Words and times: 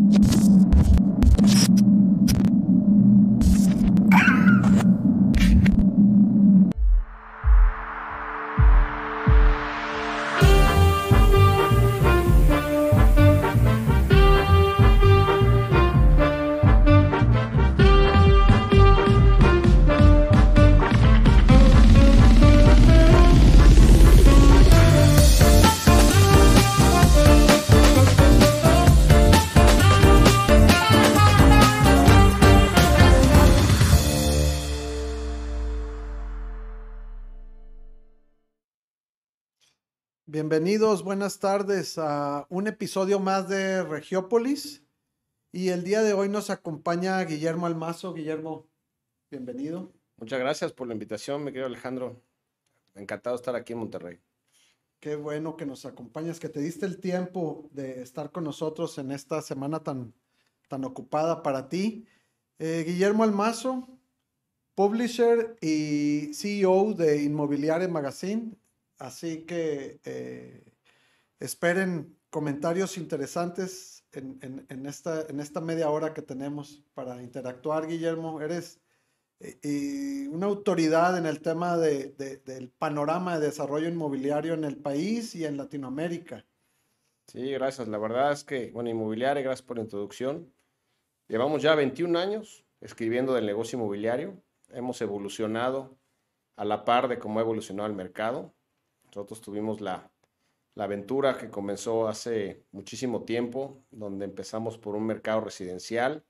you 0.00 1.87
Bienvenidos, 40.40 41.02
buenas 41.02 41.40
tardes 41.40 41.98
a 41.98 42.46
un 42.48 42.68
episodio 42.68 43.18
más 43.18 43.48
de 43.48 43.82
Regiópolis. 43.82 44.84
Y 45.50 45.70
el 45.70 45.82
día 45.82 46.00
de 46.00 46.12
hoy 46.12 46.28
nos 46.28 46.48
acompaña 46.48 47.20
Guillermo 47.24 47.66
Almazo. 47.66 48.14
Guillermo, 48.14 48.68
bienvenido. 49.32 49.92
Muchas 50.16 50.38
gracias 50.38 50.72
por 50.72 50.86
la 50.86 50.92
invitación, 50.92 51.42
mi 51.42 51.50
querido 51.50 51.66
Alejandro. 51.66 52.22
Encantado 52.94 53.34
de 53.34 53.40
estar 53.40 53.56
aquí 53.56 53.72
en 53.72 53.80
Monterrey. 53.80 54.20
Qué 55.00 55.16
bueno 55.16 55.56
que 55.56 55.66
nos 55.66 55.84
acompañas, 55.84 56.38
que 56.38 56.48
te 56.48 56.60
diste 56.60 56.86
el 56.86 57.00
tiempo 57.00 57.68
de 57.72 58.00
estar 58.00 58.30
con 58.30 58.44
nosotros 58.44 58.96
en 58.98 59.10
esta 59.10 59.42
semana 59.42 59.82
tan, 59.82 60.14
tan 60.68 60.84
ocupada 60.84 61.42
para 61.42 61.68
ti. 61.68 62.06
Eh, 62.60 62.84
Guillermo 62.86 63.24
Almazo, 63.24 63.88
publisher 64.76 65.56
y 65.60 66.32
CEO 66.32 66.94
de 66.94 67.24
Inmobiliaria 67.24 67.88
Magazine. 67.88 68.56
Así 68.98 69.44
que 69.44 70.00
eh, 70.04 70.74
esperen 71.40 72.18
comentarios 72.30 72.98
interesantes 72.98 74.04
en, 74.12 74.86
esta, 74.86 75.22
en 75.28 75.40
esta 75.40 75.60
media 75.60 75.90
hora 75.90 76.14
que 76.14 76.22
tenemos 76.22 76.82
para 76.94 77.22
interactuar, 77.22 77.86
Guillermo. 77.86 78.40
Eres 78.40 78.80
eh, 79.40 80.28
una 80.30 80.46
autoridad 80.46 81.16
en 81.16 81.26
el 81.26 81.40
tema 81.40 81.76
de, 81.76 82.08
del 82.44 82.70
panorama 82.70 83.38
de 83.38 83.46
desarrollo 83.46 83.88
inmobiliario 83.88 84.54
en 84.54 84.64
el 84.64 84.76
país 84.76 85.34
y 85.34 85.44
en 85.44 85.56
Latinoamérica. 85.56 86.44
Sí, 87.28 87.52
gracias. 87.52 87.88
La 87.88 87.98
verdad 87.98 88.32
es 88.32 88.42
que, 88.42 88.70
bueno, 88.72 88.90
inmobiliaria, 88.90 89.42
gracias 89.42 89.66
por 89.66 89.76
la 89.76 89.84
introducción. 89.84 90.52
Llevamos 91.28 91.62
ya 91.62 91.74
21 91.74 92.18
años 92.18 92.64
escribiendo 92.80 93.34
del 93.34 93.46
negocio 93.46 93.78
inmobiliario. 93.78 94.42
Hemos 94.70 95.00
evolucionado 95.02 95.98
a 96.56 96.64
la 96.64 96.84
par 96.84 97.06
de 97.06 97.18
cómo 97.18 97.38
ha 97.38 97.42
evolucionado 97.42 97.86
el 97.88 97.94
mercado. 97.94 98.54
Nosotros 99.08 99.40
tuvimos 99.40 99.80
la, 99.80 100.10
aventura 100.76 101.36
que 101.36 101.50
comenzó 101.50 102.06
hace 102.06 102.62
muchísimo 102.70 103.24
tiempo, 103.24 103.82
donde 103.90 104.24
empezamos 104.24 104.78
por 104.78 104.94
un 104.94 105.06
mercado 105.06 105.40
residencial. 105.40 106.24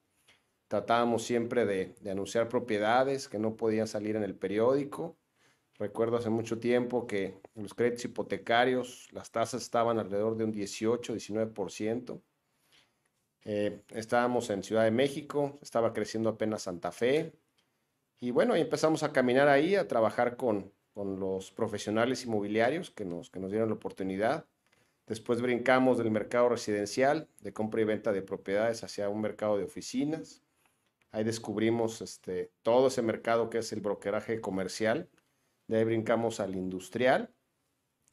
Tratábamos 0.68 1.22
siempre 1.22 1.66
de, 1.66 1.94
anunciar 2.10 2.48
propiedades 2.48 3.28
que 3.28 3.38
no 3.38 3.56
podían 3.56 3.86
salir 3.86 4.16
en 4.16 4.22
el 4.22 4.34
periódico. 4.34 5.18
Recuerdo 5.74 6.16
hace 6.16 6.30
mucho 6.30 6.58
tiempo 6.58 7.06
que 7.06 7.40
los 7.54 7.74
créditos 7.74 8.06
hipotecarios, 8.06 9.08
las 9.12 9.30
tasas 9.30 9.62
estaban 9.62 9.98
alrededor 9.98 10.36
de 10.36 10.44
un 10.44 10.52
18, 10.52 11.14
19%. 11.14 12.22
Eh, 13.44 13.82
estábamos 13.90 14.48
en 14.50 14.62
Ciudad 14.62 14.84
de 14.84 14.90
México, 14.90 15.58
estaba 15.60 15.92
creciendo 15.92 16.30
apenas 16.30 16.62
Santa 16.62 16.90
Fe. 16.90 17.34
Y 18.18 18.30
bueno, 18.30 18.54
empezamos 18.54 19.02
a 19.02 19.12
caminar 19.12 19.48
ahí, 19.48 19.76
a 19.76 19.86
trabajar 19.86 20.36
con, 20.36 20.72
con 20.98 21.20
los 21.20 21.52
profesionales 21.52 22.24
inmobiliarios 22.24 22.90
que 22.90 23.04
nos, 23.04 23.30
que 23.30 23.38
nos 23.38 23.52
dieron 23.52 23.68
la 23.68 23.76
oportunidad. 23.76 24.46
Después 25.06 25.40
brincamos 25.40 25.96
del 25.96 26.10
mercado 26.10 26.48
residencial, 26.48 27.28
de 27.38 27.52
compra 27.52 27.82
y 27.82 27.84
venta 27.84 28.10
de 28.10 28.20
propiedades, 28.20 28.82
hacia 28.82 29.08
un 29.08 29.20
mercado 29.20 29.56
de 29.56 29.62
oficinas. 29.62 30.42
Ahí 31.12 31.22
descubrimos 31.22 32.02
este, 32.02 32.50
todo 32.64 32.88
ese 32.88 33.02
mercado 33.02 33.48
que 33.48 33.58
es 33.58 33.72
el 33.72 33.80
brokeraje 33.80 34.40
comercial. 34.40 35.08
De 35.68 35.78
ahí 35.78 35.84
brincamos 35.84 36.40
al 36.40 36.56
industrial. 36.56 37.30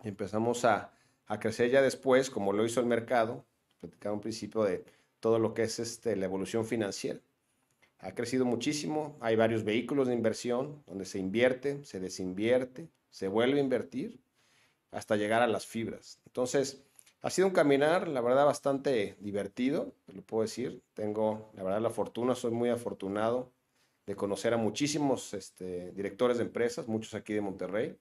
Y 0.04 0.10
empezamos 0.10 0.64
a, 0.64 0.94
a 1.26 1.40
crecer 1.40 1.72
ya 1.72 1.82
después, 1.82 2.30
como 2.30 2.54
lo 2.54 2.64
hizo 2.66 2.82
el 2.82 2.86
mercado, 2.86 3.48
platicaba 3.80 4.14
un 4.14 4.22
principio 4.22 4.62
de 4.64 4.86
todo 5.20 5.40
lo 5.40 5.56
que 5.56 5.64
es 5.64 5.80
este, 5.80 6.16
la 6.16 6.26
evolución 6.26 6.68
financiera 6.68 7.20
ha 8.06 8.14
crecido 8.14 8.46
muchísimo. 8.46 9.18
Hay 9.20 9.36
varios 9.36 9.64
vehículos 9.64 10.08
de 10.08 10.14
inversión 10.14 10.84
donde 10.86 11.06
se 11.06 11.18
invierte, 11.18 11.84
se 11.84 12.00
desinvierte, 12.00 12.88
se 13.10 13.28
vuelve 13.28 13.60
a 13.60 13.64
invertir 13.64 14.22
hasta 14.92 15.16
llegar 15.16 15.42
a 15.42 15.48
las 15.48 15.66
fibras. 15.66 16.22
Entonces, 16.28 16.84
ha 17.22 17.32
sido 17.32 17.48
un 17.48 17.54
caminar, 17.54 18.08
la 18.08 18.22
verdad, 18.22 18.46
bastante 18.46 19.18
divertido, 19.20 19.96
lo 20.14 20.22
puedo 20.22 20.44
decir. 20.44 20.84
Tengo, 20.94 21.52
la 21.56 21.64
verdad, 21.64 21.82
la 21.82 21.90
fortuna, 21.90 22.36
soy 22.36 22.52
muy 22.52 22.70
afortunado 22.70 23.52
de 24.06 24.16
conocer 24.16 24.54
a 24.54 24.58
muchísimos 24.58 25.34
este, 25.34 25.92
directores 25.94 26.38
de 26.38 26.44
empresas, 26.44 26.88
muchos 26.88 27.16
aquí 27.16 27.34
de 27.34 27.42
Monterrey. 27.42 27.98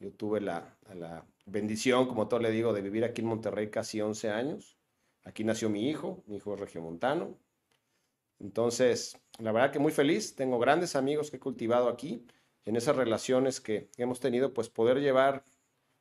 Yo 0.00 0.12
tuve 0.12 0.42
la, 0.42 0.76
la 0.94 1.24
bendición, 1.46 2.06
como 2.06 2.28
todo 2.28 2.40
le 2.40 2.50
digo, 2.50 2.74
de 2.74 2.82
vivir 2.82 3.04
aquí 3.04 3.22
en 3.22 3.28
Monterrey 3.28 3.70
casi 3.70 4.02
11 4.02 4.28
años. 4.28 4.76
Aquí 5.22 5.44
nació 5.44 5.70
mi 5.70 5.88
hijo, 5.88 6.22
mi 6.26 6.36
hijo 6.36 6.52
es 6.52 6.60
regiomontano, 6.60 7.38
entonces, 8.40 9.18
la 9.38 9.52
verdad 9.52 9.72
que 9.72 9.78
muy 9.78 9.92
feliz, 9.92 10.34
tengo 10.34 10.58
grandes 10.58 10.96
amigos 10.96 11.30
que 11.30 11.36
he 11.36 11.40
cultivado 11.40 11.88
aquí, 11.88 12.26
en 12.64 12.76
esas 12.76 12.96
relaciones 12.96 13.60
que 13.60 13.90
hemos 13.96 14.20
tenido, 14.20 14.54
pues 14.54 14.68
poder 14.68 15.00
llevar 15.00 15.44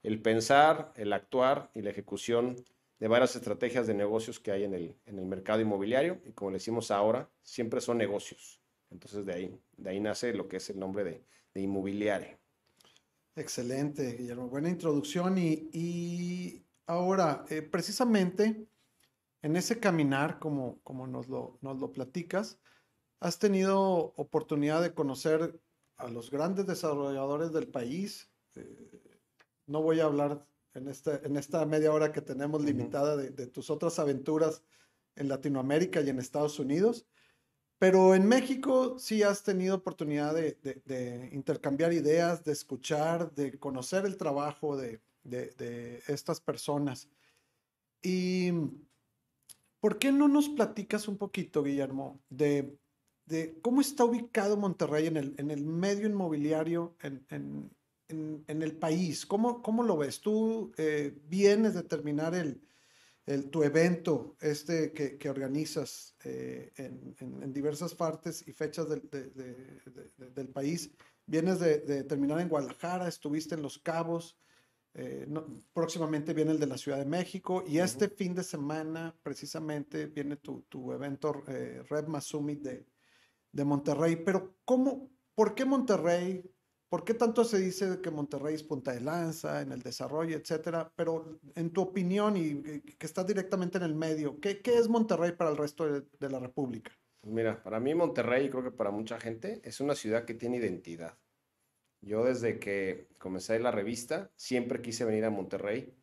el 0.02 0.22
pensar, 0.22 0.94
el 0.96 1.14
actuar 1.14 1.72
y 1.74 1.82
la 1.82 1.90
ejecución 1.90 2.56
de 3.00 3.08
varias 3.08 3.36
estrategias 3.36 3.88
de 3.88 3.94
negocios 3.94 4.40
que 4.40 4.52
hay 4.52 4.64
en 4.64 4.74
el, 4.74 4.96
en 5.06 5.20
el 5.20 5.26
mercado 5.26 5.62
inmobiliario. 5.62 6.22
Y 6.26 6.32
como 6.32 6.52
le 6.52 6.58
decimos 6.58 6.90
ahora, 6.92 7.30
siempre 7.42 7.82
son 7.82 7.98
negocios. 7.98 8.62
Entonces 8.90 9.26
de 9.26 9.34
ahí, 9.34 9.60
de 9.76 9.90
ahí 9.90 10.00
nace 10.00 10.34
lo 10.34 10.48
que 10.48 10.58
es 10.58 10.70
el 10.70 10.80
nombre 10.80 11.04
de, 11.04 11.26
de 11.54 11.62
inmobiliario. 11.62 12.38
Excelente, 13.36 14.14
Guillermo. 14.14 14.48
Buena 14.48 14.70
introducción. 14.70 15.38
Y, 15.38 15.70
y 15.74 16.66
ahora, 16.86 17.44
eh, 17.50 17.62
precisamente, 17.62 18.68
en 19.44 19.56
ese 19.56 19.80
caminar, 19.80 20.40
como, 20.40 20.82
como 20.82 21.06
nos, 21.06 21.28
lo, 21.28 21.60
nos 21.62 21.80
lo 21.80 21.92
platicas, 21.92 22.60
has 23.20 23.38
tenido 23.38 24.14
oportunidad 24.16 24.82
de 24.82 24.94
conocer 24.94 25.62
a 25.98 26.10
los 26.10 26.32
grandes 26.32 26.66
desarrolladores 26.66 27.52
del 27.54 27.68
país. 27.68 28.32
Eh, 28.56 29.20
no 29.68 29.82
voy 29.82 30.00
a 30.00 30.06
hablar 30.06 30.46
en, 30.74 30.88
este, 30.88 31.26
en 31.26 31.38
esta 31.38 31.66
media 31.66 31.92
hora 31.94 32.12
que 32.12 32.22
tenemos 32.22 32.64
limitada 32.64 33.16
de, 33.16 33.48
tus 33.48 33.70
otras 33.70 34.00
aventuras 34.00 34.64
en 35.16 35.28
Latinoamérica 35.28 36.02
y 36.02 36.10
en 36.10 36.20
Estados 36.20 36.58
Unidos, 36.60 37.06
pero 37.78 38.16
en 38.16 38.28
México 38.28 38.98
sí 38.98 39.24
has 39.24 39.44
tenido 39.44 39.76
oportunidad 39.76 40.34
de, 40.34 40.58
de 40.86 41.30
intercambiar 41.34 41.94
ideas, 41.94 42.44
de 42.44 42.54
escuchar, 42.54 43.34
de 43.34 43.60
conocer 43.60 44.06
el 44.06 44.18
trabajo 44.18 44.78
de, 44.78 45.02
estas 46.08 46.42
personas. 46.42 47.10
Y 48.02 48.52
¿Por 49.84 50.00
qué 50.00 50.14
no 50.14 50.30
nos 50.30 50.48
platicas 50.48 51.10
un 51.10 51.18
poquito, 51.18 51.62
Guillermo, 51.62 52.24
de, 52.30 52.80
cómo 53.62 53.82
está 53.82 54.06
ubicado 54.06 54.56
Monterrey 54.56 55.08
en 55.08 55.18
el, 55.18 55.66
medio 55.66 56.08
inmobiliario 56.08 56.96
en, 57.02 57.70
el 58.48 58.78
país? 58.78 59.26
¿Cómo, 59.26 59.62
¿Cómo, 59.62 59.84
lo 59.84 59.98
ves? 59.98 60.22
Tú 60.22 60.72
eh, 60.78 61.20
vienes 61.26 61.74
de 61.74 61.84
terminar 61.84 62.34
el, 62.34 62.62
tu 63.50 63.62
evento 63.62 64.38
este 64.40 64.94
que, 64.94 65.30
organizas 65.30 66.16
eh, 66.24 66.72
en, 66.78 67.52
diversas 67.52 67.94
partes 67.94 68.48
y 68.48 68.54
fechas 68.54 68.88
del, 68.88 69.10
del 70.16 70.48
país. 70.48 70.92
Vienes 71.26 71.60
de, 71.60 72.06
terminar 72.06 72.40
en 72.40 72.48
Guadalajara, 72.48 73.10
estuviste 73.10 73.56
en 73.56 73.62
Los 73.62 73.80
Cabos, 73.80 74.40
eh, 74.96 75.28
próximamente 75.74 76.34
viene 76.34 76.52
el 76.52 76.60
de 76.60 76.68
la 76.68 76.78
Ciudad 76.78 77.00
de 77.00 77.06
México 77.06 77.64
y 77.66 77.80
este 77.80 78.10
fin 78.10 78.36
de 78.36 78.44
semana 78.44 79.16
precisamente 79.24 80.06
viene 80.06 80.36
tu, 80.36 80.62
tu 80.70 80.92
evento 80.92 81.44
eh, 81.48 81.82
Red 81.90 82.06
Summit 82.22 82.62
de, 82.62 82.86
de, 83.52 83.66
Monterrey. 83.66 84.18
Pero 84.18 84.58
¿cómo, 84.66 85.10
por 85.34 85.56
qué 85.56 85.66
Monterrey? 85.66 86.48
¿Por 86.90 87.04
qué 87.04 87.16
tanto 87.16 87.44
se 87.44 87.58
dice 87.58 88.02
que 88.02 88.12
Monterrey 88.12 88.54
es 88.54 88.62
punta 88.62 88.92
de 88.92 89.02
lanza 89.02 89.62
en 89.62 89.72
el 89.72 89.82
desarrollo, 89.82 90.38
etcétera? 90.38 90.94
Pero 90.96 91.40
en 91.56 91.72
tu 91.72 91.82
opinión 91.82 92.38
y 92.38 92.82
que 92.82 93.06
estás 93.08 93.26
directamente 93.26 93.80
en 93.80 93.86
el 93.86 93.96
medio, 93.96 94.40
¿qué, 94.40 94.62
qué 94.62 94.78
es 94.78 94.88
Monterrey 94.88 95.32
para 95.32 95.50
el 95.50 95.58
resto 95.58 95.92
de, 95.92 96.04
de 96.20 96.30
la 96.30 96.38
República? 96.38 96.92
Mira, 97.24 97.64
para 97.64 97.80
mí 97.80 97.96
Monterrey, 97.96 98.48
creo 98.48 98.64
que 98.64 98.72
para 98.72 98.92
mucha 98.92 99.20
gente, 99.20 99.60
es 99.64 99.80
una 99.80 99.96
ciudad 99.96 100.26
que 100.26 100.36
tiene 100.36 100.58
identidad. 100.58 101.18
Yo 102.06 102.26
desde 102.26 102.60
que 102.60 103.08
comencé 103.18 103.60
la 103.60 103.72
revista 103.72 104.30
siempre 104.36 104.82
quise 104.82 105.06
venir 105.06 105.24
a 105.26 105.30
Monterrey. 105.30 105.94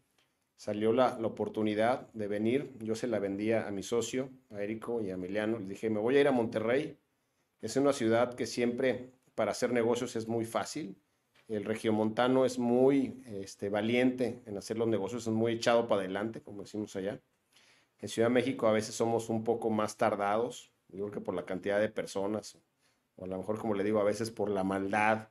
salió 0.56 0.92
la, 0.92 1.18
la, 1.18 1.26
oportunidad 1.26 2.10
de 2.12 2.26
venir. 2.26 2.74
Yo 2.80 2.94
se 2.94 3.06
la 3.06 3.18
vendía 3.18 3.66
a 3.66 3.70
mi 3.70 3.82
socio, 3.82 4.30
a 4.50 4.62
Érico 4.62 5.02
y 5.02 5.10
a 5.10 5.14
Emiliano. 5.14 5.58
Les 5.58 5.68
dije, 5.68 5.90
me 5.90 6.00
voy 6.00 6.16
a 6.16 6.20
ir 6.20 6.28
a 6.28 6.32
Monterrey. 6.32 6.98
Es 7.60 7.76
una 7.76 7.92
ciudad 7.92 8.34
que 8.34 8.46
siempre 8.46 9.12
para 9.34 9.52
hacer 9.52 9.72
negocios 9.72 10.16
es 10.16 10.26
muy 10.26 10.44
fácil. 10.44 10.96
El 11.48 11.64
regiomontano 11.64 12.44
es 12.44 12.58
muy 12.58 13.22
este, 13.26 13.68
valiente 13.68 14.42
en 14.46 14.56
hacer 14.56 14.78
los 14.78 14.86
negocios, 14.86 15.26
es 15.26 15.32
muy 15.32 15.52
echado 15.52 15.88
para 15.88 16.02
adelante, 16.02 16.42
como 16.42 16.62
decimos 16.62 16.94
allá. 16.96 17.20
En 17.98 18.08
Ciudad 18.08 18.28
de 18.28 18.34
México 18.34 18.68
a 18.68 18.72
veces 18.72 18.94
somos 18.94 19.28
un 19.28 19.42
poco 19.44 19.68
más 19.68 19.96
tardados, 19.96 20.72
digo 20.88 21.10
que 21.10 21.20
por 21.20 21.34
la 21.34 21.44
cantidad 21.44 21.80
de 21.80 21.88
personas, 21.88 22.56
o 23.16 23.24
a 23.24 23.26
lo 23.26 23.36
mejor 23.36 23.58
como 23.58 23.74
le 23.74 23.82
digo 23.82 24.00
a 24.00 24.04
veces 24.04 24.30
por 24.30 24.48
la 24.48 24.62
maldad 24.62 25.28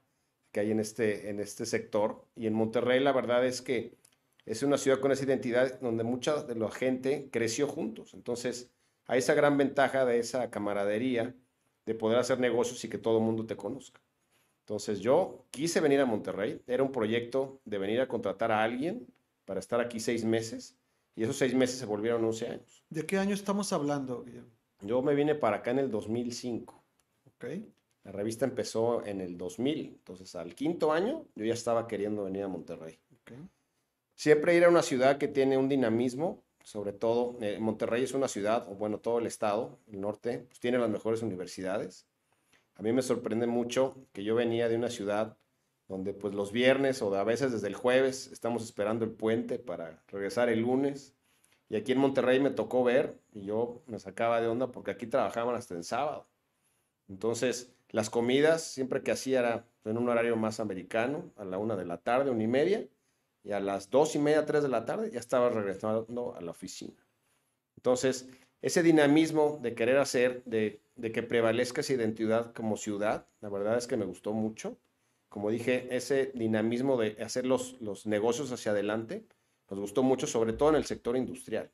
que 0.52 0.62
hay 0.62 0.72
en 0.72 0.80
este, 0.80 1.30
en 1.30 1.40
este 1.40 1.66
sector. 1.66 2.26
Y 2.36 2.48
en 2.48 2.54
Monterrey 2.54 3.00
la 3.00 3.12
verdad 3.12 3.46
es 3.46 3.62
que 3.62 3.98
es 4.46 4.64
una 4.64 4.78
ciudad 4.78 5.00
con 5.00 5.12
esa 5.12 5.26
identidad 5.26 5.80
donde 5.80 6.04
mucha 6.04 6.44
de 6.44 6.56
la 6.56 6.72
gente 6.72 7.30
creció 7.32 7.68
juntos. 7.68 8.14
Entonces, 8.14 8.72
hay 9.06 9.20
esa 9.20 9.34
gran 9.34 9.58
ventaja 9.58 10.06
de 10.06 10.20
esa 10.20 10.50
camaradería, 10.50 11.36
de 11.86 11.96
poder 11.96 12.20
hacer 12.20 12.40
negocios 12.40 12.84
y 12.84 12.90
que 12.90 12.98
todo 12.98 13.18
el 13.18 13.24
mundo 13.24 13.46
te 13.46 13.56
conozca. 13.56 14.02
Entonces, 14.62 15.00
yo 15.00 15.46
quise 15.50 15.82
venir 15.82 16.00
a 16.00 16.06
Monterrey. 16.06 16.62
Era 16.68 16.84
un 16.84 16.92
proyecto 16.92 17.60
de 17.66 17.80
venir 17.80 18.02
a 18.02 18.08
contratar 18.08 18.52
a 18.52 18.64
alguien 18.64 19.08
para 19.46 19.60
estar 19.60 19.80
aquí 19.80 20.00
seis 20.00 20.24
meses. 20.24 20.78
Y 21.16 21.24
esos 21.24 21.38
seis 21.38 21.54
meses 21.56 21.80
se 21.80 21.86
volvieron 21.86 22.24
11 22.24 22.48
años. 22.48 22.84
¿De 22.90 23.06
qué 23.06 23.18
año 23.18 23.34
estamos 23.34 23.74
hablando, 23.74 24.24
Guillermo? 24.24 24.52
Yo 24.82 25.02
me 25.02 25.16
vine 25.16 25.36
para 25.36 25.58
acá 25.58 25.72
en 25.72 25.80
el 25.80 25.92
2005. 25.92 26.84
Ok. 27.26 27.46
La 28.04 28.12
revista 28.12 28.46
empezó 28.46 29.06
en 29.06 29.22
el 29.22 29.38
2000. 29.38 29.88
Entonces, 29.88 30.36
al 30.36 30.56
quinto 30.56 30.92
año, 30.92 31.26
yo 31.36 31.46
ya 31.46 31.54
estaba 31.54 31.88
queriendo 31.88 32.24
venir 32.24 32.44
a 32.44 32.48
Monterrey. 32.48 33.00
okay. 33.22 33.38
Siempre 34.16 34.56
ir 34.56 34.66
a 34.66 34.70
una 34.70 34.82
ciudad 34.82 35.18
que 35.18 35.28
tiene 35.28 35.58
un 35.58 35.70
dinamismo, 35.70 36.44
sobre 36.64 36.92
todo 36.92 37.38
eh, 37.42 37.58
Monterrey 37.60 38.04
es 38.04 38.14
una 38.14 38.28
ciudad, 38.28 38.68
o 38.70 38.76
bueno, 38.76 39.00
todo 39.00 39.20
el 39.20 39.26
estado, 39.26 39.80
el 39.88 40.02
norte, 40.02 40.46
pues 40.48 40.60
tiene 40.60 40.78
las 40.78 40.90
mejores 40.90 41.22
universidades. 41.22 42.06
A 42.76 42.82
mí 42.82 42.92
me 42.94 43.02
sorprende 43.02 43.48
mucho 43.48 43.96
que 44.14 44.24
yo 44.24 44.36
venía 44.36 44.70
de 44.70 44.76
una 44.76 44.90
ciudad 44.90 45.38
donde 45.88 46.14
pues 46.14 46.34
los 46.36 46.52
viernes 46.52 47.02
o 47.02 47.14
a 47.16 47.24
veces 47.24 47.52
desde 47.52 47.68
el 47.68 47.76
jueves 47.76 48.28
estamos 48.28 48.64
esperando 48.64 49.06
el 49.06 49.12
puente 49.12 49.58
para 49.58 50.04
regresar 50.08 50.48
el 50.50 50.62
lunes. 50.62 51.16
Y 51.68 51.76
aquí 51.76 51.92
en 51.92 51.98
Monterrey 51.98 52.40
me 52.40 52.52
tocó 52.52 52.84
ver 52.84 53.20
y 53.34 53.46
yo 53.46 53.82
me 53.88 54.00
sacaba 54.00 54.40
de 54.40 54.48
onda 54.48 54.72
porque 54.72 54.92
aquí 54.92 55.08
trabajaban 55.08 55.56
hasta 55.56 55.74
el 55.76 55.84
sábado. 55.84 56.28
Entonces, 57.08 57.74
las 57.92 58.10
comidas 58.10 58.64
siempre 58.64 59.02
que 59.02 59.12
hacía 59.12 59.40
era 59.40 59.66
en 59.86 59.98
un 59.98 60.10
horario 60.10 60.36
más 60.36 60.60
americano, 60.60 61.32
a 61.38 61.46
la 61.46 61.58
una 61.58 61.76
de 61.76 61.86
la 61.86 61.98
tarde, 61.98 62.30
una 62.30 62.44
y 62.44 62.48
media, 62.48 62.88
y 63.44 63.52
a 63.52 63.60
las 63.60 63.90
dos 63.90 64.16
y 64.16 64.20
media, 64.20 64.46
tres 64.46 64.64
de 64.64 64.70
la 64.70 64.86
tarde 64.86 65.12
ya 65.12 65.20
estaba 65.20 65.50
regresando 65.50 66.36
a 66.36 66.42
la 66.42 66.52
oficina. 66.52 66.94
Entonces, 67.78 68.28
ese 68.62 68.84
dinamismo 68.84 69.60
de 69.62 69.74
querer 69.74 69.98
hacer, 69.98 70.44
de, 70.46 70.82
de, 70.96 71.12
que 71.12 71.24
prevalezca 71.24 71.82
esa 71.82 71.94
identidad 71.94 72.54
como 72.54 72.76
ciudad, 72.78 73.26
la 73.42 73.50
verdad 73.50 73.78
es 73.78 73.88
que 73.88 73.98
me 73.98 74.06
gustó 74.06 74.34
mucho. 74.34 74.78
Como 75.30 75.50
dije, 75.50 75.88
ese 75.96 76.32
dinamismo 76.36 76.98
de 76.98 77.16
hacer 77.24 77.46
los, 77.46 77.80
los 77.82 78.06
negocios 78.06 78.52
hacia 78.52 78.72
adelante, 78.72 79.26
nos 79.70 79.80
gustó 79.80 80.04
mucho, 80.04 80.28
sobre 80.28 80.54
todo 80.54 80.70
en 80.70 80.76
el 80.76 80.86
sector 80.86 81.16
industrial. 81.16 81.72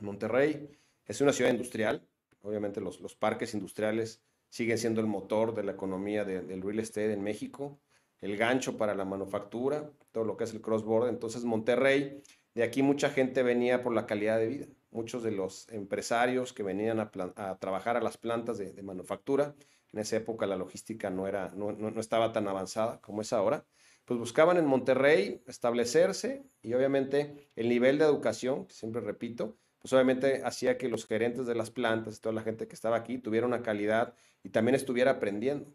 Monterrey 0.00 0.68
es 1.06 1.20
una 1.20 1.32
ciudad 1.32 1.50
industrial, 1.50 2.02
obviamente 2.42 2.80
los, 2.80 3.00
los 3.00 3.14
parques 3.14 3.54
industriales 3.54 4.20
siguen 4.54 4.78
siendo 4.78 5.00
el 5.00 5.08
motor 5.08 5.52
de 5.52 5.64
la 5.64 5.72
economía 5.72 6.24
de, 6.24 6.40
del 6.40 6.62
real 6.62 6.78
estate 6.78 7.12
en 7.12 7.24
México 7.24 7.80
el 8.20 8.36
gancho 8.36 8.76
para 8.76 8.94
la 8.94 9.04
manufactura, 9.04 9.90
todo 10.12 10.22
lo 10.24 10.36
que 10.36 10.44
es 10.44 10.54
el 10.54 10.60
cross-border. 10.60 11.10
Entonces, 11.12 11.44
Monterrey, 11.44 12.22
de 12.54 12.62
aquí 12.62 12.82
mucha 12.82 13.10
gente 13.10 13.42
venía 13.42 13.82
por 13.82 13.92
la 13.92 14.06
calidad 14.06 14.38
de 14.38 14.46
vida. 14.46 14.66
Muchos 14.92 15.24
de 15.24 15.32
los 15.32 15.68
empresarios 15.70 16.52
que 16.52 16.62
venían 16.62 17.00
a, 17.00 17.10
trabajar 17.58 17.96
a 17.96 18.00
las 18.00 18.16
plantas 18.16 18.58
de, 18.58 18.80
manufactura, 18.84 19.56
en 19.92 19.98
esa 19.98 20.16
época 20.16 20.46
la 20.46 20.56
logística 20.56 21.10
no, 21.10 21.26
era, 21.26 21.52
no, 21.56 21.72
no, 21.72 22.00
estaba 22.00 22.32
tan 22.32 22.46
avanzada 22.46 23.00
como 23.00 23.22
es 23.22 23.32
ahora, 23.32 23.66
pues 24.04 24.20
buscaban 24.20 24.56
en 24.56 24.66
Monterrey 24.66 25.42
establecerse 25.48 26.44
y 26.62 26.74
obviamente 26.74 27.50
el 27.56 27.68
nivel 27.68 27.98
de 27.98 28.04
educación, 28.04 28.68
siempre 28.70 29.00
repito, 29.00 29.58
pues 29.84 29.92
obviamente 29.92 30.40
hacía 30.46 30.78
que 30.78 30.88
los 30.88 31.06
gerentes 31.06 31.44
de 31.44 31.54
las 31.54 31.70
plantas 31.70 32.16
y 32.16 32.20
toda 32.22 32.34
la 32.34 32.40
gente 32.40 32.66
que 32.66 32.74
estaba 32.74 32.96
aquí 32.96 33.18
tuviera 33.18 33.46
una 33.46 33.60
calidad 33.60 34.14
y 34.42 34.48
también 34.48 34.74
estuviera 34.74 35.10
aprendiendo. 35.10 35.74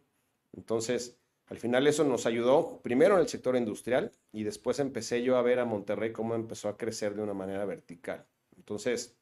Entonces, 0.52 1.20
al 1.46 1.60
final 1.60 1.86
eso 1.86 2.04
nos 2.04 2.26
ayudó 2.26 2.82
primero 2.82 3.14
en 3.14 3.22
el 3.22 3.28
sector 3.28 3.56
industrial 3.56 4.12
y 4.32 4.42
después 4.46 4.80
empecé 4.80 5.22
yo 5.22 5.38
a 5.38 5.44
ver 5.44 5.60
a 5.60 5.66
Monterrey 5.66 6.12
cómo 6.12 6.34
empezó 6.34 6.70
a 6.70 6.76
crecer 6.76 7.14
de 7.14 7.22
una 7.22 7.36
manera 7.36 7.66
vertical. 7.66 8.26
Entonces, 8.58 9.16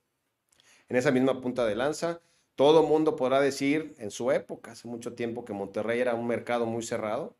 en 0.87 0.95
esa 0.95 1.11
misma 1.11 1.41
punta 1.41 1.65
de 1.65 1.75
lanza, 1.75 2.21
todo 2.55 2.83
mundo 2.83 3.17
podrá 3.17 3.41
decir 3.41 3.93
en 3.97 4.09
su 4.09 4.31
época, 4.31 4.71
hace 4.71 4.87
mucho 4.87 5.15
tiempo, 5.15 5.43
que 5.43 5.51
Monterrey 5.51 5.99
era 5.99 6.15
un 6.15 6.27
mercado 6.27 6.65
muy 6.65 6.83
cerrado. 6.83 7.35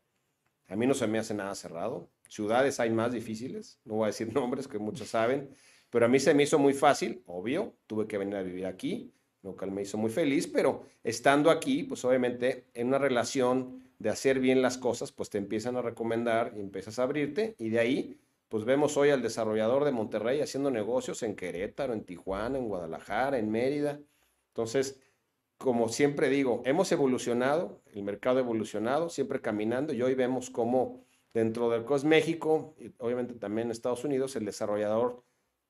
A 0.66 0.76
mí 0.76 0.86
no 0.86 0.92
se 0.92 1.06
me 1.06 1.18
hace 1.18 1.32
nada 1.32 1.54
cerrado. 1.54 2.10
Ciudades 2.28 2.78
hay 2.78 2.90
más 2.90 3.10
difíciles, 3.10 3.80
no 3.86 3.94
voy 3.94 4.04
a 4.04 4.06
decir 4.08 4.30
nombres 4.34 4.68
que 4.68 4.78
muchos 4.78 5.08
saben, 5.08 5.48
pero 5.90 6.06
a 6.06 6.08
mí 6.08 6.18
se 6.20 6.34
me 6.34 6.42
hizo 6.42 6.58
muy 6.58 6.74
fácil, 6.74 7.22
obvio, 7.26 7.74
tuve 7.86 8.06
que 8.06 8.18
venir 8.18 8.36
a 8.36 8.42
vivir 8.42 8.66
aquí, 8.66 9.12
lo 9.42 9.56
cual 9.56 9.70
me 9.70 9.82
hizo 9.82 9.96
muy 9.96 10.10
feliz, 10.10 10.46
pero 10.46 10.84
estando 11.02 11.50
aquí, 11.50 11.84
pues 11.84 12.04
obviamente 12.04 12.66
en 12.74 12.88
una 12.88 12.98
relación 12.98 13.82
de 13.98 14.10
hacer 14.10 14.40
bien 14.40 14.62
las 14.62 14.78
cosas, 14.78 15.12
pues 15.12 15.30
te 15.30 15.38
empiezan 15.38 15.76
a 15.76 15.82
recomendar 15.82 16.52
y 16.56 16.60
empiezas 16.60 16.98
a 16.98 17.04
abrirte 17.04 17.54
y 17.58 17.70
de 17.70 17.78
ahí, 17.78 18.20
pues 18.48 18.64
vemos 18.64 18.96
hoy 18.96 19.10
al 19.10 19.22
desarrollador 19.22 19.84
de 19.84 19.92
Monterrey 19.92 20.40
haciendo 20.40 20.70
negocios 20.70 21.22
en 21.22 21.36
Querétaro, 21.36 21.92
en 21.92 22.04
Tijuana, 22.04 22.58
en 22.58 22.68
Guadalajara, 22.68 23.38
en 23.38 23.50
Mérida. 23.50 24.00
Entonces, 24.48 24.98
como 25.58 25.88
siempre 25.88 26.28
digo, 26.30 26.62
hemos 26.64 26.90
evolucionado, 26.92 27.82
el 27.92 28.02
mercado 28.04 28.38
ha 28.38 28.42
evolucionado, 28.42 29.10
siempre 29.10 29.40
caminando 29.40 29.92
y 29.92 30.00
hoy 30.02 30.14
vemos 30.14 30.50
cómo 30.50 31.04
dentro 31.34 31.68
del 31.68 31.84
COS 31.84 32.04
México 32.04 32.74
y 32.78 32.90
obviamente 32.98 33.34
también 33.34 33.66
en 33.66 33.72
Estados 33.72 34.04
Unidos, 34.04 34.34
el 34.36 34.44
desarrollador 34.44 35.22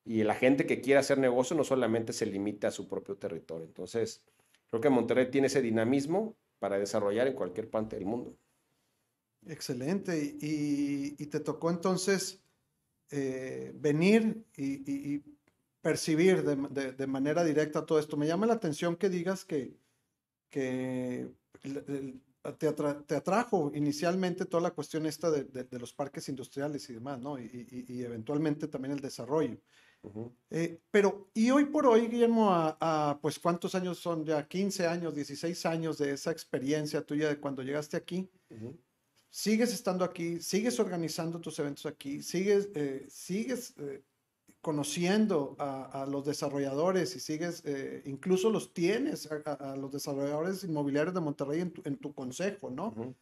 y 0.09 0.25
la 0.25 0.35
gente 0.35 0.65
que 0.65 0.81
quiere 0.81 1.01
hacer 1.01 1.19
negocio 1.19 1.55
no 1.55 1.65
solamente 1.65 2.15
se 2.15 2.25
limita 2.25 2.69
a 2.69 2.71
su 2.71 2.89
propio 2.89 3.17
territorio. 3.19 3.67
Entonces, 3.67 4.23
creo 4.71 4.81
que 4.81 4.89
Monterrey 4.89 5.31
tiene 5.31 5.49
ese 5.49 5.61
dinamismo 5.61 6.35
para 6.59 6.79
desarrollar 6.79 7.27
en 7.27 7.35
cualquier 7.35 7.69
parte 7.69 7.97
del 7.97 8.07
mundo. 8.07 8.35
Excelente. 9.47 10.17
Y, 10.41 11.15
y 11.23 11.27
te 11.27 11.41
tocó 11.41 11.69
entonces 11.69 12.41
eh, 13.11 13.71
venir 13.75 14.47
y, 14.57 15.15
y 15.15 15.23
percibir 15.83 16.43
de, 16.43 16.57
de, 16.71 16.93
de, 16.93 17.07
manera 17.07 17.45
directa 17.45 17.85
todo 17.85 17.99
esto. 17.99 18.17
Me 18.17 18.27
llama 18.27 18.47
la 18.47 18.55
atención 18.55 18.97
que 18.97 19.11
digas 19.11 19.45
que, 19.45 19.77
que 20.49 21.29
te, 22.59 22.67
atra, 22.67 23.03
te 23.03 23.15
atrajo 23.15 23.73
inicialmente 23.75 24.47
toda 24.47 24.63
la 24.63 24.71
cuestión 24.71 25.05
esta 25.05 25.31
de, 25.31 25.45
de, 25.45 25.79
los 25.79 25.93
parques 25.93 26.31
industriales 26.31 26.89
y 26.89 26.95
demás, 26.95 27.21
¿no? 27.21 27.39
Y, 27.39 27.85
y 27.87 28.03
eventualmente 28.03 28.69
también 28.69 28.93
el 28.93 29.01
desarrollo. 29.01 29.59
Uh 30.03 30.11
-huh. 30.11 30.33
eh, 30.51 30.81
pero, 30.91 31.29
y 31.35 31.51
hoy 31.51 31.67
por 31.67 31.87
hoy, 31.87 32.07
Guillermo, 32.09 32.53
a, 32.53 32.77
a, 32.81 33.21
pues 33.21 33.39
cuántos 33.39 33.75
años 33.75 33.99
son 33.99 34.25
ya, 34.25 34.47
15 34.47 34.87
años, 34.87 35.15
16 35.15 35.67
años 35.67 35.99
de 35.99 36.13
esa 36.13 36.31
experiencia 36.31 37.05
tuya 37.05 37.29
de 37.29 37.41
cuando 37.41 37.63
llegaste 37.63 37.97
aquí, 37.97 38.31
uh 38.51 38.55
-huh. 38.55 38.77
sigues 39.31 39.73
estando 39.75 40.05
aquí, 40.05 40.41
sigues 40.41 40.79
organizando 40.79 41.41
tus 41.41 41.59
eventos 41.59 41.87
aquí, 41.87 42.23
sigues, 42.23 42.69
eh, 42.75 43.07
sigues 43.09 43.75
eh, 43.79 44.03
conociendo 44.61 45.57
a, 45.59 46.03
a, 46.03 46.07
los 46.07 46.25
desarrolladores 46.25 47.15
y 47.17 47.21
sigues, 47.21 47.63
eh, 47.65 48.03
incluso 48.07 48.51
los 48.51 48.73
tienes 48.73 49.29
a, 49.31 49.73
a, 49.73 49.77
los 49.77 49.91
desarrolladores 49.93 50.65
inmobiliarios 50.65 51.15
de 51.15 51.21
Monterrey 51.21 51.61
en 51.61 51.73
tu, 51.73 51.83
en 51.85 51.97
tu 51.97 52.13
consejo, 52.15 52.71
¿no? 52.71 52.89
Uh 52.89 52.95
-huh. 52.95 53.15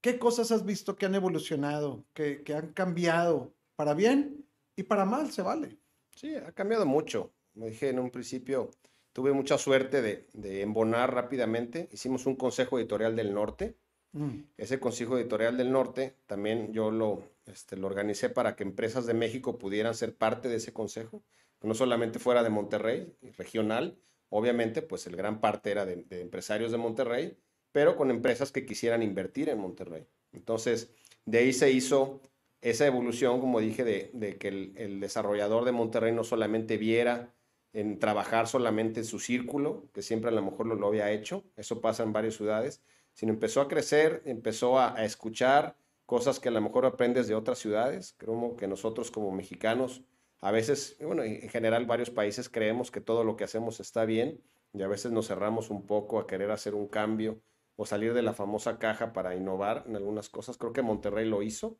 ¿Qué 0.00 0.18
cosas 0.18 0.50
has 0.52 0.64
visto 0.64 0.94
que 0.96 1.06
han 1.06 1.14
evolucionado, 1.14 2.04
que, 2.14 2.42
que 2.44 2.54
han 2.54 2.72
cambiado 2.72 3.52
para 3.76 3.94
bien 3.94 4.46
y 4.76 4.84
para 4.84 5.04
mal, 5.04 5.30
se 5.32 5.42
vale? 5.42 5.78
Sí, 6.18 6.34
ha 6.34 6.50
cambiado 6.50 6.84
mucho. 6.84 7.30
Como 7.54 7.66
dije 7.66 7.90
en 7.90 8.00
un 8.00 8.10
principio, 8.10 8.72
tuve 9.12 9.32
mucha 9.32 9.56
suerte 9.56 10.02
de, 10.02 10.26
de 10.32 10.62
embonar 10.62 11.14
rápidamente. 11.14 11.88
Hicimos 11.92 12.26
un 12.26 12.34
consejo 12.34 12.76
editorial 12.76 13.14
del 13.14 13.32
norte. 13.32 13.76
Mm. 14.10 14.40
Ese 14.56 14.80
consejo 14.80 15.16
editorial 15.16 15.56
del 15.56 15.70
norte 15.70 16.16
también 16.26 16.72
yo 16.72 16.90
lo, 16.90 17.22
este, 17.46 17.76
lo 17.76 17.86
organicé 17.86 18.30
para 18.30 18.56
que 18.56 18.64
empresas 18.64 19.06
de 19.06 19.14
México 19.14 19.58
pudieran 19.58 19.94
ser 19.94 20.16
parte 20.16 20.48
de 20.48 20.56
ese 20.56 20.72
consejo. 20.72 21.22
No 21.62 21.74
solamente 21.74 22.18
fuera 22.18 22.42
de 22.42 22.50
Monterrey, 22.50 23.14
regional. 23.36 23.96
Obviamente, 24.28 24.82
pues 24.82 25.06
el 25.06 25.14
gran 25.14 25.40
parte 25.40 25.70
era 25.70 25.86
de, 25.86 26.02
de 26.02 26.20
empresarios 26.20 26.72
de 26.72 26.78
Monterrey, 26.78 27.38
pero 27.70 27.94
con 27.94 28.10
empresas 28.10 28.50
que 28.50 28.66
quisieran 28.66 29.04
invertir 29.04 29.50
en 29.50 29.58
Monterrey. 29.58 30.08
Entonces, 30.32 30.90
de 31.26 31.38
ahí 31.38 31.52
se 31.52 31.70
hizo 31.70 32.20
esa 32.60 32.86
evolución, 32.86 33.40
como 33.40 33.60
dije, 33.60 33.84
de, 33.84 34.36
que 34.38 34.48
el, 34.48 35.00
desarrollador 35.00 35.64
de 35.64 35.72
Monterrey 35.72 36.12
no 36.12 36.24
solamente 36.24 36.76
viera 36.76 37.34
en 37.72 37.98
trabajar 37.98 38.48
solamente 38.48 39.00
en 39.00 39.06
su 39.06 39.20
círculo, 39.20 39.88
que 39.92 40.02
siempre 40.02 40.30
a 40.30 40.32
lo 40.32 40.42
mejor 40.42 40.66
lo, 40.66 40.74
lo 40.74 40.88
había 40.88 41.10
hecho, 41.12 41.44
eso 41.56 41.80
pasa 41.80 42.02
en 42.02 42.12
varias 42.12 42.34
ciudades, 42.34 42.82
sino 43.12 43.32
empezó 43.32 43.60
a 43.60 43.68
crecer, 43.68 44.22
empezó 44.24 44.78
a, 44.78 44.96
a, 44.96 45.04
escuchar 45.04 45.76
cosas 46.06 46.40
que 46.40 46.48
a 46.48 46.52
lo 46.52 46.60
mejor 46.60 46.86
aprendes 46.86 47.28
de 47.28 47.34
otras 47.34 47.58
ciudades. 47.58 48.14
Creo 48.16 48.56
que 48.56 48.66
nosotros 48.68 49.10
como 49.10 49.30
mexicanos 49.32 50.02
A 50.40 50.52
veces, 50.52 50.96
bueno, 51.00 51.24
en 51.24 51.48
general 51.48 51.86
varios 51.86 52.10
países 52.10 52.48
creemos 52.48 52.90
que 52.90 53.00
todo 53.00 53.24
lo 53.24 53.36
que 53.36 53.44
hacemos 53.44 53.80
está 53.80 54.04
bien 54.04 54.40
y 54.72 54.82
a 54.82 54.88
veces 54.88 55.12
nos 55.12 55.26
cerramos 55.28 55.70
un 55.70 55.84
poco 55.86 56.18
a 56.20 56.26
querer 56.26 56.50
hacer 56.50 56.74
un 56.74 56.88
cambio 56.88 57.40
o 57.76 57.86
salir 57.86 58.14
de 58.14 58.22
la 58.22 58.34
famosa 58.34 58.78
caja 58.78 59.12
para 59.12 59.34
innovar 59.34 59.84
en 59.86 59.96
algunas 59.96 60.28
cosas. 60.28 60.56
Creo 60.58 60.72
que 60.72 60.82
Monterrey 60.82 61.26
lo 61.28 61.42
hizo. 61.42 61.78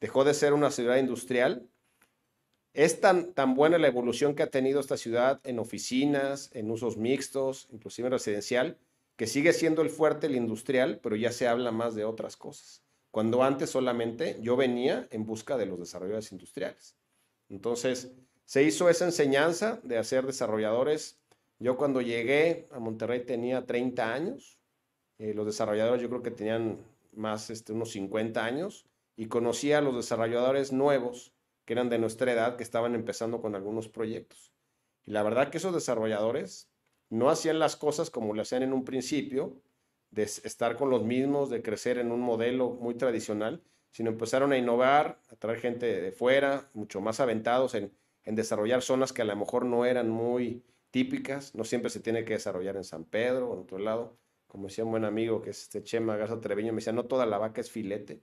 Dejó 0.00 0.24
de 0.24 0.34
ser 0.34 0.52
una 0.52 0.70
ciudad 0.70 0.96
industrial. 0.96 1.68
Es 2.74 3.00
tan, 3.00 3.32
tan 3.32 3.54
buena 3.54 3.78
la 3.78 3.88
evolución 3.88 4.34
que 4.34 4.42
ha 4.42 4.50
tenido 4.50 4.80
esta 4.80 4.96
ciudad 4.96 5.40
en 5.44 5.58
oficinas, 5.58 6.50
en 6.52 6.70
usos 6.70 6.96
mixtos, 6.96 7.68
inclusive 7.70 8.10
residencial, 8.10 8.78
que 9.16 9.26
sigue 9.26 9.52
siendo 9.52 9.82
el 9.82 9.90
fuerte 9.90 10.26
el 10.26 10.36
industrial, 10.36 11.00
pero 11.02 11.16
ya 11.16 11.32
se 11.32 11.48
habla 11.48 11.72
más 11.72 11.94
de 11.94 12.04
otras 12.04 12.36
cosas. 12.36 12.82
Cuando 13.10 13.42
antes 13.42 13.70
solamente 13.70 14.36
yo 14.42 14.56
venía 14.56 15.08
en 15.10 15.24
busca 15.24 15.56
de 15.56 15.64
los 15.64 15.78
desarrolladores 15.78 16.32
industriales. 16.32 16.96
Entonces, 17.48 18.12
se 18.44 18.62
hizo 18.62 18.90
esa 18.90 19.06
enseñanza 19.06 19.80
de 19.82 19.96
hacer 19.96 20.26
desarrolladores. 20.26 21.18
Yo 21.58 21.76
cuando 21.76 22.02
llegué 22.02 22.68
a 22.70 22.78
Monterrey 22.78 23.24
tenía 23.24 23.64
30 23.64 24.12
años. 24.12 24.58
Eh, 25.18 25.32
los 25.32 25.46
desarrolladores 25.46 26.02
yo 26.02 26.10
creo 26.10 26.22
que 26.22 26.30
tenían 26.30 26.78
más, 27.12 27.48
este, 27.48 27.72
unos 27.72 27.90
50 27.92 28.44
años. 28.44 28.84
Y 29.16 29.26
conocí 29.26 29.72
a 29.72 29.80
los 29.80 29.96
desarrolladores 29.96 30.72
nuevos, 30.72 31.32
que 31.64 31.72
eran 31.72 31.88
de 31.88 31.98
nuestra 31.98 32.32
edad, 32.32 32.56
que 32.56 32.62
estaban 32.62 32.94
empezando 32.94 33.40
con 33.40 33.54
algunos 33.54 33.88
proyectos. 33.88 34.52
Y 35.04 35.10
la 35.10 35.22
verdad 35.22 35.50
que 35.50 35.58
esos 35.58 35.74
desarrolladores 35.74 36.70
no 37.08 37.30
hacían 37.30 37.58
las 37.58 37.76
cosas 37.76 38.10
como 38.10 38.34
lo 38.34 38.42
hacían 38.42 38.62
en 38.62 38.72
un 38.72 38.84
principio, 38.84 39.62
de 40.10 40.22
estar 40.22 40.76
con 40.76 40.90
los 40.90 41.04
mismos, 41.04 41.50
de 41.50 41.62
crecer 41.62 41.98
en 41.98 42.10
un 42.10 42.20
modelo 42.20 42.70
muy 42.70 42.94
tradicional, 42.94 43.62
sino 43.90 44.10
empezaron 44.10 44.52
a 44.52 44.58
innovar, 44.58 45.20
a 45.30 45.36
traer 45.36 45.58
gente 45.58 46.00
de 46.00 46.12
fuera, 46.12 46.70
mucho 46.74 47.00
más 47.00 47.20
aventados 47.20 47.74
en, 47.74 47.92
desarrollar 48.24 48.82
zonas 48.82 49.12
que 49.12 49.22
a 49.22 49.24
lo 49.24 49.36
mejor 49.36 49.64
no 49.64 49.84
eran 49.84 50.10
muy 50.10 50.64
típicas, 50.90 51.54
no 51.54 51.62
siempre 51.62 51.90
se 51.90 52.00
tiene 52.00 52.24
que 52.24 52.32
desarrollar 52.32 52.76
en 52.76 52.82
San 52.82 53.04
Pedro 53.04 53.50
o 53.50 53.54
en 53.54 53.60
otro 53.60 53.78
lado. 53.78 54.18
Como 54.48 54.66
decía 54.66 54.84
un 54.84 54.90
buen 54.90 55.04
amigo 55.04 55.42
que 55.42 55.50
es 55.50 55.62
este 55.62 55.84
Chema 55.84 56.16
Garza 56.16 56.40
Treviño, 56.40 56.72
me 56.72 56.78
decía, 56.78 56.92
no 56.92 57.04
toda 57.04 57.24
la 57.24 57.38
vaca 57.38 57.60
es 57.60 57.70
filete. 57.70 58.22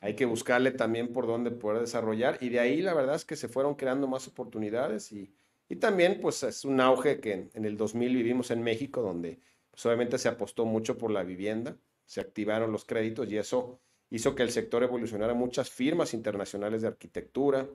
Hay 0.00 0.14
que 0.14 0.26
buscarle 0.26 0.72
también 0.72 1.12
por 1.12 1.26
dónde 1.26 1.50
poder 1.50 1.80
desarrollar. 1.80 2.38
Y 2.40 2.50
de 2.50 2.60
ahí 2.60 2.82
la 2.82 2.94
verdad 2.94 3.14
es 3.14 3.24
que 3.24 3.36
se 3.36 3.48
fueron 3.48 3.74
creando 3.74 4.06
más 4.06 4.28
oportunidades 4.28 5.10
y, 5.12 5.32
y 5.70 5.76
también, 5.76 6.18
pues, 6.20 6.42
es 6.42 6.64
un 6.64 6.80
auge 6.80 7.20
que 7.20 7.48
en, 7.54 7.64
el 7.64 7.76
2000 7.76 8.16
vivimos 8.16 8.50
en 8.50 8.60
México, 8.60 9.02
donde 9.02 9.38
pues, 9.70 9.86
obviamente 9.86 10.18
se 10.18 10.28
apostó 10.28 10.66
mucho 10.66 10.98
por 10.98 11.12
la 11.12 11.22
vivienda, 11.22 11.76
se 12.04 12.20
activaron 12.20 12.72
los 12.72 12.84
créditos 12.84 13.30
y 13.30 13.38
eso 13.38 13.78
hizo 14.10 14.34
que 14.34 14.42
el 14.42 14.50
sector 14.50 14.82
evolucionara. 14.82 15.32
Muchas 15.32 15.70
firmas 15.70 16.12
internacionales 16.12 16.82
de 16.82 16.88
arquitectura, 16.88 17.68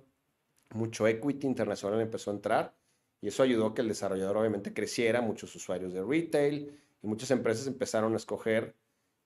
mucho 0.71 1.07
equity 1.07 1.47
internacional 1.47 2.01
empezó 2.01 2.31
a 2.31 2.33
entrar 2.33 2.75
y 3.21 3.29
eso 3.29 3.43
ayudó 3.43 3.67
a 3.67 3.73
que 3.73 3.81
el 3.81 3.87
desarrollador 3.87 4.35
obviamente 4.37 4.73
creciera, 4.73 5.21
muchos 5.21 5.55
usuarios 5.55 5.93
de 5.93 6.03
retail 6.03 6.77
y 7.01 7.07
muchas 7.07 7.31
empresas 7.31 7.65
empezaron 7.65 8.13
a 8.13 8.17
escoger 8.17 8.75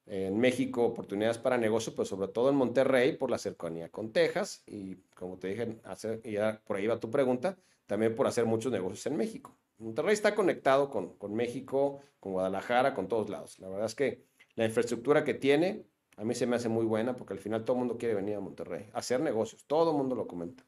en 0.10 0.40
México 0.40 0.84
oportunidades 0.84 1.38
para 1.38 1.58
negocio, 1.58 1.94
pues 1.96 2.10
sobre 2.10 2.28
todo 2.28 2.50
en 2.50 2.56
Monterrey 2.56 3.16
por 3.16 3.30
la 3.30 3.38
cercanía 3.38 3.90
con 3.90 4.12
Texas 4.12 4.64
y 4.66 4.96
como 5.16 5.38
te 5.38 5.50
dije, 5.50 5.80
hace, 5.84 6.20
ya 6.24 6.62
por 6.66 6.78
ahí 6.78 6.88
va 6.88 7.00
tu 7.00 7.12
pregunta, 7.12 7.58
también 7.86 8.16
por 8.16 8.26
hacer 8.26 8.46
muchos 8.46 8.72
negocios 8.72 9.06
en 9.06 9.18
México. 9.18 9.56
Monterrey 9.78 10.14
está 10.14 10.36
conectado 10.36 10.90
con, 10.90 11.14
con 11.18 11.34
México, 11.34 12.02
con 12.20 12.34
Guadalajara, 12.34 12.94
con 12.94 13.08
todos 13.08 13.30
lados. 13.30 13.60
La 13.60 13.70
verdad 13.70 13.86
es 13.86 13.96
que 13.96 14.24
la 14.56 14.66
infraestructura 14.66 15.24
que 15.24 15.36
tiene 15.36 15.86
a 16.18 16.26
mí 16.26 16.36
se 16.36 16.46
me 16.46 16.58
hace 16.58 16.68
muy 16.68 16.86
buena 16.86 17.16
porque 17.16 17.34
al 17.34 17.40
final 17.40 17.64
todo 17.64 17.78
el 17.78 17.80
mundo 17.80 17.98
quiere 17.98 18.14
venir 18.14 18.36
a 18.36 18.42
Monterrey, 18.42 18.90
a 18.94 19.00
hacer 19.00 19.22
negocios, 19.22 19.64
todo 19.66 19.92
el 19.92 19.98
mundo 19.98 20.16
lo 20.16 20.28
comenta. 20.28 20.66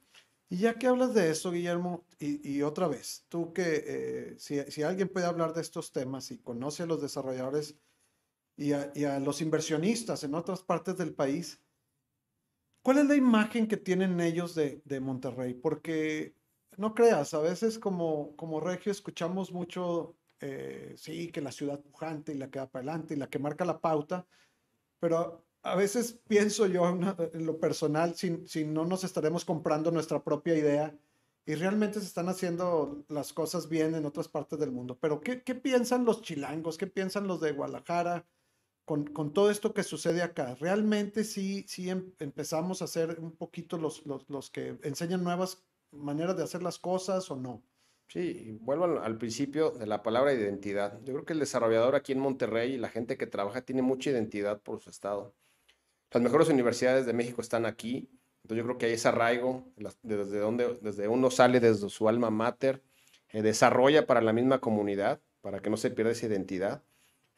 Y 0.50 0.58
ya 0.58 0.76
que 0.76 0.88
hablas 0.88 1.14
de 1.14 1.30
eso, 1.30 1.52
Guillermo, 1.52 2.06
y, 2.20 2.62
otra 2.62 2.88
vez, 2.88 3.26
tú 3.28 3.54
que 3.54 3.84
eh, 3.86 4.36
si, 4.38 4.60
si, 4.70 4.84
alguien 4.84 5.08
puede 5.08 5.26
hablar 5.26 5.54
de 5.54 5.62
estos 5.62 5.92
temas 5.92 6.30
y 6.32 6.40
conoce 6.40 6.84
a 6.84 6.86
los 6.86 7.02
desarrolladores 7.02 7.80
y 8.58 8.74
a, 8.74 8.92
y 8.96 9.06
a 9.06 9.20
los 9.20 9.42
inversionistas 9.42 10.24
en 10.24 10.36
otras 10.36 10.62
partes 10.62 10.98
del 10.98 11.14
país, 11.14 11.62
¿cuál 12.82 13.00
es 13.00 13.06
la 13.06 13.16
imagen 13.16 13.68
que 13.68 13.78
tienen 13.78 14.20
ellos 14.20 14.56
de, 14.56 14.82
de 14.86 15.00
Monterrey? 15.00 15.54
Porque 15.54 16.36
no 16.78 16.94
creas, 16.94 17.34
a 17.34 17.40
veces 17.40 17.80
como, 17.80 18.36
como 18.36 18.60
regio 18.60 18.92
escuchamos 18.92 19.52
mucho, 19.52 20.16
eh, 20.40 20.94
sí, 20.98 21.32
que 21.32 21.42
la 21.42 21.52
ciudad 21.52 21.80
pujante 21.80 22.34
y 22.34 22.38
la 22.38 22.50
que 22.50 22.60
va 22.60 22.70
para 22.70 22.84
adelante 22.84 23.14
y 23.14 23.18
la 23.18 23.30
que 23.30 23.40
marca 23.40 23.66
la 23.66 23.80
pauta, 23.80 24.26
pero 25.00 25.46
a 25.64 25.76
veces 25.76 26.20
pienso 26.28 26.66
yo 26.68 26.88
en, 26.90 27.46
lo 27.46 27.60
personal, 27.60 28.16
si, 28.16 28.46
si 28.48 28.66
no 28.66 28.86
nos 28.86 29.04
estaremos 29.04 29.46
comprando 29.46 29.92
nuestra 29.92 30.24
propia 30.24 30.58
idea 30.58 30.98
y 31.46 31.56
realmente 31.56 32.00
se 32.00 32.06
están 32.06 32.30
haciendo 32.30 33.04
las 33.10 33.34
cosas 33.34 33.68
bien 33.68 33.96
en 33.96 34.06
otras 34.06 34.28
partes 34.28 34.60
del 34.60 34.72
mundo. 34.72 34.98
Pero 35.00 35.22
¿qué, 35.22 35.44
qué 35.44 35.56
piensan 35.56 36.06
los 36.06 36.22
chilangos? 36.22 36.78
¿Qué 36.78 36.88
piensan 36.88 37.28
los 37.28 37.42
de 37.42 37.52
Guadalajara? 37.52 38.26
Con, 39.14 39.32
todo 39.32 39.50
esto 39.50 39.74
que 39.74 39.84
sucede 39.84 40.22
acá, 40.22 40.56
realmente 40.56 41.24
sí, 41.24 41.64
sí 41.66 41.90
em, 41.90 42.12
empezamos 42.20 42.82
a 42.82 42.88
ser 42.88 43.22
un 43.22 43.32
poquito 43.32 43.78
los, 43.78 44.06
los, 44.06 44.30
los, 44.30 44.50
que 44.50 44.78
enseñan 44.84 45.24
nuevas 45.24 45.64
maneras 45.92 46.36
de 46.36 46.44
hacer 46.44 46.62
las 46.62 46.78
cosas 46.78 47.32
o 47.32 47.38
no. 47.38 47.64
Sí, 48.10 48.58
vuelvo 48.60 49.00
al, 49.00 49.18
principio 49.18 49.72
de 49.72 49.86
la 49.88 50.04
palabra 50.04 50.34
identidad. 50.34 51.00
Yo 51.06 51.14
creo 51.14 51.26
que 51.26 51.32
el 51.32 51.40
desarrollador 51.40 51.96
aquí 51.96 52.12
en 52.12 52.20
Monterrey 52.20 52.74
y 52.74 52.78
la 52.78 52.90
gente 52.90 53.16
que 53.18 53.28
trabaja 53.28 53.62
tiene 53.62 53.82
mucha 53.82 54.10
identidad 54.10 54.62
por 54.62 54.82
su 54.82 54.90
estado. 54.90 55.34
Las 56.12 56.22
mejores 56.22 56.50
universidades 56.50 57.06
de 57.06 57.14
México 57.14 57.40
están 57.40 57.66
aquí, 57.66 58.10
entonces 58.44 58.58
yo 58.58 58.66
creo 58.66 58.78
que 58.78 58.88
hay 58.88 58.94
ese 58.94 59.08
arraigo, 59.08 59.72
desde 60.04 60.40
donde 60.40 60.78
desde 60.82 61.08
uno 61.08 61.32
sale 61.32 61.62
desde 61.62 61.88
su 61.88 62.10
alma 62.10 62.30
mater, 62.30 62.84
eh, 63.30 63.42
desarrolla 63.42 64.06
para 64.06 64.20
la 64.20 64.34
misma 64.34 64.60
comunidad, 64.60 65.22
para 65.40 65.62
que 65.62 65.70
no 65.70 65.78
se 65.78 65.92
pierda 65.92 66.12
esa 66.12 66.26
identidad. 66.26 66.84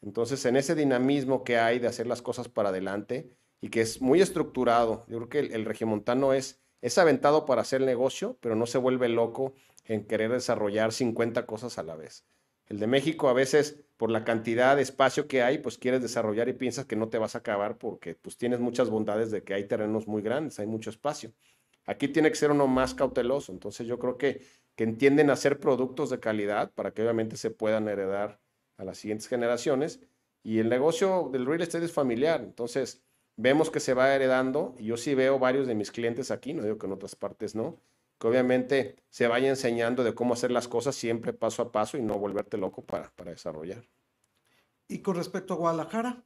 Entonces, 0.04 0.44
en 0.44 0.56
ese 0.56 0.74
dinamismo 0.74 1.44
que 1.44 1.58
hay 1.58 1.78
de 1.78 1.88
hacer 1.88 2.06
las 2.06 2.22
cosas 2.22 2.48
para 2.48 2.68
adelante 2.68 3.30
y 3.60 3.70
que 3.70 3.80
es 3.80 4.00
muy 4.02 4.20
estructurado, 4.20 5.04
yo 5.08 5.16
creo 5.18 5.28
que 5.28 5.38
el, 5.40 5.52
el 5.52 5.64
regiomontano 5.64 6.32
es 6.32 6.64
es 6.84 6.98
aventado 6.98 7.46
para 7.46 7.62
hacer 7.62 7.80
negocio, 7.80 8.36
pero 8.42 8.56
no 8.56 8.66
se 8.66 8.76
vuelve 8.76 9.08
loco 9.08 9.54
en 9.86 10.04
querer 10.06 10.30
desarrollar 10.30 10.92
50 10.92 11.46
cosas 11.46 11.78
a 11.78 11.82
la 11.82 11.96
vez. 11.96 12.26
El 12.66 12.78
de 12.78 12.86
México 12.86 13.30
a 13.30 13.32
veces, 13.32 13.86
por 13.96 14.10
la 14.10 14.22
cantidad 14.22 14.76
de 14.76 14.82
espacio 14.82 15.26
que 15.26 15.42
hay, 15.42 15.56
pues 15.56 15.78
quieres 15.78 16.02
desarrollar 16.02 16.50
y 16.50 16.52
piensas 16.52 16.84
que 16.84 16.94
no 16.94 17.08
te 17.08 17.16
vas 17.16 17.36
a 17.36 17.38
acabar 17.38 17.78
porque 17.78 18.16
pues 18.16 18.36
tienes 18.36 18.60
muchas 18.60 18.90
bondades 18.90 19.30
de 19.30 19.42
que 19.42 19.54
hay 19.54 19.66
terrenos 19.66 20.06
muy 20.06 20.20
grandes, 20.20 20.58
hay 20.58 20.66
mucho 20.66 20.90
espacio. 20.90 21.32
Aquí 21.86 22.06
tiene 22.08 22.28
que 22.28 22.36
ser 22.36 22.50
uno 22.50 22.66
más 22.66 22.92
cauteloso. 22.92 23.50
Entonces 23.50 23.86
yo 23.86 23.98
creo 23.98 24.18
que, 24.18 24.42
que 24.76 24.84
entienden 24.84 25.30
hacer 25.30 25.60
productos 25.60 26.10
de 26.10 26.20
calidad 26.20 26.70
para 26.74 26.92
que 26.92 27.00
obviamente 27.00 27.38
se 27.38 27.50
puedan 27.50 27.88
heredar 27.88 28.42
a 28.76 28.84
las 28.84 28.98
siguientes 28.98 29.28
generaciones. 29.28 30.00
Y 30.42 30.58
el 30.58 30.68
negocio 30.68 31.30
del 31.32 31.46
real 31.46 31.62
estate 31.62 31.86
es 31.86 31.92
familiar. 31.92 32.42
Entonces, 32.42 33.02
vemos 33.36 33.70
que 33.70 33.80
se 33.80 33.94
va 33.94 34.14
heredando, 34.14 34.74
y 34.78 34.86
yo 34.86 34.96
sí 34.96 35.14
veo 35.14 35.38
varios 35.38 35.66
de 35.66 35.74
mis 35.74 35.90
clientes 35.90 36.30
aquí, 36.30 36.52
no 36.52 36.62
digo 36.62 36.78
que 36.78 36.86
en 36.86 36.92
otras 36.92 37.16
partes 37.16 37.54
no, 37.54 37.80
que 38.18 38.28
obviamente 38.28 38.96
se 39.10 39.26
vaya 39.26 39.48
enseñando 39.48 40.04
de 40.04 40.14
cómo 40.14 40.34
hacer 40.34 40.50
las 40.50 40.68
cosas 40.68 40.94
siempre 40.94 41.32
paso 41.32 41.62
a 41.62 41.72
paso 41.72 41.96
y 41.96 42.02
no 42.02 42.18
volverte 42.18 42.56
loco 42.56 42.84
para, 42.84 43.10
para 43.10 43.32
desarrollar. 43.32 43.84
¿Y 44.86 45.00
con 45.00 45.16
respecto 45.16 45.54
a 45.54 45.56
Guadalajara? 45.56 46.22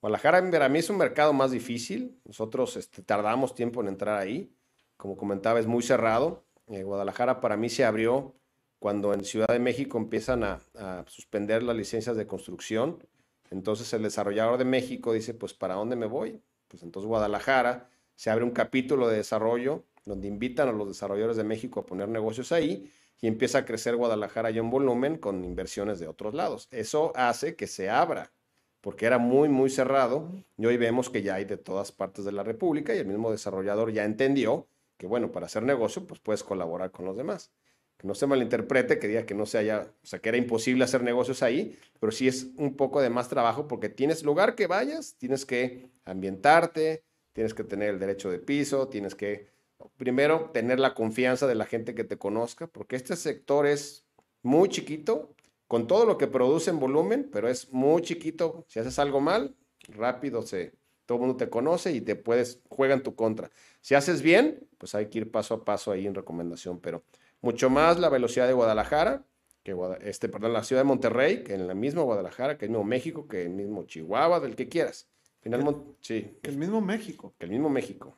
Guadalajara 0.00 0.50
para 0.50 0.68
mí 0.68 0.78
es 0.78 0.90
un 0.90 0.96
mercado 0.96 1.32
más 1.32 1.50
difícil, 1.50 2.20
nosotros 2.24 2.76
este, 2.76 3.02
tardamos 3.02 3.54
tiempo 3.54 3.80
en 3.80 3.88
entrar 3.88 4.18
ahí, 4.18 4.52
como 4.96 5.16
comentaba 5.16 5.60
es 5.60 5.66
muy 5.66 5.82
cerrado, 5.82 6.44
eh, 6.66 6.82
Guadalajara 6.82 7.40
para 7.40 7.56
mí 7.56 7.68
se 7.68 7.84
abrió 7.84 8.34
cuando 8.78 9.12
en 9.12 9.24
Ciudad 9.24 9.48
de 9.48 9.58
México 9.58 9.98
empiezan 9.98 10.44
a, 10.44 10.60
suspender 11.06 11.62
las 11.62 11.76
licencias 11.76 12.16
de 12.16 12.26
construcción, 12.26 13.02
entonces 13.50 13.92
el 13.92 14.02
desarrollador 14.02 14.58
de 14.58 14.64
México 14.64 15.12
dice, 15.12 15.34
pues 15.34 15.54
¿para 15.54 15.74
dónde 15.74 15.96
me 15.96 16.06
voy? 16.06 16.40
Pues 16.68 16.82
entonces 16.82 17.08
Guadalajara 17.08 17.88
se 18.14 18.30
abre 18.30 18.44
un 18.44 18.50
capítulo 18.50 19.08
de 19.08 19.16
desarrollo 19.16 19.84
donde 20.04 20.28
invitan 20.28 20.68
a 20.68 20.72
los 20.72 20.88
desarrolladores 20.88 21.36
de 21.36 21.44
México 21.44 21.80
a 21.80 21.86
poner 21.86 22.08
negocios 22.08 22.52
ahí 22.52 22.90
y 23.20 23.26
empieza 23.26 23.58
a 23.58 23.64
crecer 23.64 23.96
Guadalajara 23.96 24.50
ya 24.50 24.60
en 24.60 24.70
volumen 24.70 25.18
con 25.18 25.44
inversiones 25.44 25.98
de 25.98 26.08
otros 26.08 26.34
lados. 26.34 26.68
Eso 26.70 27.12
hace 27.16 27.56
que 27.56 27.66
se 27.66 27.90
abra, 27.90 28.32
porque 28.80 29.06
era 29.06 29.18
muy, 29.18 29.48
muy 29.48 29.70
cerrado 29.70 30.30
y 30.56 30.66
hoy 30.66 30.76
vemos 30.76 31.10
que 31.10 31.22
ya 31.22 31.34
hay 31.34 31.44
de 31.44 31.56
todas 31.56 31.90
partes 31.90 32.24
de 32.24 32.32
la 32.32 32.44
República 32.44 32.94
y 32.94 32.98
el 32.98 33.06
mismo 33.06 33.30
desarrollador 33.30 33.92
ya 33.92 34.04
entendió 34.04 34.68
que, 34.98 35.06
bueno, 35.06 35.32
para 35.32 35.46
hacer 35.46 35.62
negocio, 35.62 36.06
pues 36.06 36.20
puedes 36.20 36.44
colaborar 36.44 36.90
con 36.90 37.06
los 37.06 37.16
demás 37.16 37.50
que 37.98 38.06
no 38.06 38.14
se 38.14 38.26
malinterprete, 38.26 38.98
que 38.98 39.08
diga 39.08 39.26
que 39.26 39.34
no 39.34 39.44
se 39.44 39.58
haya, 39.58 39.92
o 40.02 40.06
sea, 40.06 40.20
que 40.20 40.28
era 40.28 40.38
imposible 40.38 40.84
hacer 40.84 41.02
negocios 41.02 41.42
ahí, 41.42 41.76
pero 41.98 42.12
sí 42.12 42.28
es 42.28 42.48
un 42.56 42.76
poco 42.76 43.00
de 43.00 43.10
más 43.10 43.28
trabajo 43.28 43.66
porque 43.66 43.88
tienes 43.88 44.22
lugar 44.22 44.54
que 44.54 44.68
vayas, 44.68 45.16
tienes 45.18 45.44
que 45.44 45.90
ambientarte, 46.04 47.02
tienes 47.32 47.54
que 47.54 47.64
tener 47.64 47.90
el 47.90 47.98
derecho 47.98 48.30
de 48.30 48.38
piso, 48.38 48.88
tienes 48.88 49.16
que, 49.16 49.48
primero, 49.96 50.50
tener 50.52 50.78
la 50.78 50.94
confianza 50.94 51.48
de 51.48 51.56
la 51.56 51.66
gente 51.66 51.94
que 51.96 52.04
te 52.04 52.18
conozca, 52.18 52.68
porque 52.68 52.94
este 52.94 53.16
sector 53.16 53.66
es 53.66 54.06
muy 54.42 54.68
chiquito, 54.68 55.34
con 55.66 55.86
todo 55.86 56.06
lo 56.06 56.16
que 56.18 56.28
produce 56.28 56.70
en 56.70 56.78
volumen, 56.78 57.28
pero 57.30 57.48
es 57.48 57.70
muy 57.72 58.00
chiquito. 58.02 58.64
Si 58.68 58.78
haces 58.78 58.98
algo 58.98 59.20
mal, 59.20 59.54
rápido 59.88 60.42
se, 60.42 60.72
todo 61.04 61.16
el 61.16 61.20
mundo 61.20 61.36
te 61.36 61.50
conoce 61.50 61.92
y 61.92 62.00
te 62.00 62.16
puedes, 62.16 62.60
juega 62.68 62.94
en 62.94 63.02
tu 63.02 63.14
contra. 63.14 63.50
Si 63.80 63.94
haces 63.94 64.22
bien, 64.22 64.66
pues 64.78 64.94
hay 64.94 65.06
que 65.06 65.18
ir 65.18 65.30
paso 65.30 65.54
a 65.54 65.64
paso 65.64 65.90
ahí 65.92 66.06
en 66.06 66.14
recomendación, 66.14 66.80
pero 66.80 67.02
mucho 67.40 67.70
más 67.70 67.98
la 67.98 68.08
velocidad 68.08 68.46
de 68.46 68.52
Guadalajara, 68.52 69.24
que 69.62 69.76
este, 70.02 70.28
perdón, 70.28 70.52
la 70.54 70.64
ciudad 70.64 70.82
de 70.82 70.88
Monterrey, 70.88 71.44
que 71.44 71.54
en 71.54 71.66
la 71.66 71.74
misma 71.74 72.02
Guadalajara, 72.02 72.56
que 72.56 72.66
el 72.66 72.70
mismo 72.70 72.84
México, 72.84 73.28
que 73.28 73.42
el 73.42 73.50
mismo 73.50 73.84
Chihuahua, 73.84 74.40
del 74.40 74.56
que 74.56 74.68
quieras. 74.68 75.08
Finalmente, 75.40 75.80
sí. 76.00 76.38
Que 76.42 76.50
el 76.50 76.58
mismo 76.58 76.80
México. 76.80 77.34
Que 77.38 77.46
el 77.46 77.52
mismo 77.52 77.68
México. 77.68 78.16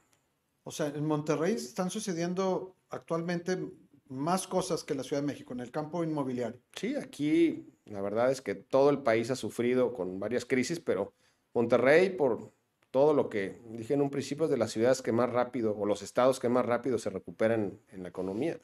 O 0.62 0.70
sea, 0.70 0.86
en 0.86 1.04
Monterrey 1.04 1.54
están 1.54 1.90
sucediendo 1.90 2.76
actualmente 2.90 3.58
más 4.08 4.46
cosas 4.46 4.84
que 4.84 4.94
la 4.94 5.02
Ciudad 5.02 5.22
de 5.22 5.26
México 5.26 5.52
en 5.52 5.60
el 5.60 5.70
campo 5.70 6.02
inmobiliario. 6.02 6.60
Sí, 6.74 6.94
aquí 6.96 7.66
la 7.84 8.00
verdad 8.00 8.30
es 8.30 8.40
que 8.40 8.54
todo 8.54 8.90
el 8.90 8.98
país 8.98 9.30
ha 9.30 9.36
sufrido 9.36 9.92
con 9.92 10.18
varias 10.18 10.44
crisis, 10.44 10.80
pero 10.80 11.12
Monterrey, 11.54 12.10
por 12.10 12.52
todo 12.90 13.14
lo 13.14 13.28
que 13.28 13.60
dije 13.70 13.94
en 13.94 14.02
un 14.02 14.10
principio, 14.10 14.44
es 14.44 14.50
de 14.50 14.56
las 14.56 14.72
ciudades 14.72 15.02
que 15.02 15.12
más 15.12 15.30
rápido, 15.30 15.76
o 15.76 15.86
los 15.86 16.02
estados 16.02 16.40
que 16.40 16.48
más 16.48 16.66
rápido 16.66 16.98
se 16.98 17.10
recuperan 17.10 17.78
en 17.88 18.02
la 18.02 18.08
economía, 18.08 18.60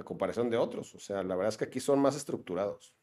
a 0.00 0.04
comparación 0.04 0.50
de 0.50 0.56
otros. 0.56 0.94
O 0.94 0.98
sea, 0.98 1.22
la 1.22 1.36
verdad 1.36 1.50
es 1.50 1.56
que 1.56 1.64
aquí 1.64 1.80
son 1.80 2.00
más 2.00 2.16
estructurados. 2.16 2.94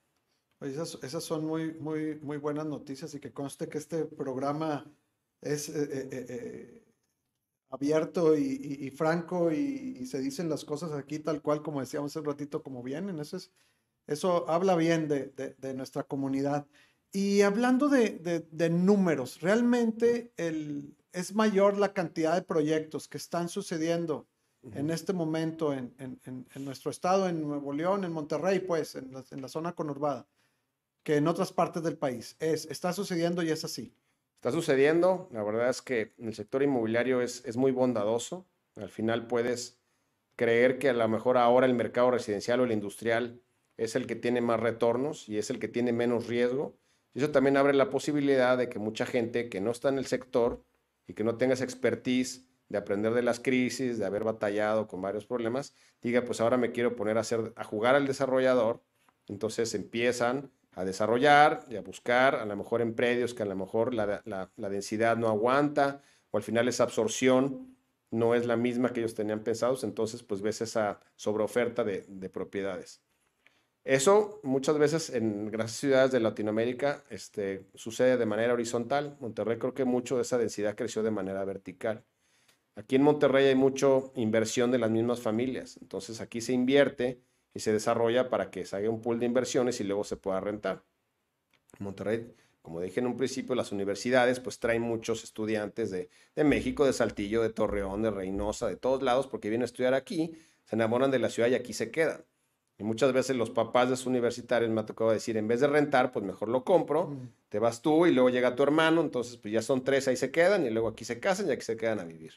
Esas, 0.61 1.23
son 1.23 1.45
muy, 1.45 1.73
muy, 1.73 2.19
muy 2.19 2.37
buenas 2.37 2.65
noticias 2.65 3.13
y 3.13 3.19
que 3.19 3.31
conste 3.31 3.69
que 3.69 3.77
este 3.77 4.05
programa 4.05 4.91
es 5.39 5.69
eh, 5.69 5.87
eh, 5.91 6.25
eh, 6.29 6.83
abierto 7.69 8.35
y, 8.35 8.89
franco 8.89 9.51
y, 9.51 10.03
se 10.07 10.19
dicen 10.19 10.49
las 10.49 10.65
cosas 10.65 10.93
aquí 10.93 11.19
tal 11.19 11.43
cual 11.43 11.61
como 11.61 11.79
decíamos 11.79 12.11
hace 12.11 12.19
un 12.19 12.25
ratito 12.25 12.63
como 12.63 12.81
vienen. 12.81 13.19
Eso, 13.19 13.37
es, 13.37 13.51
eso 14.07 14.49
habla 14.49 14.75
bien 14.75 15.07
de, 15.07 15.27
de, 15.57 15.73
nuestra 15.75 16.03
comunidad. 16.03 16.65
Y 17.11 17.41
hablando 17.41 17.87
de, 17.87 18.47
de, 18.49 18.69
números, 18.69 19.41
realmente 19.41 20.33
el, 20.37 20.97
es 21.11 21.35
mayor 21.35 21.77
la 21.77 21.93
cantidad 21.93 22.33
de 22.33 22.41
proyectos 22.41 23.07
que 23.07 23.17
están 23.17 23.47
sucediendo 23.47 24.27
en 24.73 24.89
este 24.89 25.13
momento 25.13 25.73
en, 25.73 25.93
en, 25.99 26.19
en, 26.25 26.65
nuestro 26.65 26.91
estado, 26.91 27.27
en 27.29 27.41
Nuevo 27.41 27.73
León, 27.73 28.03
en 28.03 28.11
Monterrey, 28.11 28.59
pues, 28.59 28.95
en 28.95 29.13
la, 29.13 29.23
en 29.31 29.41
la 29.41 29.47
zona 29.47 29.73
conurbada, 29.73 30.27
que 31.03 31.15
en 31.15 31.27
otras 31.27 31.53
partes 31.53 31.83
del 31.83 31.97
país. 31.97 32.35
Es, 32.39 32.65
está 32.65 32.91
sucediendo 32.93 33.43
y 33.43 33.49
es 33.49 33.63
así 33.63 33.93
está 34.37 34.51
sucediendo. 34.51 35.27
La 35.31 35.43
verdad 35.43 35.69
es 35.69 35.81
que 35.81 36.13
el 36.19 36.33
sector 36.33 36.63
inmobiliario 36.63 37.21
es, 37.21 37.43
es 37.45 37.57
muy 37.57 37.71
bondadoso. 37.71 38.47
Al 38.75 38.89
final 38.89 39.27
puedes 39.27 39.79
creer 40.35 40.77
que 40.79 40.89
a 40.89 40.93
lo 40.93 41.07
mejor 41.07 41.37
ahora 41.37 41.65
el 41.65 41.73
mercado 41.73 42.11
residencial 42.11 42.59
o 42.59 42.63
el 42.63 42.71
industrial 42.71 43.41
es 43.77 43.95
el 43.95 44.07
que 44.07 44.15
tiene 44.15 44.41
más 44.41 44.59
retornos 44.59 45.27
y 45.27 45.37
es 45.37 45.49
el 45.49 45.59
que 45.59 45.67
tiene 45.67 45.91
menos 45.91 46.27
riesgo. 46.27 46.77
Y 47.13 47.19
eso 47.19 47.31
también 47.31 47.57
abre 47.57 47.73
la 47.73 47.89
posibilidad 47.89 48.57
de 48.57 48.69
que 48.69 48.79
mucha 48.79 49.05
gente 49.05 49.49
que 49.49 49.59
no 49.59 49.71
está 49.71 49.89
en 49.89 49.97
el 49.97 50.05
sector 50.05 50.63
y 51.07 51.13
que 51.13 51.23
no 51.23 51.37
tenga 51.37 51.55
esa 51.55 51.63
expertise 51.63 52.46
de 52.69 52.77
aprender 52.77 53.13
de 53.13 53.21
las 53.21 53.39
crisis, 53.39 53.97
de 53.97 54.05
haber 54.05 54.23
batallado 54.23 54.87
con 54.87 55.01
varios 55.01 55.25
problemas, 55.25 55.73
diga, 56.01 56.23
pues 56.23 56.41
ahora 56.41 56.57
me 56.57 56.71
quiero 56.71 56.95
poner 56.95 57.17
a, 57.17 57.63
jugar 57.63 57.95
al 57.95 58.07
desarrollador. 58.07 58.83
Entonces 59.27 59.73
empiezan 59.73 60.51
a 60.73 60.85
desarrollar 60.85 61.65
y 61.69 61.75
a 61.75 61.81
buscar, 61.81 62.35
a 62.35 62.45
lo 62.45 62.55
mejor 62.55 62.81
en 62.81 62.93
predios 62.93 63.33
que 63.33 63.43
a 63.43 63.45
lo 63.45 63.55
mejor 63.55 63.93
la, 63.93 64.51
densidad 64.55 65.17
no 65.17 65.27
aguanta 65.27 66.01
o 66.31 66.37
al 66.37 66.43
final 66.43 66.67
esa 66.67 66.83
absorción 66.83 67.75
no 68.11 68.35
es 68.35 68.45
la 68.45 68.55
misma 68.55 68.93
que 68.93 69.01
ellos 69.01 69.15
tenían 69.15 69.43
pensados, 69.43 69.83
entonces 69.83 70.23
pues 70.23 70.41
ves 70.41 70.61
esa 70.61 70.99
sobreoferta 71.15 71.83
de, 71.83 72.05
de 72.07 72.29
propiedades. 72.29 73.01
Eso 73.87 74.41
muchas 74.43 74.77
veces 74.77 75.09
en 75.11 75.49
grandes 75.49 75.77
ciudades 75.77 76.11
de 76.11 76.19
Latinoamérica 76.19 77.05
este, 77.09 77.65
sucede 77.73 78.17
de 78.17 78.25
manera 78.25 78.51
horizontal. 78.51 79.15
Monterrey 79.21 79.57
creo 79.57 79.73
que 79.73 79.85
mucho 79.85 80.17
de 80.17 80.23
esa 80.23 80.37
densidad 80.37 80.75
creció 80.75 81.03
de 81.03 81.11
manera 81.11 81.45
vertical. 81.45 82.03
Aquí 82.77 82.95
en 82.95 83.01
Monterrey 83.01 83.47
hay 83.47 83.55
mucha 83.55 83.87
inversión 84.13 84.69
de 84.69 84.77
las 84.77 84.91
mismas 84.91 85.19
familias, 85.19 85.79
entonces 85.81 86.21
aquí 86.21 86.41
se 86.41 86.53
invierte 86.53 87.19
y 87.55 87.59
se 87.59 87.73
desarrolla 87.73 88.29
para 88.29 88.51
que 88.51 88.65
se 88.65 88.75
haga 88.75 88.87
un 88.87 89.01
pool 89.01 89.19
de 89.19 89.25
inversiones 89.25 89.81
y 89.81 89.83
luego 89.83 90.03
se 90.03 90.15
pueda 90.15 90.39
rentar. 90.39 90.83
Monterrey, 91.79 92.35
como 92.61 92.79
dije 92.79 92.99
en 92.99 93.07
un 93.07 93.17
principio, 93.17 93.55
las 93.55 93.71
universidades 93.71 94.39
pues 94.39 94.59
traen 94.59 94.83
muchos 94.83 95.23
estudiantes 95.23 95.89
de, 95.89 96.11
de 96.35 96.43
México, 96.43 96.85
de 96.85 96.93
Saltillo, 96.93 97.41
de 97.41 97.49
Torreón, 97.49 98.03
de 98.03 98.11
Reynosa, 98.11 98.67
de 98.67 98.75
todos 98.75 99.01
lados, 99.01 99.25
porque 99.25 99.49
vienen 99.49 99.63
a 99.63 99.65
estudiar 99.65 99.95
aquí, 99.95 100.37
se 100.63 100.75
enamoran 100.75 101.09
de 101.09 101.17
la 101.17 101.31
ciudad 101.31 101.49
y 101.49 101.55
aquí 101.55 101.73
se 101.73 101.89
quedan. 101.89 102.25
Y 102.77 102.83
muchas 102.83 103.11
veces 103.11 103.35
los 103.35 103.49
papás 103.49 103.85
de 103.85 103.91
los 103.91 104.05
universitarios 104.05 104.69
me 104.69 104.81
ha 104.81 104.85
tocado 104.85 105.09
decir, 105.09 105.35
en 105.35 105.47
vez 105.47 105.61
de 105.61 105.67
rentar, 105.67 106.11
pues 106.11 106.23
mejor 106.23 106.49
lo 106.49 106.63
compro, 106.63 107.07
mm. 107.07 107.29
te 107.49 107.57
vas 107.57 107.81
tú 107.81 108.05
y 108.05 108.11
luego 108.11 108.29
llega 108.29 108.55
tu 108.55 108.61
hermano, 108.61 109.01
entonces 109.01 109.37
pues 109.37 109.51
ya 109.51 109.63
son 109.63 109.83
tres, 109.83 110.07
ahí 110.07 110.15
se 110.15 110.29
quedan 110.29 110.63
y 110.63 110.69
luego 110.69 110.89
aquí 110.89 111.05
se 111.05 111.19
casan 111.19 111.47
y 111.47 111.53
aquí 111.53 111.63
se 111.63 111.75
quedan 111.75 111.99
a 111.99 112.03
vivir. 112.03 112.33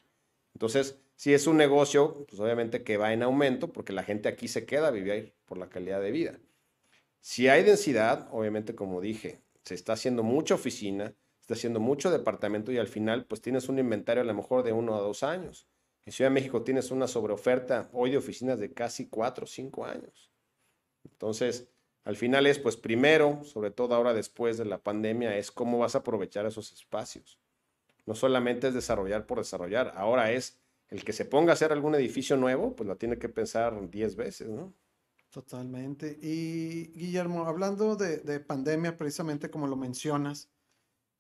Entonces, 0.61 1.01
si 1.16 1.33
es 1.33 1.46
un 1.46 1.57
negocio, 1.57 2.27
pues 2.29 2.38
obviamente 2.38 2.85
que 2.85 2.99
va 2.99 3.14
en 3.14 3.23
aumento 3.23 3.73
porque 3.73 3.94
la 3.94 4.03
gente 4.03 4.29
aquí 4.29 4.46
se 4.46 4.66
queda 4.66 4.88
a 4.88 4.90
vivir 4.90 5.35
por 5.46 5.57
la 5.57 5.70
calidad 5.70 6.03
de 6.03 6.11
vida. 6.11 6.38
Si 7.20 7.49
hay 7.49 7.62
densidad, 7.62 8.29
obviamente 8.31 8.75
como 8.75 9.01
dije, 9.01 9.40
se 9.64 9.75
está 9.75 9.94
haciendo 9.94 10.23
mucha 10.23 10.55
oficina, 10.55 11.14
está 11.40 11.55
haciendo 11.55 11.81
mucho 11.81 12.11
departamento 12.11 12.73
y 12.73 12.77
al 12.77 12.88
final 12.88 13.25
pues 13.25 13.40
tienes 13.40 13.70
un 13.70 13.79
inventario 13.79 14.20
a 14.23 14.27
lo 14.27 14.35
mejor 14.35 14.62
de 14.62 14.75
uno 14.75 14.94
a 14.94 15.01
dos 15.01 15.23
años. 15.23 15.66
En 16.05 16.12
Ciudad 16.12 16.31
de 16.31 16.35
México 16.35 16.61
tienes 16.61 16.90
una 16.90 17.09
sobreoferta 17.09 17.88
hoy 17.94 18.11
de 18.11 18.18
oficinas 18.18 18.61
de 18.61 18.75
casi 18.75 19.09
cuatro 19.09 19.44
o 19.44 19.49
cinco 19.49 19.87
años. 19.87 20.31
Entonces, 21.11 21.70
al 22.05 22.16
final 22.16 22.46
es 22.46 22.59
pues 22.59 22.77
primero, 22.77 23.44
sobre 23.44 23.70
todo 23.70 23.94
ahora 23.94 24.12
después 24.12 24.59
de 24.59 24.66
la 24.66 24.83
pandemia, 24.83 25.38
es 25.38 25.51
cómo 25.51 25.79
vas 25.79 25.94
a 25.94 26.01
aprovechar 26.01 26.44
esos 26.44 26.70
espacios. 26.70 27.40
No 28.11 28.16
solamente 28.16 28.66
es 28.66 28.75
desarrollar 28.75 29.25
por 29.25 29.38
desarrollar, 29.38 29.92
ahora 29.94 30.33
es 30.33 30.59
el 30.88 31.05
que 31.05 31.12
se 31.12 31.25
ponga 31.25 31.53
a 31.53 31.55
hacer 31.55 31.70
algún 31.70 31.94
edificio 31.94 32.37
nuevo, 32.37 32.75
pues 32.75 32.88
lo 32.88 32.96
tiene 32.96 33.20
que 33.20 33.29
pensar 33.29 33.88
10 33.88 34.16
veces, 34.16 34.49
¿no? 34.49 34.75
Totalmente. 35.31 36.18
Y 36.20 36.87
Guillermo, 36.87 37.46
hablando 37.46 37.94
de, 37.94 38.40
pandemia, 38.40 38.96
precisamente 38.96 39.49
como 39.49 39.68
lo 39.68 39.77
mencionas, 39.77 40.51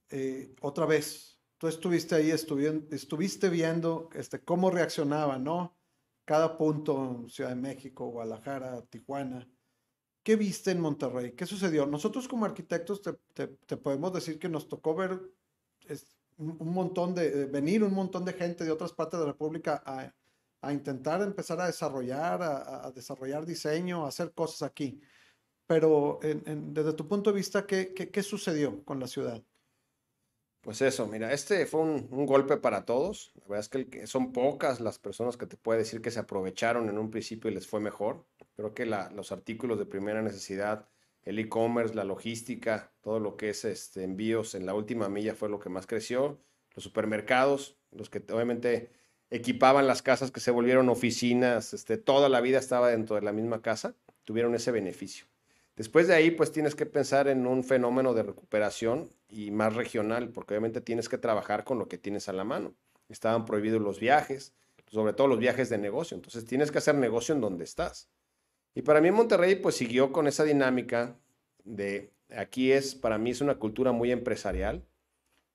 eh, 0.08 0.52
otra 0.62 0.84
vez, 0.84 1.38
tú 1.58 1.68
estuviste 1.68 2.16
ahí, 2.16 2.32
estuviste 2.32 3.48
viendo 3.50 4.08
este, 4.12 4.42
cómo 4.42 4.68
reaccionaba, 4.72 5.38
¿no? 5.38 5.76
Cada 6.24 6.58
punto, 6.58 7.24
Ciudad 7.28 7.50
de 7.50 7.54
México, 7.56 8.08
Guadalajara, 8.08 8.82
Tijuana. 8.86 9.48
¿Qué 10.24 10.34
viste 10.34 10.72
en 10.72 10.80
Monterrey? 10.80 11.36
¿Qué 11.36 11.46
sucedió? 11.46 11.86
Nosotros 11.86 12.26
como 12.26 12.46
arquitectos 12.46 13.00
te, 13.00 13.76
podemos 13.76 14.12
decir 14.12 14.40
que 14.40 14.48
nos 14.48 14.66
tocó 14.66 14.96
ver 14.96 15.20
un 16.40 16.72
montón 16.72 17.14
de, 17.14 17.46
venir 17.46 17.84
un 17.84 17.92
montón 17.92 18.24
de 18.24 18.32
gente 18.32 18.64
de 18.64 18.70
otras 18.70 18.92
partes 18.92 19.18
de 19.18 19.26
la 19.26 19.32
República 19.32 19.82
a, 19.84 20.12
a 20.62 20.72
intentar 20.72 21.22
empezar 21.22 21.60
a 21.60 21.66
desarrollar, 21.66 22.42
a, 22.42 22.90
desarrollar 22.94 23.46
diseño, 23.46 24.04
a 24.04 24.08
hacer 24.08 24.32
cosas 24.32 24.62
aquí. 24.62 25.00
Pero 25.66 26.18
desde 26.22 26.92
tu 26.94 27.06
punto 27.06 27.30
de 27.30 27.36
vista, 27.36 27.66
¿qué, 27.66 27.94
¿qué, 27.94 28.10
qué, 28.10 28.22
sucedió 28.22 28.84
con 28.84 28.98
la 28.98 29.06
ciudad? 29.06 29.42
Pues 30.62 30.82
eso, 30.82 31.06
mira, 31.06 31.32
este 31.32 31.64
fue 31.64 31.80
un, 31.80 32.08
un, 32.10 32.26
golpe 32.26 32.56
para 32.56 32.84
todos. 32.84 33.32
La 33.36 33.42
verdad 33.48 33.60
es 33.60 33.86
que 33.86 34.06
son 34.06 34.32
pocas 34.32 34.80
las 34.80 34.98
personas 34.98 35.36
que 35.36 35.46
te 35.46 35.56
puede 35.56 35.78
decir 35.78 36.02
que 36.02 36.10
se 36.10 36.18
aprovecharon 36.18 36.88
en 36.88 36.98
un 36.98 37.10
principio 37.10 37.50
y 37.50 37.54
les 37.54 37.66
fue 37.66 37.80
mejor. 37.80 38.26
Creo 38.56 38.74
que 38.74 38.84
la, 38.84 39.10
los 39.10 39.32
artículos 39.32 39.78
de 39.78 39.86
primera 39.86 40.20
necesidad 40.20 40.88
el 41.24 41.38
e-commerce, 41.38 41.94
la 41.94 42.04
logística, 42.04 42.92
todo 43.02 43.20
lo 43.20 43.36
que 43.36 43.50
es 43.50 43.64
este, 43.64 44.04
envíos 44.04 44.54
en 44.54 44.66
la 44.66 44.74
última 44.74 45.08
milla 45.08 45.34
fue 45.34 45.48
lo 45.48 45.58
que 45.60 45.68
más 45.68 45.86
creció. 45.86 46.40
Los 46.74 46.84
supermercados, 46.84 47.76
los 47.90 48.10
que 48.10 48.22
obviamente 48.32 48.90
equipaban 49.30 49.86
las 49.86 50.02
casas 50.02 50.30
que 50.30 50.40
se 50.40 50.50
volvieron 50.50 50.88
oficinas, 50.88 51.74
este, 51.74 51.98
toda 51.98 52.28
la 52.28 52.40
vida 52.40 52.58
estaba 52.58 52.88
dentro 52.88 53.16
de 53.16 53.22
la 53.22 53.32
misma 53.32 53.62
casa, 53.62 53.94
tuvieron 54.24 54.54
ese 54.54 54.70
beneficio. 54.70 55.26
Después 55.76 56.08
de 56.08 56.14
ahí, 56.14 56.30
pues 56.30 56.52
tienes 56.52 56.74
que 56.74 56.84
pensar 56.84 57.28
en 57.28 57.46
un 57.46 57.64
fenómeno 57.64 58.12
de 58.12 58.22
recuperación 58.22 59.08
y 59.28 59.50
más 59.50 59.74
regional, 59.74 60.28
porque 60.30 60.54
obviamente 60.54 60.80
tienes 60.80 61.08
que 61.08 61.16
trabajar 61.16 61.64
con 61.64 61.78
lo 61.78 61.88
que 61.88 61.96
tienes 61.96 62.28
a 62.28 62.32
la 62.32 62.44
mano. 62.44 62.74
Estaban 63.08 63.44
prohibidos 63.44 63.80
los 63.80 63.98
viajes, 63.98 64.52
sobre 64.90 65.12
todo 65.12 65.28
los 65.28 65.38
viajes 65.38 65.70
de 65.70 65.78
negocio, 65.78 66.16
entonces 66.16 66.44
tienes 66.44 66.70
que 66.70 66.78
hacer 66.78 66.96
negocio 66.96 67.34
en 67.34 67.40
donde 67.40 67.64
estás. 67.64 68.10
Y 68.74 68.82
para 68.82 69.00
mí 69.00 69.10
Monterrey 69.10 69.56
pues 69.56 69.74
siguió 69.76 70.12
con 70.12 70.26
esa 70.26 70.44
dinámica 70.44 71.16
de 71.64 72.12
aquí 72.36 72.72
es, 72.72 72.94
para 72.94 73.18
mí 73.18 73.30
es 73.30 73.40
una 73.40 73.56
cultura 73.56 73.92
muy 73.92 74.12
empresarial. 74.12 74.84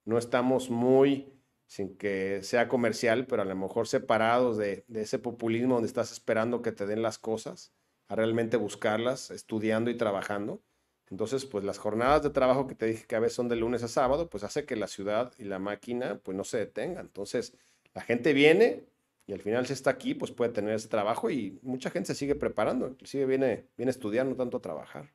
No 0.04 0.18
estamos 0.18 0.70
muy, 0.70 1.32
sin 1.66 1.96
que 1.96 2.42
sea 2.42 2.68
comercial, 2.68 3.26
pero 3.26 3.42
a 3.42 3.44
lo 3.44 3.56
mejor 3.56 3.88
separados 3.88 4.56
de, 4.56 4.84
ese 4.94 5.18
populismo 5.18 5.74
donde 5.74 5.88
estás 5.88 6.12
esperando 6.12 6.62
que 6.62 6.72
te 6.72 6.86
den 6.86 7.02
las 7.02 7.18
cosas, 7.18 7.72
a 8.08 8.14
realmente 8.14 8.56
buscarlas, 8.56 9.30
estudiando 9.30 9.90
y 9.90 9.96
trabajando. 9.96 10.62
Entonces, 11.10 11.44
pues 11.44 11.64
las 11.64 11.78
jornadas 11.78 12.22
de 12.22 12.30
trabajo 12.30 12.66
que 12.66 12.74
te 12.74 12.86
dije 12.86 13.06
que 13.06 13.16
a 13.16 13.20
veces 13.20 13.36
son 13.36 13.48
de 13.48 13.56
lunes 13.56 13.82
a 13.82 13.88
sábado, 13.88 14.28
pues 14.28 14.44
hace 14.44 14.64
que 14.64 14.76
la 14.76 14.88
ciudad 14.88 15.32
y 15.38 15.44
la 15.44 15.58
máquina 15.58 16.20
pues 16.22 16.36
no 16.36 16.44
se 16.44 16.58
detengan. 16.58 17.06
Entonces, 17.06 17.56
la 17.94 18.02
gente 18.02 18.32
viene, 18.32 18.84
y 19.26 19.32
al 19.32 19.40
final 19.40 19.66
si 19.66 19.72
está 19.72 19.90
aquí, 19.90 20.14
pues 20.14 20.30
puede 20.30 20.52
tener 20.52 20.74
ese 20.74 20.88
trabajo 20.88 21.30
y 21.30 21.58
mucha 21.62 21.90
gente 21.90 22.08
se 22.08 22.14
sigue 22.14 22.36
preparando, 22.36 22.88
inclusive 22.88 23.26
viene, 23.26 23.68
viene 23.76 23.90
estudiando 23.90 24.36
tanto 24.36 24.58
a 24.58 24.62
trabajar. 24.62 25.12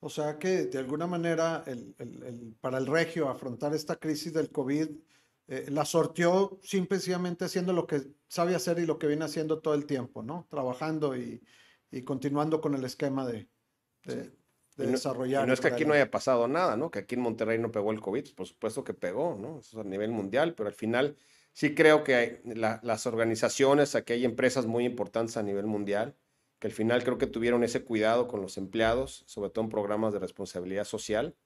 O 0.00 0.08
sea 0.08 0.38
que 0.38 0.64
de 0.64 0.78
alguna 0.78 1.06
manera 1.06 1.62
el, 1.66 1.94
el, 1.98 2.56
para 2.60 2.78
el 2.78 2.86
regio 2.86 3.28
afrontar 3.28 3.74
esta 3.74 3.96
crisis 3.96 4.32
del 4.32 4.50
COVID 4.50 4.88
eh, 5.48 5.66
la 5.68 5.84
sorteó 5.84 6.58
simplemente 6.62 7.44
haciendo 7.44 7.72
lo 7.72 7.86
que 7.86 8.02
sabe 8.26 8.54
hacer 8.54 8.78
y 8.78 8.86
lo 8.86 8.98
que 8.98 9.06
viene 9.06 9.24
haciendo 9.24 9.60
todo 9.60 9.74
el 9.74 9.86
tiempo, 9.86 10.22
¿no? 10.22 10.46
Trabajando 10.48 11.16
y, 11.16 11.42
y 11.90 12.02
continuando 12.02 12.60
con 12.60 12.74
el 12.74 12.84
esquema 12.84 13.26
de, 13.26 13.48
de, 14.04 14.32
desarrollar. 14.76 15.46
no 15.46 15.52
es 15.52 15.60
que 15.60 15.68
aquí 15.68 15.84
no 15.84 15.92
haya 15.92 16.10
pasado 16.10 16.48
nada, 16.48 16.76
¿no? 16.76 16.90
Que 16.90 17.00
aquí 17.00 17.16
en 17.16 17.20
Monterrey 17.20 17.58
no 17.58 17.70
pegó 17.70 17.92
el 17.92 18.00
COVID, 18.00 18.34
por 18.34 18.46
supuesto 18.46 18.82
que 18.82 18.94
pegó, 18.94 19.36
¿no? 19.38 19.58
Eso 19.58 19.78
es 19.78 19.86
a 19.86 19.88
nivel 19.88 20.10
mundial, 20.10 20.54
pero 20.54 20.68
al 20.68 20.74
final 20.74 21.16
sí 21.52 21.74
creo 21.74 22.04
que 22.04 22.14
hay, 22.14 22.40
las 22.44 23.06
organizaciones, 23.06 23.94
aquí 23.94 24.14
hay 24.14 24.24
empresas 24.24 24.66
muy 24.66 24.84
importantes 24.84 25.36
a 25.36 25.42
nivel 25.42 25.66
mundial, 25.66 26.16
que 26.58 26.68
al 26.68 26.72
final 26.72 27.02
creo 27.02 27.18
que 27.18 27.26
tuvieron 27.26 27.64
ese 27.64 27.84
cuidado 27.84 28.28
con 28.28 28.40
los 28.40 28.56
empleados, 28.56 29.24
sobre 29.26 29.50
todo 29.50 29.64
en 29.64 29.70
programas 29.70 30.12
de 30.12 30.20
responsabilidad 30.20 30.84
social. 30.84 31.36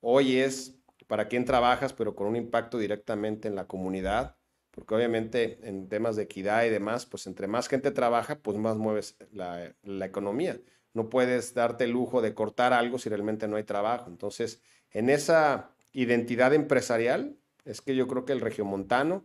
Hoy 0.00 0.38
es 0.38 0.76
para 1.06 1.28
quién 1.28 1.44
trabajas, 1.44 1.92
pero 1.92 2.14
con 2.14 2.26
un 2.26 2.36
impacto 2.36 2.78
directamente 2.78 3.48
en 3.48 3.54
la 3.54 3.66
comunidad, 3.66 4.36
porque 4.70 4.94
obviamente 4.94 5.60
en 5.62 5.88
temas 5.88 6.16
de 6.16 6.24
equidad 6.24 6.64
y 6.64 6.70
demás, 6.70 7.06
pues 7.06 7.26
entre 7.26 7.46
más 7.46 7.68
gente 7.68 7.90
trabaja, 7.90 8.40
pues 8.40 8.58
más 8.58 8.76
mueves 8.76 9.16
la, 9.30 9.74
la 9.82 10.06
economía. 10.06 10.60
No 10.92 11.08
puedes 11.08 11.54
darte 11.54 11.84
el 11.84 11.90
lujo 11.90 12.22
de 12.22 12.34
cortar 12.34 12.72
algo 12.72 12.98
si 12.98 13.08
realmente 13.08 13.46
no 13.46 13.56
hay 13.56 13.64
trabajo. 13.64 14.10
Entonces, 14.10 14.60
en 14.90 15.10
esa 15.10 15.70
identidad 15.92 16.52
empresarial, 16.54 17.36
es 17.64 17.80
que 17.80 17.94
yo 17.94 18.06
creo 18.08 18.24
que 18.24 18.32
el 18.32 18.40
regiomontano 18.40 19.24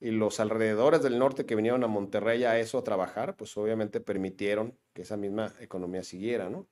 y 0.00 0.10
los 0.10 0.40
alrededores 0.40 1.02
del 1.02 1.18
norte 1.18 1.44
que 1.44 1.56
vinieron 1.56 1.82
a 1.84 1.88
Monterrey 1.88 2.44
a 2.44 2.58
eso 2.58 2.78
a 2.78 2.84
trabajar, 2.84 3.36
pues 3.36 3.56
obviamente 3.56 4.00
permitieron 4.00 4.78
que 4.92 5.02
esa 5.02 5.16
misma 5.16 5.52
economía 5.60 6.02
siguiera, 6.04 6.48
¿no? 6.50 6.68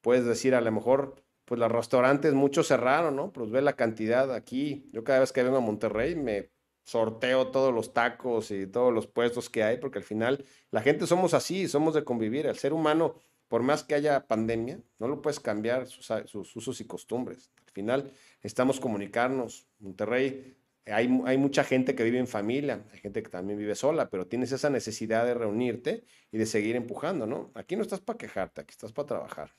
Puedes 0.00 0.24
decir, 0.24 0.54
a 0.54 0.60
lo 0.60 0.72
mejor, 0.72 1.22
pues 1.44 1.60
los 1.60 1.70
restaurantes 1.70 2.34
muchos 2.34 2.68
cerraron, 2.68 3.16
¿no? 3.16 3.32
Pues 3.32 3.50
ve 3.50 3.62
la 3.62 3.74
cantidad 3.74 4.32
aquí. 4.34 4.88
Yo 4.92 5.04
cada 5.04 5.20
vez 5.20 5.32
que 5.32 5.42
vengo 5.42 5.58
a 5.58 5.60
Monterrey 5.60 6.16
me 6.16 6.50
sorteo 6.84 7.48
todos 7.50 7.74
los 7.74 7.92
tacos 7.92 8.50
y 8.50 8.66
todos 8.66 8.92
los 8.92 9.06
puestos 9.06 9.50
que 9.50 9.62
hay, 9.62 9.78
porque 9.78 9.98
al 9.98 10.04
final 10.04 10.44
la 10.70 10.82
gente 10.82 11.06
somos 11.06 11.34
así, 11.34 11.68
somos 11.68 11.94
de 11.94 12.04
convivir. 12.04 12.46
El 12.46 12.56
ser 12.56 12.72
humano, 12.72 13.16
por 13.48 13.62
más 13.62 13.84
que 13.84 13.94
haya 13.94 14.26
pandemia, 14.26 14.80
no 14.98 15.08
lo 15.08 15.22
puedes 15.22 15.40
cambiar 15.40 15.86
sus, 15.86 16.06
sus 16.26 16.56
usos 16.56 16.80
y 16.80 16.86
costumbres. 16.86 17.50
Al 17.64 17.72
final 17.72 18.12
necesitamos 18.38 18.80
comunicarnos. 18.80 19.66
Monterrey 19.78 20.56
hay, 20.92 21.08
mucha 21.08 21.64
gente 21.64 21.94
que 21.94 22.04
vive 22.04 22.18
en 22.18 22.28
familia, 22.28 22.84
hay 22.92 22.98
gente 23.00 23.22
que 23.22 23.28
también 23.28 23.58
vive 23.58 23.74
sola, 23.74 24.08
pero 24.08 24.26
tienes 24.28 24.52
esa 24.52 24.70
necesidad 24.70 25.26
de 25.26 25.34
reunirte 25.34 26.04
y 26.30 26.38
de 26.38 26.46
seguir 26.46 26.76
empujando, 26.76 27.26
¿no? 27.26 27.50
Aquí 27.54 27.74
no 27.74 27.82
estás 27.82 28.00
para 28.00 28.16
quejarte, 28.16 28.60
aquí 28.60 28.70
estás 28.70 28.92
para 28.92 29.06
trabajar. 29.06 29.50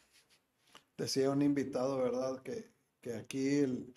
Decía 0.97 1.29
un 1.29 1.41
invitado, 1.41 1.97
¿verdad? 1.97 2.41
Que, 2.41 2.71
aquí 3.13 3.59
el, 3.59 3.93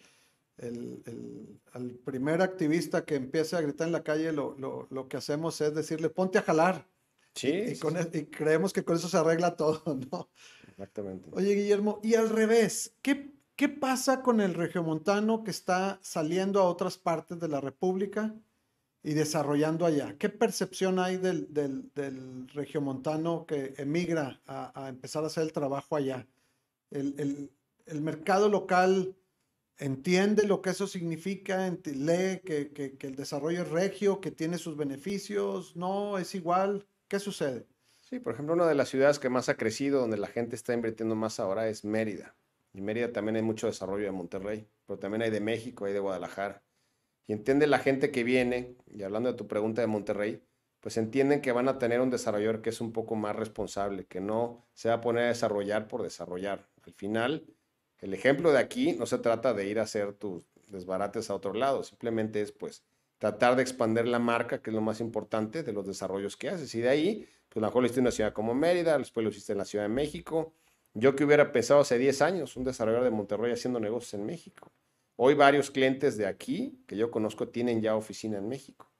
primer 2.04 2.42
activista 2.42 3.04
que 3.04 3.14
empiece 3.14 3.56
a 3.56 3.60
gritar 3.60 3.86
en 3.86 3.92
la 3.92 4.02
calle, 4.02 4.32
lo, 4.32 5.06
que 5.08 5.16
hacemos 5.16 5.60
es 5.60 5.74
decirle, 5.74 6.10
ponte 6.10 6.38
a 6.38 6.42
jalar. 6.42 6.88
Sí. 7.34 7.48
Y, 7.48 7.70
e, 7.70 8.10
y 8.12 8.24
creemos 8.26 8.72
que 8.72 8.84
con 8.84 8.96
eso 8.96 9.08
se 9.08 9.16
arregla 9.16 9.54
todo, 9.54 9.82
¿no? 10.10 10.30
Exactamente. 10.68 11.28
Oye, 11.32 11.54
Guillermo, 11.54 12.00
y 12.02 12.16
al 12.16 12.28
revés, 12.28 12.96
¿qué 13.02 13.39
¿Qué 13.60 13.68
pasa 13.68 14.22
con 14.22 14.40
el 14.40 14.54
regiomontano 14.54 15.44
que 15.44 15.50
está 15.50 15.98
saliendo 16.00 16.60
a 16.60 16.64
otras 16.64 16.96
partes 16.96 17.38
de 17.40 17.46
la 17.46 17.60
República 17.60 18.34
y 19.02 19.12
desarrollando 19.12 19.84
allá? 19.84 20.16
¿Qué 20.16 20.30
percepción 20.30 20.98
hay 20.98 21.18
del, 21.18 21.52
del, 21.52 22.48
regiomontano 22.54 23.44
que 23.44 23.74
emigra 23.76 24.40
a, 24.46 24.88
empezar 24.88 25.24
a 25.24 25.26
hacer 25.26 25.42
el 25.42 25.52
trabajo 25.52 25.94
allá? 25.94 26.26
El, 26.90 27.50
mercado 28.00 28.48
local 28.48 29.14
entiende 29.76 30.46
lo 30.46 30.62
que 30.62 30.70
eso 30.70 30.86
significa, 30.86 31.68
lee 31.68 32.40
que, 32.42 32.72
que, 32.72 33.06
el 33.06 33.14
desarrollo 33.14 33.60
es 33.60 33.68
regio, 33.68 34.22
que 34.22 34.30
tiene 34.30 34.56
sus 34.56 34.74
beneficios, 34.74 35.76
no, 35.76 36.16
es 36.16 36.34
igual. 36.34 36.86
¿Qué 37.08 37.18
sucede? 37.18 37.66
Sí, 38.08 38.20
por 38.20 38.32
ejemplo, 38.32 38.54
una 38.54 38.66
de 38.66 38.74
las 38.74 38.88
ciudades 38.88 39.18
que 39.18 39.28
más 39.28 39.50
ha 39.50 39.58
crecido, 39.58 40.00
donde 40.00 40.16
la 40.16 40.28
gente 40.28 40.56
está 40.56 40.72
invirtiendo 40.72 41.14
más 41.14 41.38
ahora, 41.38 41.68
es 41.68 41.84
Mérida. 41.84 42.34
En 42.72 42.84
Mérida 42.84 43.12
también 43.12 43.36
hay 43.36 43.42
mucho 43.42 43.66
desarrollo 43.66 44.04
de 44.04 44.12
Monterrey, 44.12 44.68
pero 44.86 44.98
también 44.98 45.22
hay 45.22 45.30
de 45.30 45.40
México, 45.40 45.84
hay 45.84 45.92
de 45.92 46.00
Guadalajara. 46.00 46.62
Y 47.26 47.32
entiende 47.32 47.66
la 47.66 47.78
gente 47.78 48.10
que 48.10 48.24
viene, 48.24 48.76
y 48.86 49.02
hablando 49.02 49.30
de 49.30 49.38
tu 49.38 49.46
pregunta 49.46 49.80
de 49.80 49.86
Monterrey, 49.86 50.42
pues 50.80 50.96
entienden 50.96 51.42
que 51.42 51.52
van 51.52 51.68
a 51.68 51.78
tener 51.78 52.00
un 52.00 52.10
desarrollador 52.10 52.62
que 52.62 52.70
es 52.70 52.80
un 52.80 52.92
poco 52.92 53.14
más 53.14 53.36
responsable, 53.36 54.06
que 54.06 54.20
no 54.20 54.66
se 54.72 54.88
va 54.88 54.96
a 54.96 55.00
poner 55.00 55.24
a 55.24 55.28
desarrollar 55.28 55.88
por 55.88 56.02
desarrollar. 56.02 56.68
Al 56.84 56.94
final, 56.94 57.44
el 57.98 58.14
ejemplo 58.14 58.50
de 58.50 58.58
aquí 58.58 58.94
no 58.94 59.06
se 59.06 59.18
trata 59.18 59.52
de 59.52 59.66
ir 59.66 59.78
a 59.78 59.82
hacer 59.82 60.14
tus 60.14 60.44
desbarates 60.68 61.28
a 61.28 61.34
otro 61.34 61.52
lado, 61.52 61.82
simplemente 61.82 62.40
es 62.40 62.52
pues 62.52 62.82
tratar 63.18 63.54
de 63.56 63.62
expandir 63.62 64.08
la 64.08 64.18
marca, 64.18 64.62
que 64.62 64.70
es 64.70 64.74
lo 64.74 64.80
más 64.80 65.00
importante 65.00 65.62
de 65.62 65.72
los 65.72 65.86
desarrollos 65.86 66.36
que 66.38 66.48
haces. 66.48 66.74
Y 66.74 66.80
de 66.80 66.88
ahí, 66.88 67.28
pues 67.50 67.58
a 67.58 67.60
lo 67.60 67.66
mejor 67.66 67.82
lo 67.82 67.86
hiciste 67.86 68.00
en 68.00 68.04
una 68.04 68.12
ciudad 68.12 68.32
como 68.32 68.54
Mérida, 68.54 68.96
después 68.96 69.22
lo 69.22 69.30
hiciste 69.30 69.52
en 69.52 69.58
la 69.58 69.66
Ciudad 69.66 69.84
de 69.84 69.90
México, 69.90 70.54
yo 70.94 71.14
que 71.14 71.24
hubiera 71.24 71.52
pensado 71.52 71.80
hace 71.80 71.98
10 71.98 72.22
años, 72.22 72.56
un 72.56 72.64
desarrollador 72.64 73.04
de 73.04 73.10
Monterrey 73.10 73.52
haciendo 73.52 73.80
negocios 73.80 74.14
en 74.14 74.26
México. 74.26 74.72
Hoy 75.16 75.34
varios 75.34 75.70
clientes 75.70 76.16
de 76.16 76.26
aquí 76.26 76.82
que 76.86 76.96
yo 76.96 77.10
conozco 77.10 77.48
tienen 77.48 77.82
ya 77.82 77.94
oficina 77.94 78.38
en 78.38 78.48
México. 78.48 78.90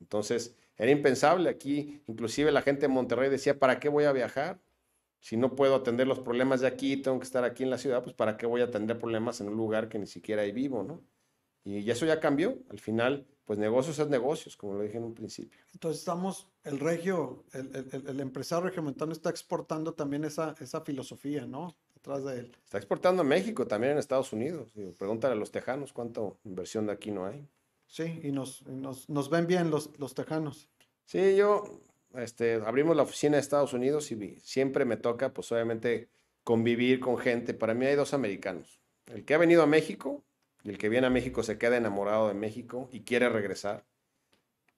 Entonces, 0.00 0.56
era 0.76 0.90
impensable 0.90 1.48
aquí. 1.48 2.02
Inclusive 2.06 2.52
la 2.52 2.62
gente 2.62 2.82
de 2.82 2.88
Monterrey 2.88 3.30
decía, 3.30 3.58
¿para 3.58 3.78
qué 3.78 3.88
voy 3.88 4.04
a 4.04 4.12
viajar? 4.12 4.60
Si 5.20 5.36
no 5.36 5.54
puedo 5.54 5.76
atender 5.76 6.06
los 6.06 6.20
problemas 6.20 6.60
de 6.60 6.66
aquí, 6.66 6.96
tengo 6.98 7.18
que 7.18 7.24
estar 7.24 7.44
aquí 7.44 7.62
en 7.62 7.70
la 7.70 7.78
ciudad, 7.78 8.02
pues 8.02 8.14
¿para 8.14 8.36
qué 8.36 8.46
voy 8.46 8.60
a 8.60 8.64
atender 8.64 8.98
problemas 8.98 9.40
en 9.40 9.48
un 9.48 9.56
lugar 9.56 9.88
que 9.88 9.98
ni 9.98 10.06
siquiera 10.06 10.42
hay 10.42 10.52
vivo, 10.52 10.82
no? 10.82 11.02
Y 11.64 11.90
eso 11.90 12.04
ya 12.04 12.20
cambió. 12.20 12.58
Al 12.68 12.78
final, 12.78 13.26
pues 13.44 13.58
negocios 13.58 13.98
es 13.98 14.08
negocios, 14.08 14.56
como 14.56 14.74
lo 14.74 14.82
dije 14.82 14.96
en 14.96 15.04
un 15.04 15.14
principio. 15.14 15.60
Entonces 15.72 16.00
estamos, 16.00 16.48
el 16.62 16.80
regio, 16.80 17.44
el, 17.52 17.88
el, 17.92 18.08
el 18.08 18.20
empresario 18.20 18.66
regiomontano 18.66 19.12
está 19.12 19.30
exportando 19.30 19.92
también 19.94 20.24
esa, 20.24 20.54
esa 20.60 20.80
filosofía, 20.80 21.46
¿no? 21.46 21.76
Detrás 21.94 22.24
de 22.24 22.38
él. 22.38 22.56
Está 22.64 22.78
exportando 22.78 23.22
a 23.22 23.24
México, 23.24 23.66
también 23.66 23.92
en 23.92 23.98
Estados 23.98 24.32
Unidos. 24.32 24.72
Pregúntale 24.98 25.34
a 25.34 25.36
los 25.36 25.50
tejanos 25.50 25.92
cuánta 25.92 26.22
inversión 26.44 26.86
de 26.86 26.92
aquí 26.92 27.10
no 27.10 27.26
hay. 27.26 27.46
Sí, 27.86 28.20
y 28.22 28.32
nos, 28.32 28.66
nos, 28.66 29.08
nos 29.08 29.30
ven 29.30 29.46
bien 29.46 29.70
los, 29.70 29.90
los 29.98 30.14
tejanos. 30.14 30.68
Sí, 31.04 31.36
yo, 31.36 31.64
este, 32.14 32.54
abrimos 32.54 32.96
la 32.96 33.02
oficina 33.02 33.36
de 33.36 33.40
Estados 33.40 33.72
Unidos 33.72 34.10
y 34.10 34.38
siempre 34.40 34.84
me 34.84 34.96
toca, 34.96 35.32
pues 35.32 35.52
obviamente, 35.52 36.08
convivir 36.44 36.98
con 37.00 37.18
gente. 37.18 37.54
Para 37.54 37.74
mí 37.74 37.86
hay 37.86 37.94
dos 37.94 38.14
americanos. 38.14 38.80
El 39.06 39.24
que 39.24 39.34
ha 39.34 39.38
venido 39.38 39.62
a 39.62 39.66
México 39.66 40.24
el 40.70 40.78
que 40.78 40.88
viene 40.88 41.06
a 41.06 41.10
México 41.10 41.42
se 41.42 41.58
queda 41.58 41.76
enamorado 41.76 42.28
de 42.28 42.34
México 42.34 42.88
y 42.92 43.00
quiere 43.02 43.28
regresar. 43.28 43.84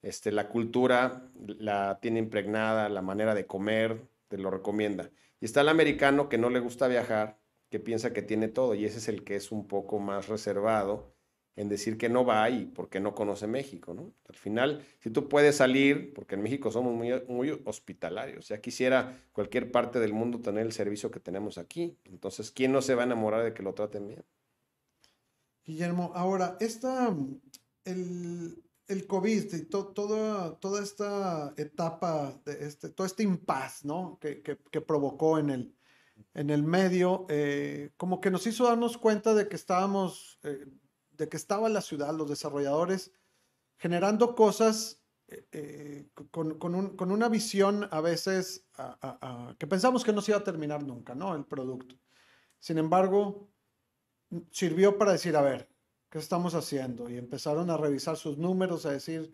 Este, 0.02 0.32
la 0.32 0.48
cultura 0.48 1.30
la 1.36 1.98
tiene 2.00 2.18
impregnada, 2.18 2.88
la 2.88 3.02
manera 3.02 3.34
de 3.34 3.46
comer, 3.46 4.06
te 4.28 4.38
lo 4.38 4.50
recomienda. 4.50 5.10
Y 5.40 5.44
está 5.44 5.60
el 5.60 5.68
americano 5.68 6.28
que 6.28 6.38
no 6.38 6.50
le 6.50 6.60
gusta 6.60 6.88
viajar, 6.88 7.38
que 7.70 7.80
piensa 7.80 8.12
que 8.12 8.22
tiene 8.22 8.48
todo, 8.48 8.74
y 8.74 8.84
ese 8.84 8.98
es 8.98 9.08
el 9.08 9.24
que 9.24 9.36
es 9.36 9.52
un 9.52 9.66
poco 9.66 9.98
más 9.98 10.28
reservado 10.28 11.14
en 11.56 11.68
decir 11.68 11.96
que 11.96 12.08
no 12.08 12.24
va 12.24 12.48
y 12.50 12.66
porque 12.66 13.00
no 13.00 13.14
conoce 13.14 13.46
México, 13.46 13.94
¿no? 13.94 14.12
Al 14.28 14.36
final, 14.36 14.84
si 15.00 15.10
tú 15.10 15.28
puedes 15.28 15.56
salir, 15.56 16.12
porque 16.12 16.34
en 16.34 16.42
México 16.42 16.70
somos 16.70 16.94
muy, 16.94 17.10
muy 17.28 17.60
hospitalarios, 17.64 18.48
ya 18.48 18.60
quisiera 18.60 19.24
cualquier 19.32 19.72
parte 19.72 19.98
del 19.98 20.12
mundo 20.12 20.40
tener 20.40 20.66
el 20.66 20.72
servicio 20.72 21.10
que 21.10 21.18
tenemos 21.18 21.56
aquí, 21.56 21.98
entonces, 22.04 22.50
¿quién 22.50 22.72
no 22.72 22.82
se 22.82 22.94
va 22.94 23.02
a 23.02 23.06
enamorar 23.06 23.42
de 23.42 23.54
que 23.54 23.62
lo 23.62 23.72
traten 23.72 24.06
bien? 24.06 24.24
Guillermo, 25.66 26.12
ahora, 26.14 26.56
esta, 26.60 27.12
el, 27.84 28.64
el 28.86 29.06
COVID 29.08 29.52
y 29.52 29.64
toda, 29.64 30.56
toda 30.60 30.82
esta 30.82 31.52
etapa, 31.56 32.40
de 32.44 32.66
este, 32.66 32.88
todo 32.90 33.04
este 33.04 33.24
impas, 33.24 33.84
¿no? 33.84 34.16
Que, 34.20 34.42
que, 34.42 34.80
provocó 34.80 35.38
en 35.38 35.50
el, 35.50 35.76
en 36.34 36.50
el 36.50 36.62
medio, 36.62 37.26
eh, 37.28 37.90
como 37.96 38.20
que 38.20 38.30
nos 38.30 38.46
hizo 38.46 38.64
darnos 38.64 38.96
cuenta 38.96 39.34
de 39.34 39.48
que 39.48 39.56
estábamos, 39.56 40.38
eh, 40.44 40.66
de 41.10 41.28
que 41.28 41.36
estaba 41.36 41.68
la 41.68 41.80
ciudad, 41.80 42.14
los 42.14 42.28
desarrolladores, 42.28 43.10
generando 43.76 44.36
cosas 44.36 45.02
eh, 45.26 46.08
con, 46.30 46.58
con, 46.58 46.76
un, 46.76 46.96
con, 46.96 47.10
una 47.10 47.28
visión 47.28 47.88
a 47.90 48.00
veces 48.00 48.68
que 49.58 49.66
pensamos 49.66 50.04
que 50.04 50.12
no 50.12 50.20
se 50.20 50.30
iba 50.30 50.38
a 50.38 50.44
terminar 50.44 50.84
nunca, 50.84 51.16
¿no? 51.16 51.34
El 51.34 51.44
producto. 51.44 51.96
Sin 52.60 52.78
embargo, 52.78 53.50
sirvió 54.50 54.98
para 54.98 55.12
decir, 55.12 55.36
a 55.36 55.42
ver, 55.42 55.68
¿qué 56.10 56.18
estamos 56.18 56.54
haciendo? 56.54 57.08
Y 57.10 57.16
empezaron 57.16 57.70
a 57.70 57.76
revisar 57.76 58.16
sus 58.16 58.38
números, 58.38 58.86
a 58.86 58.92
decir, 58.92 59.30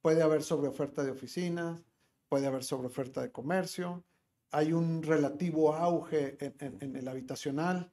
puede 0.00 0.22
haber 0.22 0.42
sobreoferta 0.42 1.04
de 1.04 1.10
oficinas, 1.10 1.84
puede 2.28 2.46
haber 2.46 2.64
sobreoferta 2.64 3.22
de 3.22 3.30
comercio, 3.30 4.04
hay 4.50 4.72
un 4.72 5.02
relativo 5.02 5.74
auge 5.74 6.36
en, 6.40 6.96
el 6.96 7.08
habitacional. 7.08 7.90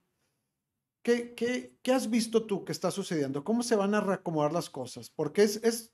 ¿Qué, 1.01 1.33
¿Qué, 1.33 1.77
qué, 1.81 1.93
has 1.93 2.09
visto 2.09 2.45
tú 2.45 2.65
que 2.65 2.73
está 2.73 2.91
sucediendo? 2.91 3.43
¿Cómo 3.43 3.63
se 3.63 3.77
van 3.77 3.95
a 3.95 4.01
reacomodar 4.01 4.51
las 4.51 4.69
cosas? 4.69 5.09
Porque 5.09 5.43
es, 5.43 5.63
es, 5.63 5.93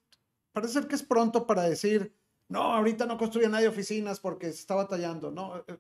parece 0.52 0.88
que 0.88 0.96
es 0.96 1.04
pronto 1.04 1.46
para 1.46 1.64
decir, 1.64 2.16
no, 2.48 2.62
ahorita 2.62 3.06
no 3.06 3.18
construye 3.18 3.48
nadie 3.48 3.68
oficinas 3.68 4.20
porque 4.20 4.48
se 4.48 4.60
está 4.60 4.74
batallando, 4.76 5.30
¿no? 5.30 5.58
Eh, 5.58 5.64
eh, 5.68 5.78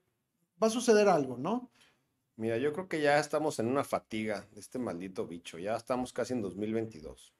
va 0.62 0.67
a 0.67 0.71
suceder 0.71 1.10
algo, 1.10 1.38
¿no? 1.38 1.71
Mira, 2.38 2.58
yo 2.58 2.74
creo 2.74 2.89
que 2.89 3.00
ya 3.00 3.17
estamos 3.17 3.60
en 3.60 3.67
una 3.67 3.86
fatiga 3.86 4.45
de 4.52 4.60
este 4.60 4.78
maldito 4.78 5.26
bicho. 5.26 5.58
Ya 5.58 5.76
estamos 5.76 6.12
casi 6.12 6.34
en 6.34 6.41
2022. 6.41 7.34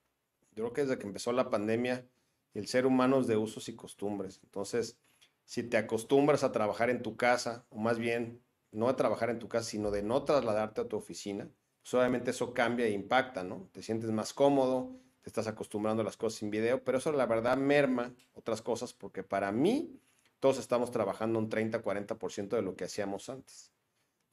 Yo 0.56 0.64
creo 0.64 0.74
que 0.74 0.82
desde 0.84 0.98
que 0.98 1.08
empezó 1.08 1.34
la 1.34 1.50
pandemia, 1.50 2.08
el 2.54 2.68
ser 2.68 2.86
humano 2.86 3.20
es 3.20 3.28
de 3.28 3.36
usos 3.36 3.68
y 3.68 3.76
costumbres. 3.76 4.40
Entonces, 4.44 4.98
si 5.44 5.64
te 5.64 5.76
acostumbras 5.76 6.46
a 6.46 6.54
trabajar 6.54 6.90
en 6.90 7.02
tu 7.02 7.18
casa, 7.18 7.66
o 7.70 7.78
más 7.78 8.00
bien 8.00 8.42
no 8.72 8.88
a 8.88 8.96
trabajar 8.96 9.30
en 9.30 9.40
tu 9.40 9.50
casa, 9.50 9.70
sino 9.70 9.92
de 9.92 10.02
no 10.02 10.24
trasladarte 10.24 10.82
a 10.82 10.88
tu 10.88 10.96
oficina, 10.96 11.50
pues 11.82 11.94
obviamente 11.94 12.32
eso 12.32 12.54
cambia 12.54 12.86
e 12.86 12.92
impacta, 12.92 13.44
¿no? 13.44 13.70
Te 13.74 13.84
sientes 13.84 14.12
más 14.12 14.34
cómodo, 14.34 14.98
te 15.22 15.30
estás 15.30 15.48
acostumbrando 15.48 16.04
a 16.04 16.06
las 16.06 16.16
cosas 16.16 16.40
sin 16.40 16.50
video, 16.50 16.84
pero 16.86 17.00
eso 17.00 17.12
la 17.12 17.26
verdad 17.26 17.58
merma 17.58 18.16
otras 18.34 18.62
cosas 18.62 18.94
porque 18.94 19.24
para 19.24 19.52
mí 19.52 20.00
todos 20.40 20.58
estamos 20.58 20.90
trabajando 20.92 21.38
un 21.38 21.50
30-40% 21.50 22.56
de 22.56 22.62
lo 22.62 22.76
que 22.76 22.86
hacíamos 22.86 23.30
antes. 23.30 23.75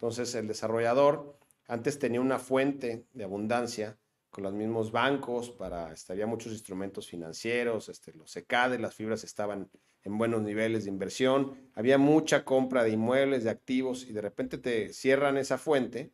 Entonces 0.02 0.34
el 0.34 0.48
desarrollador 0.48 1.38
antes 1.68 2.00
tenía 2.00 2.20
una 2.20 2.40
fuente 2.40 3.06
de 3.12 3.22
abundancia 3.22 3.96
con 4.30 4.42
los 4.42 4.52
mismos 4.52 4.90
bancos 4.90 5.52
para, 5.52 5.92
estaría 5.92 6.26
muchos 6.26 6.50
instrumentos 6.50 7.06
financieros, 7.06 7.88
este, 7.88 8.12
los 8.14 8.28
secades, 8.28 8.80
las 8.80 8.96
fibras 8.96 9.22
estaban 9.22 9.70
en 10.02 10.18
buenos 10.18 10.42
niveles 10.42 10.82
de 10.82 10.90
inversión, 10.90 11.70
había 11.74 11.98
mucha 11.98 12.44
compra 12.44 12.82
de 12.82 12.90
inmuebles, 12.90 13.44
de 13.44 13.50
activos, 13.50 14.04
y 14.04 14.12
de 14.12 14.22
repente 14.22 14.58
te 14.58 14.92
cierran 14.92 15.36
esa 15.36 15.56
fuente, 15.56 16.12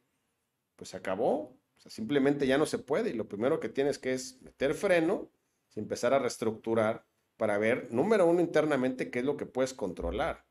pues 0.76 0.94
acabó. 0.94 1.56
O 1.78 1.80
sea, 1.80 1.90
simplemente 1.90 2.46
ya 2.46 2.58
no 2.58 2.66
se 2.66 2.78
puede. 2.78 3.08
Y 3.08 3.14
lo 3.14 3.26
primero 3.26 3.58
que 3.58 3.70
tienes 3.70 3.98
que 3.98 4.12
es 4.12 4.42
meter 4.42 4.74
freno 4.74 5.30
empezar 5.76 6.12
a 6.12 6.18
reestructurar 6.18 7.06
para 7.38 7.56
ver, 7.56 7.88
número 7.90 8.26
uno, 8.26 8.40
internamente, 8.40 9.10
qué 9.10 9.20
es 9.20 9.24
lo 9.24 9.38
que 9.38 9.46
puedes 9.46 9.72
controlar. 9.72 10.44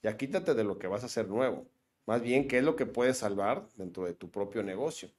Ya 0.00 0.16
quítate 0.16 0.54
de 0.54 0.62
lo 0.62 0.78
que 0.78 0.86
vas 0.86 1.02
a 1.02 1.06
hacer 1.06 1.28
nuevo. 1.28 1.66
Más 2.06 2.20
bien, 2.20 2.48
qué 2.48 2.58
es 2.58 2.64
lo 2.64 2.76
que 2.76 2.86
puedes 2.86 3.18
salvar 3.18 3.68
dentro 3.76 4.04
de 4.04 4.14
tu 4.14 4.30
propio 4.30 4.62
negocio. 4.62 5.10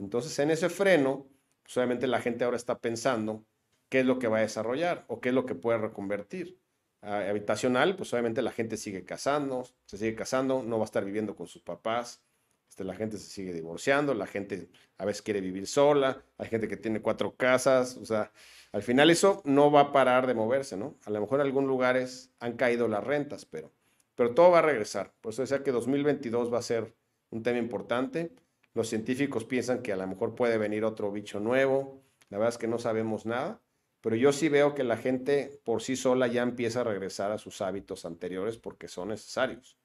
Entonces, 0.00 0.38
en 0.38 0.50
ese 0.50 0.68
freno, 0.68 1.26
pues 1.62 1.76
obviamente 1.76 2.06
la 2.06 2.20
gente 2.20 2.44
ahora 2.44 2.56
está 2.56 2.78
pensando 2.78 3.44
qué 3.88 4.00
es 4.00 4.06
lo 4.06 4.18
que 4.18 4.28
va 4.28 4.38
a 4.38 4.42
desarrollar 4.42 5.04
o 5.08 5.20
qué 5.20 5.30
es 5.30 5.34
lo 5.34 5.46
que 5.46 5.54
puede 5.54 5.78
reconvertir 5.78 6.60
habitacional, 7.00 7.96
pues 7.96 8.12
obviamente 8.12 8.42
la 8.42 8.50
gente 8.52 8.76
sigue 8.76 9.04
casando, 9.04 9.64
se 9.86 9.98
sigue 9.98 10.14
casando, 10.14 10.62
no 10.62 10.78
va 10.78 10.84
a 10.84 10.86
estar 10.86 11.04
viviendo 11.04 11.36
con 11.36 11.46
sus 11.46 11.62
papás, 11.62 12.22
este, 12.68 12.84
la 12.84 12.94
gente 12.94 13.18
se 13.18 13.30
sigue 13.30 13.52
divorciando, 13.52 14.14
la 14.14 14.26
gente 14.26 14.68
a 14.98 15.04
veces 15.04 15.22
quiere 15.22 15.40
vivir 15.40 15.66
sola, 15.66 16.22
hay 16.38 16.48
gente 16.48 16.68
que 16.68 16.76
tiene 16.76 17.00
cuatro 17.00 17.36
casas, 17.36 17.96
o 17.96 18.04
sea, 18.04 18.32
al 18.72 18.82
final 18.82 19.10
eso 19.10 19.42
no 19.44 19.70
va 19.70 19.80
a 19.80 19.92
parar 19.92 20.26
de 20.26 20.34
moverse, 20.34 20.76
¿no? 20.76 20.98
A 21.04 21.10
lo 21.10 21.20
mejor 21.20 21.40
en 21.40 21.46
algunos 21.46 21.68
lugares 21.68 22.32
han 22.40 22.56
caído 22.56 22.88
las 22.88 23.04
rentas, 23.04 23.44
pero, 23.44 23.72
pero 24.18 24.34
todo 24.34 24.50
va 24.50 24.58
a 24.58 24.62
regresar. 24.62 25.14
Por 25.22 25.32
eso 25.32 25.40
decía 25.40 25.62
que 25.62 25.72
2022 25.72 26.52
va 26.52 26.58
a 26.58 26.62
ser 26.62 26.94
un 27.30 27.42
tema 27.42 27.58
importante. 27.58 28.34
Los 28.74 28.88
científicos 28.90 29.46
piensan 29.46 29.80
que 29.80 29.94
a 29.94 29.96
lo 29.96 30.06
mejor 30.06 30.34
puede 30.34 30.58
venir 30.58 30.84
otro 30.84 31.10
bicho 31.10 31.40
nuevo, 31.40 32.02
la 32.28 32.36
verdad 32.36 32.54
es 32.54 32.58
que 32.58 32.68
no 32.68 32.78
sabemos 32.78 33.24
nada 33.24 33.62
pero 34.00 34.16
yo 34.16 34.32
sí 34.32 34.48
veo 34.48 34.74
que 34.74 34.84
la 34.84 34.96
gente 34.96 35.60
por 35.64 35.82
sí 35.82 35.96
sola 35.96 36.26
ya 36.28 36.42
empieza 36.42 36.80
a 36.80 36.84
regresar 36.84 37.32
a 37.32 37.38
sus 37.38 37.60
hábitos 37.60 38.04
anteriores 38.04 38.56
porque 38.56 38.88
son 38.88 39.08
necesarios. 39.08 39.76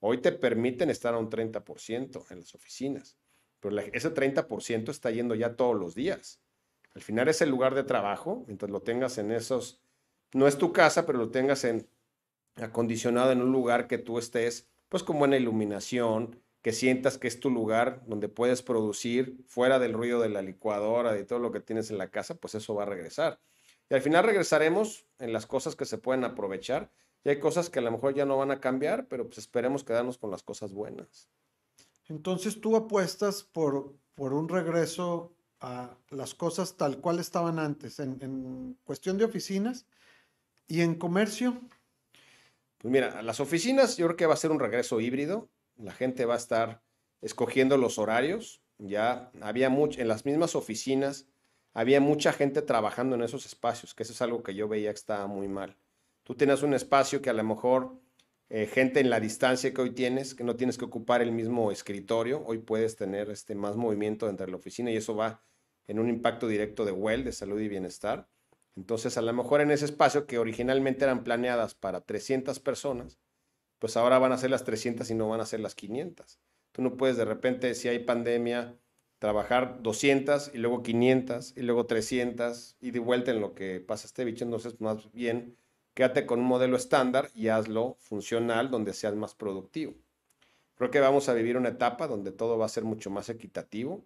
Hoy 0.00 0.18
te 0.18 0.32
permiten 0.32 0.88
estar 0.88 1.12
a 1.14 1.18
un 1.18 1.28
30% 1.28 2.30
en 2.30 2.38
las 2.38 2.54
oficinas, 2.54 3.18
pero 3.60 3.78
ese 3.78 4.14
30% 4.14 4.90
está 4.90 5.10
yendo 5.10 5.34
ya 5.34 5.56
todos 5.56 5.76
los 5.76 5.94
días. 5.94 6.40
Al 6.94 7.02
final 7.02 7.28
es 7.28 7.42
el 7.42 7.50
lugar 7.50 7.74
de 7.74 7.84
trabajo, 7.84 8.44
mientras 8.46 8.70
lo 8.70 8.80
tengas 8.80 9.18
en 9.18 9.30
esos, 9.30 9.82
no 10.32 10.48
es 10.48 10.56
tu 10.56 10.72
casa, 10.72 11.04
pero 11.04 11.18
lo 11.18 11.30
tengas 11.30 11.64
en 11.64 11.86
acondicionado 12.56 13.32
en 13.32 13.42
un 13.42 13.52
lugar 13.52 13.86
que 13.86 13.98
tú 13.98 14.18
estés, 14.18 14.68
pues 14.88 15.02
con 15.02 15.18
buena 15.18 15.36
iluminación, 15.36 16.40
que 16.62 16.72
sientas 16.72 17.16
que 17.16 17.28
es 17.28 17.40
tu 17.40 17.50
lugar 17.50 18.02
donde 18.06 18.28
puedes 18.28 18.62
producir 18.62 19.36
fuera 19.46 19.78
del 19.78 19.94
ruido 19.94 20.20
de 20.20 20.28
la 20.28 20.42
licuadora, 20.42 21.12
de 21.12 21.24
todo 21.24 21.38
lo 21.38 21.52
que 21.52 21.60
tienes 21.60 21.90
en 21.90 21.98
la 21.98 22.10
casa, 22.10 22.34
pues 22.34 22.54
eso 22.54 22.74
va 22.74 22.82
a 22.82 22.86
regresar. 22.86 23.40
Y 23.88 23.94
al 23.94 24.02
final 24.02 24.24
regresaremos 24.24 25.06
en 25.18 25.32
las 25.32 25.46
cosas 25.46 25.74
que 25.74 25.84
se 25.84 25.98
pueden 25.98 26.24
aprovechar. 26.24 26.90
Y 27.24 27.28
hay 27.28 27.40
cosas 27.40 27.68
que 27.68 27.80
a 27.80 27.82
lo 27.82 27.90
mejor 27.90 28.14
ya 28.14 28.24
no 28.24 28.36
van 28.36 28.50
a 28.50 28.60
cambiar, 28.60 29.08
pero 29.08 29.26
pues 29.26 29.38
esperemos 29.38 29.84
quedarnos 29.84 30.16
con 30.16 30.30
las 30.30 30.42
cosas 30.42 30.72
buenas. 30.72 31.28
Entonces 32.08 32.60
tú 32.60 32.76
apuestas 32.76 33.42
por, 33.42 33.94
por 34.14 34.32
un 34.32 34.48
regreso 34.48 35.34
a 35.60 35.96
las 36.08 36.34
cosas 36.34 36.76
tal 36.76 36.98
cual 37.00 37.18
estaban 37.18 37.58
antes, 37.58 38.00
en, 38.00 38.16
en 38.22 38.78
cuestión 38.84 39.18
de 39.18 39.24
oficinas 39.24 39.86
y 40.66 40.80
en 40.80 40.94
comercio. 40.94 41.60
Pues 42.80 42.90
mira, 42.90 43.20
las 43.20 43.40
oficinas 43.40 43.98
yo 43.98 44.06
creo 44.06 44.16
que 44.16 44.26
va 44.26 44.32
a 44.32 44.38
ser 44.38 44.50
un 44.50 44.58
regreso 44.58 45.00
híbrido. 45.02 45.50
La 45.76 45.92
gente 45.92 46.24
va 46.24 46.34
a 46.34 46.38
estar 46.38 46.82
escogiendo 47.20 47.76
los 47.76 47.98
horarios. 47.98 48.62
Ya 48.78 49.30
había 49.42 49.68
mucho, 49.68 50.00
en 50.00 50.08
las 50.08 50.24
mismas 50.24 50.56
oficinas 50.56 51.26
había 51.74 52.00
mucha 52.00 52.32
gente 52.32 52.62
trabajando 52.62 53.16
en 53.16 53.22
esos 53.22 53.44
espacios, 53.44 53.94
que 53.94 54.02
eso 54.02 54.14
es 54.14 54.22
algo 54.22 54.42
que 54.42 54.54
yo 54.54 54.66
veía 54.66 54.90
que 54.90 54.98
estaba 54.98 55.26
muy 55.26 55.46
mal. 55.46 55.76
Tú 56.22 56.34
tienes 56.34 56.62
un 56.62 56.72
espacio 56.72 57.20
que 57.20 57.28
a 57.28 57.34
lo 57.34 57.44
mejor 57.44 58.00
eh, 58.48 58.66
gente 58.66 59.00
en 59.00 59.10
la 59.10 59.20
distancia 59.20 59.74
que 59.74 59.82
hoy 59.82 59.90
tienes, 59.90 60.34
que 60.34 60.42
no 60.42 60.56
tienes 60.56 60.78
que 60.78 60.86
ocupar 60.86 61.20
el 61.20 61.32
mismo 61.32 61.70
escritorio, 61.70 62.42
hoy 62.46 62.58
puedes 62.58 62.96
tener 62.96 63.28
este, 63.28 63.54
más 63.54 63.76
movimiento 63.76 64.26
dentro 64.26 64.46
de 64.46 64.52
la 64.52 64.58
oficina 64.58 64.90
y 64.90 64.96
eso 64.96 65.14
va 65.14 65.44
en 65.86 65.98
un 65.98 66.08
impacto 66.08 66.48
directo 66.48 66.86
de 66.86 66.92
well, 66.92 67.24
de 67.24 67.32
salud 67.32 67.60
y 67.60 67.68
bienestar. 67.68 68.26
Entonces, 68.76 69.16
a 69.18 69.22
lo 69.22 69.32
mejor 69.32 69.60
en 69.60 69.70
ese 69.70 69.84
espacio 69.84 70.26
que 70.26 70.38
originalmente 70.38 71.04
eran 71.04 71.24
planeadas 71.24 71.74
para 71.74 72.00
300 72.00 72.60
personas, 72.60 73.18
pues 73.78 73.96
ahora 73.96 74.18
van 74.18 74.32
a 74.32 74.38
ser 74.38 74.50
las 74.50 74.64
300 74.64 75.10
y 75.10 75.14
no 75.14 75.28
van 75.28 75.40
a 75.40 75.46
ser 75.46 75.60
las 75.60 75.74
500. 75.74 76.38
Tú 76.72 76.82
no 76.82 76.96
puedes 76.96 77.16
de 77.16 77.24
repente, 77.24 77.74
si 77.74 77.88
hay 77.88 78.00
pandemia, 78.00 78.76
trabajar 79.18 79.82
200 79.82 80.52
y 80.54 80.58
luego 80.58 80.82
500 80.82 81.54
y 81.56 81.62
luego 81.62 81.86
300 81.86 82.76
y 82.80 82.90
de 82.90 82.98
vuelta 83.00 83.30
en 83.30 83.40
lo 83.40 83.54
que 83.54 83.80
pasa 83.80 84.06
este 84.06 84.24
bicho. 84.24 84.44
Entonces, 84.44 84.80
más 84.80 85.12
bien, 85.12 85.56
quédate 85.94 86.26
con 86.26 86.40
un 86.40 86.46
modelo 86.46 86.76
estándar 86.76 87.30
y 87.34 87.48
hazlo 87.48 87.96
funcional 88.00 88.70
donde 88.70 88.94
seas 88.94 89.14
más 89.14 89.34
productivo. 89.34 89.94
Creo 90.76 90.90
que 90.90 91.00
vamos 91.00 91.28
a 91.28 91.34
vivir 91.34 91.58
una 91.58 91.68
etapa 91.68 92.06
donde 92.08 92.32
todo 92.32 92.56
va 92.56 92.64
a 92.64 92.70
ser 92.70 92.84
mucho 92.84 93.10
más 93.10 93.28
equitativo. 93.28 94.04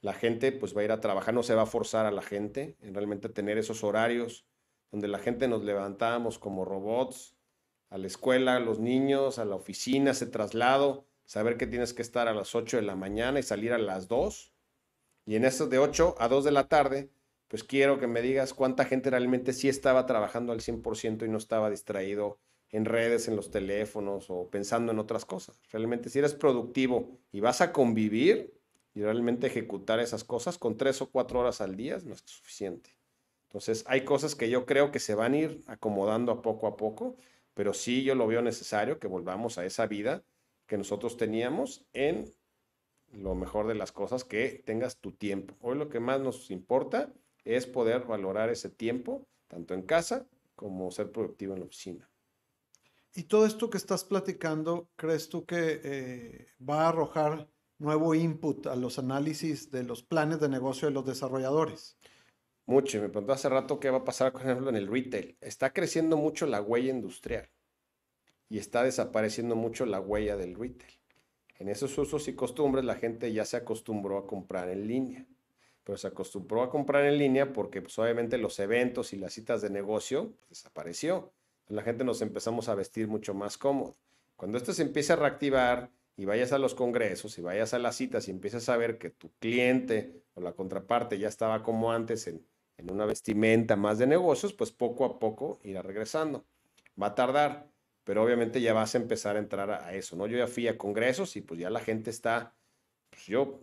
La 0.00 0.12
gente 0.12 0.52
pues 0.52 0.76
va 0.76 0.80
a 0.80 0.84
ir 0.84 0.92
a 0.92 1.00
trabajar, 1.00 1.34
no 1.34 1.42
se 1.42 1.54
va 1.54 1.62
a 1.62 1.66
forzar 1.66 2.06
a 2.06 2.10
la 2.10 2.22
gente 2.22 2.76
en 2.80 2.94
realmente 2.94 3.28
tener 3.28 3.58
esos 3.58 3.84
horarios 3.84 4.46
donde 4.90 5.08
la 5.08 5.18
gente 5.18 5.46
nos 5.46 5.62
levantábamos 5.62 6.38
como 6.38 6.64
robots 6.64 7.36
a 7.90 7.98
la 7.98 8.06
escuela, 8.06 8.56
a 8.56 8.60
los 8.60 8.78
niños, 8.78 9.38
a 9.38 9.44
la 9.44 9.56
oficina, 9.56 10.12
ese 10.12 10.26
traslado 10.26 11.06
saber 11.30 11.56
que 11.56 11.68
tienes 11.68 11.94
que 11.94 12.02
estar 12.02 12.26
a 12.26 12.34
las 12.34 12.56
8 12.56 12.78
de 12.78 12.82
la 12.82 12.96
mañana 12.96 13.38
y 13.38 13.44
salir 13.44 13.72
a 13.72 13.78
las 13.78 14.08
2. 14.08 14.52
Y 15.26 15.36
en 15.36 15.44
eso 15.44 15.68
de 15.68 15.78
8 15.78 16.16
a 16.18 16.26
2 16.26 16.44
de 16.44 16.50
la 16.50 16.66
tarde, 16.66 17.08
pues 17.46 17.62
quiero 17.62 18.00
que 18.00 18.08
me 18.08 18.20
digas 18.20 18.52
cuánta 18.52 18.84
gente 18.84 19.10
realmente 19.10 19.52
sí 19.52 19.68
estaba 19.68 20.06
trabajando 20.06 20.52
al 20.52 20.60
100% 20.60 21.24
y 21.24 21.28
no 21.28 21.38
estaba 21.38 21.70
distraído 21.70 22.40
en 22.70 22.84
redes, 22.84 23.28
en 23.28 23.36
los 23.36 23.52
teléfonos 23.52 24.26
o 24.28 24.50
pensando 24.50 24.90
en 24.90 24.98
otras 24.98 25.24
cosas. 25.24 25.60
Realmente 25.70 26.10
si 26.10 26.18
eres 26.18 26.34
productivo 26.34 27.20
y 27.30 27.38
vas 27.38 27.60
a 27.60 27.70
convivir 27.70 28.59
y 28.94 29.02
realmente 29.02 29.46
ejecutar 29.46 30.00
esas 30.00 30.24
cosas 30.24 30.58
con 30.58 30.76
3 30.76 31.02
o 31.02 31.10
4 31.10 31.40
horas 31.40 31.60
al 31.60 31.76
día 31.76 31.98
no 32.04 32.14
es 32.14 32.22
suficiente. 32.24 32.96
Entonces 33.44 33.84
hay 33.86 34.04
cosas 34.04 34.34
que 34.34 34.48
yo 34.48 34.66
creo 34.66 34.90
que 34.90 35.00
se 35.00 35.14
van 35.14 35.34
a 35.34 35.38
ir 35.38 35.62
acomodando 35.66 36.32
a 36.32 36.42
poco 36.42 36.66
a 36.66 36.76
poco, 36.76 37.16
pero 37.54 37.74
sí 37.74 38.04
yo 38.04 38.14
lo 38.14 38.26
veo 38.26 38.42
necesario 38.42 38.98
que 38.98 39.08
volvamos 39.08 39.58
a 39.58 39.64
esa 39.64 39.86
vida 39.86 40.22
que 40.66 40.78
nosotros 40.78 41.16
teníamos 41.16 41.84
en 41.92 42.32
lo 43.12 43.34
mejor 43.34 43.66
de 43.66 43.74
las 43.74 43.90
cosas, 43.90 44.24
que 44.24 44.62
tengas 44.64 44.98
tu 44.98 45.12
tiempo. 45.12 45.56
Hoy 45.60 45.76
lo 45.76 45.88
que 45.88 45.98
más 45.98 46.20
nos 46.20 46.50
importa 46.50 47.12
es 47.44 47.66
poder 47.66 48.04
valorar 48.04 48.50
ese 48.50 48.68
tiempo, 48.68 49.26
tanto 49.48 49.74
en 49.74 49.82
casa 49.82 50.28
como 50.54 50.90
ser 50.92 51.10
productivo 51.10 51.54
en 51.54 51.60
la 51.60 51.66
oficina. 51.66 52.08
Y 53.14 53.24
todo 53.24 53.46
esto 53.46 53.68
que 53.68 53.78
estás 53.78 54.04
platicando, 54.04 54.88
¿crees 54.94 55.28
tú 55.28 55.44
que 55.44 55.80
eh, 55.82 56.46
va 56.62 56.84
a 56.84 56.88
arrojar 56.90 57.48
nuevo 57.80 58.14
input 58.14 58.66
a 58.66 58.76
los 58.76 58.98
análisis 58.98 59.70
de 59.70 59.82
los 59.82 60.02
planes 60.02 60.38
de 60.38 60.48
negocio 60.48 60.86
de 60.86 60.94
los 60.94 61.06
desarrolladores? 61.06 61.96
Mucho. 62.66 63.00
Me 63.00 63.08
preguntó 63.08 63.32
hace 63.32 63.48
rato 63.48 63.80
qué 63.80 63.90
va 63.90 63.98
a 63.98 64.04
pasar, 64.04 64.32
por 64.32 64.42
ejemplo, 64.42 64.68
en 64.68 64.76
el 64.76 64.86
retail. 64.86 65.36
Está 65.40 65.72
creciendo 65.72 66.16
mucho 66.16 66.46
la 66.46 66.60
huella 66.60 66.90
industrial 66.90 67.48
y 68.48 68.58
está 68.58 68.84
desapareciendo 68.84 69.56
mucho 69.56 69.86
la 69.86 69.98
huella 69.98 70.36
del 70.36 70.54
retail. 70.54 70.92
En 71.58 71.68
esos 71.68 71.96
usos 71.98 72.28
y 72.28 72.34
costumbres 72.34 72.84
la 72.84 72.96
gente 72.96 73.32
ya 73.32 73.44
se 73.44 73.56
acostumbró 73.56 74.18
a 74.18 74.26
comprar 74.26 74.68
en 74.68 74.86
línea, 74.86 75.26
pero 75.82 75.98
se 75.98 76.06
acostumbró 76.06 76.62
a 76.62 76.70
comprar 76.70 77.04
en 77.06 77.18
línea 77.18 77.52
porque 77.52 77.82
pues, 77.82 77.98
obviamente 77.98 78.38
los 78.38 78.58
eventos 78.58 79.12
y 79.12 79.16
las 79.16 79.32
citas 79.32 79.62
de 79.62 79.70
negocio 79.70 80.32
pues, 80.38 80.50
desapareció. 80.50 81.32
La 81.68 81.82
gente 81.82 82.04
nos 82.04 82.20
empezamos 82.20 82.68
a 82.68 82.74
vestir 82.74 83.08
mucho 83.08 83.32
más 83.32 83.56
cómodo. 83.56 83.96
Cuando 84.36 84.58
esto 84.58 84.72
se 84.72 84.82
empieza 84.82 85.14
a 85.14 85.16
reactivar 85.16 85.90
y 86.20 86.26
vayas 86.26 86.52
a 86.52 86.58
los 86.58 86.74
congresos 86.74 87.38
y 87.38 87.40
vayas 87.40 87.72
a 87.72 87.78
las 87.78 87.96
citas 87.96 88.28
y 88.28 88.30
empiezas 88.30 88.68
a 88.68 88.76
ver 88.76 88.98
que 88.98 89.08
tu 89.08 89.30
cliente 89.38 90.22
o 90.34 90.42
la 90.42 90.52
contraparte 90.52 91.18
ya 91.18 91.28
estaba 91.28 91.62
como 91.62 91.92
antes 91.92 92.26
en, 92.26 92.46
en 92.76 92.92
una 92.92 93.06
vestimenta 93.06 93.74
más 93.74 93.96
de 93.96 94.06
negocios, 94.06 94.52
pues 94.52 94.70
poco 94.70 95.06
a 95.06 95.18
poco 95.18 95.60
irá 95.64 95.80
regresando. 95.80 96.44
Va 97.00 97.06
a 97.06 97.14
tardar, 97.14 97.70
pero 98.04 98.22
obviamente 98.22 98.60
ya 98.60 98.74
vas 98.74 98.94
a 98.94 98.98
empezar 98.98 99.36
a 99.36 99.38
entrar 99.38 99.70
a, 99.70 99.94
eso, 99.94 100.14
¿no? 100.14 100.26
Yo 100.26 100.36
ya 100.36 100.46
fui 100.46 100.68
a 100.68 100.76
congresos 100.76 101.36
y 101.36 101.40
pues 101.40 101.58
ya 101.58 101.70
la 101.70 101.80
gente 101.80 102.10
está, 102.10 102.54
pues 103.08 103.24
yo 103.24 103.58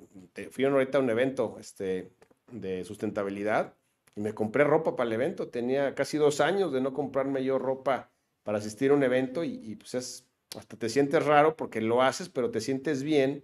fui 0.50 0.65
ahorita 0.65 0.98
a 0.98 1.02
un 1.02 1.12
evento 1.12 1.58
este, 1.60 2.10
de 2.52 2.84
sustentabilidad 2.86 3.76
y 4.15 4.22
me 4.22 4.34
compré 4.34 4.63
ropa 4.63 4.96
para 4.96 5.06
el 5.06 5.13
evento. 5.13 5.50
Tenía 5.50 5.93
casi 5.93 6.17
dos 6.17 6.41
años 6.41 6.74
de 6.74 6.82
no 6.82 6.91
comprarme 6.96 7.43
yo 7.43 7.60
ropa 7.60 8.10
para 8.41 8.58
asistir 8.58 8.89
a 8.89 8.96
un 8.96 9.04
evento 9.04 9.43
y, 9.43 9.62
y 9.63 9.76
pues 9.76 9.93
es, 9.93 10.27
hasta 10.58 10.78
te 10.78 10.89
sientes 10.89 11.26
raro 11.26 11.56
porque 11.56 11.82
lo 11.82 12.02
haces, 12.02 12.30
pero 12.30 12.52
te 12.52 12.62
sientes 12.62 13.04
bien 13.04 13.43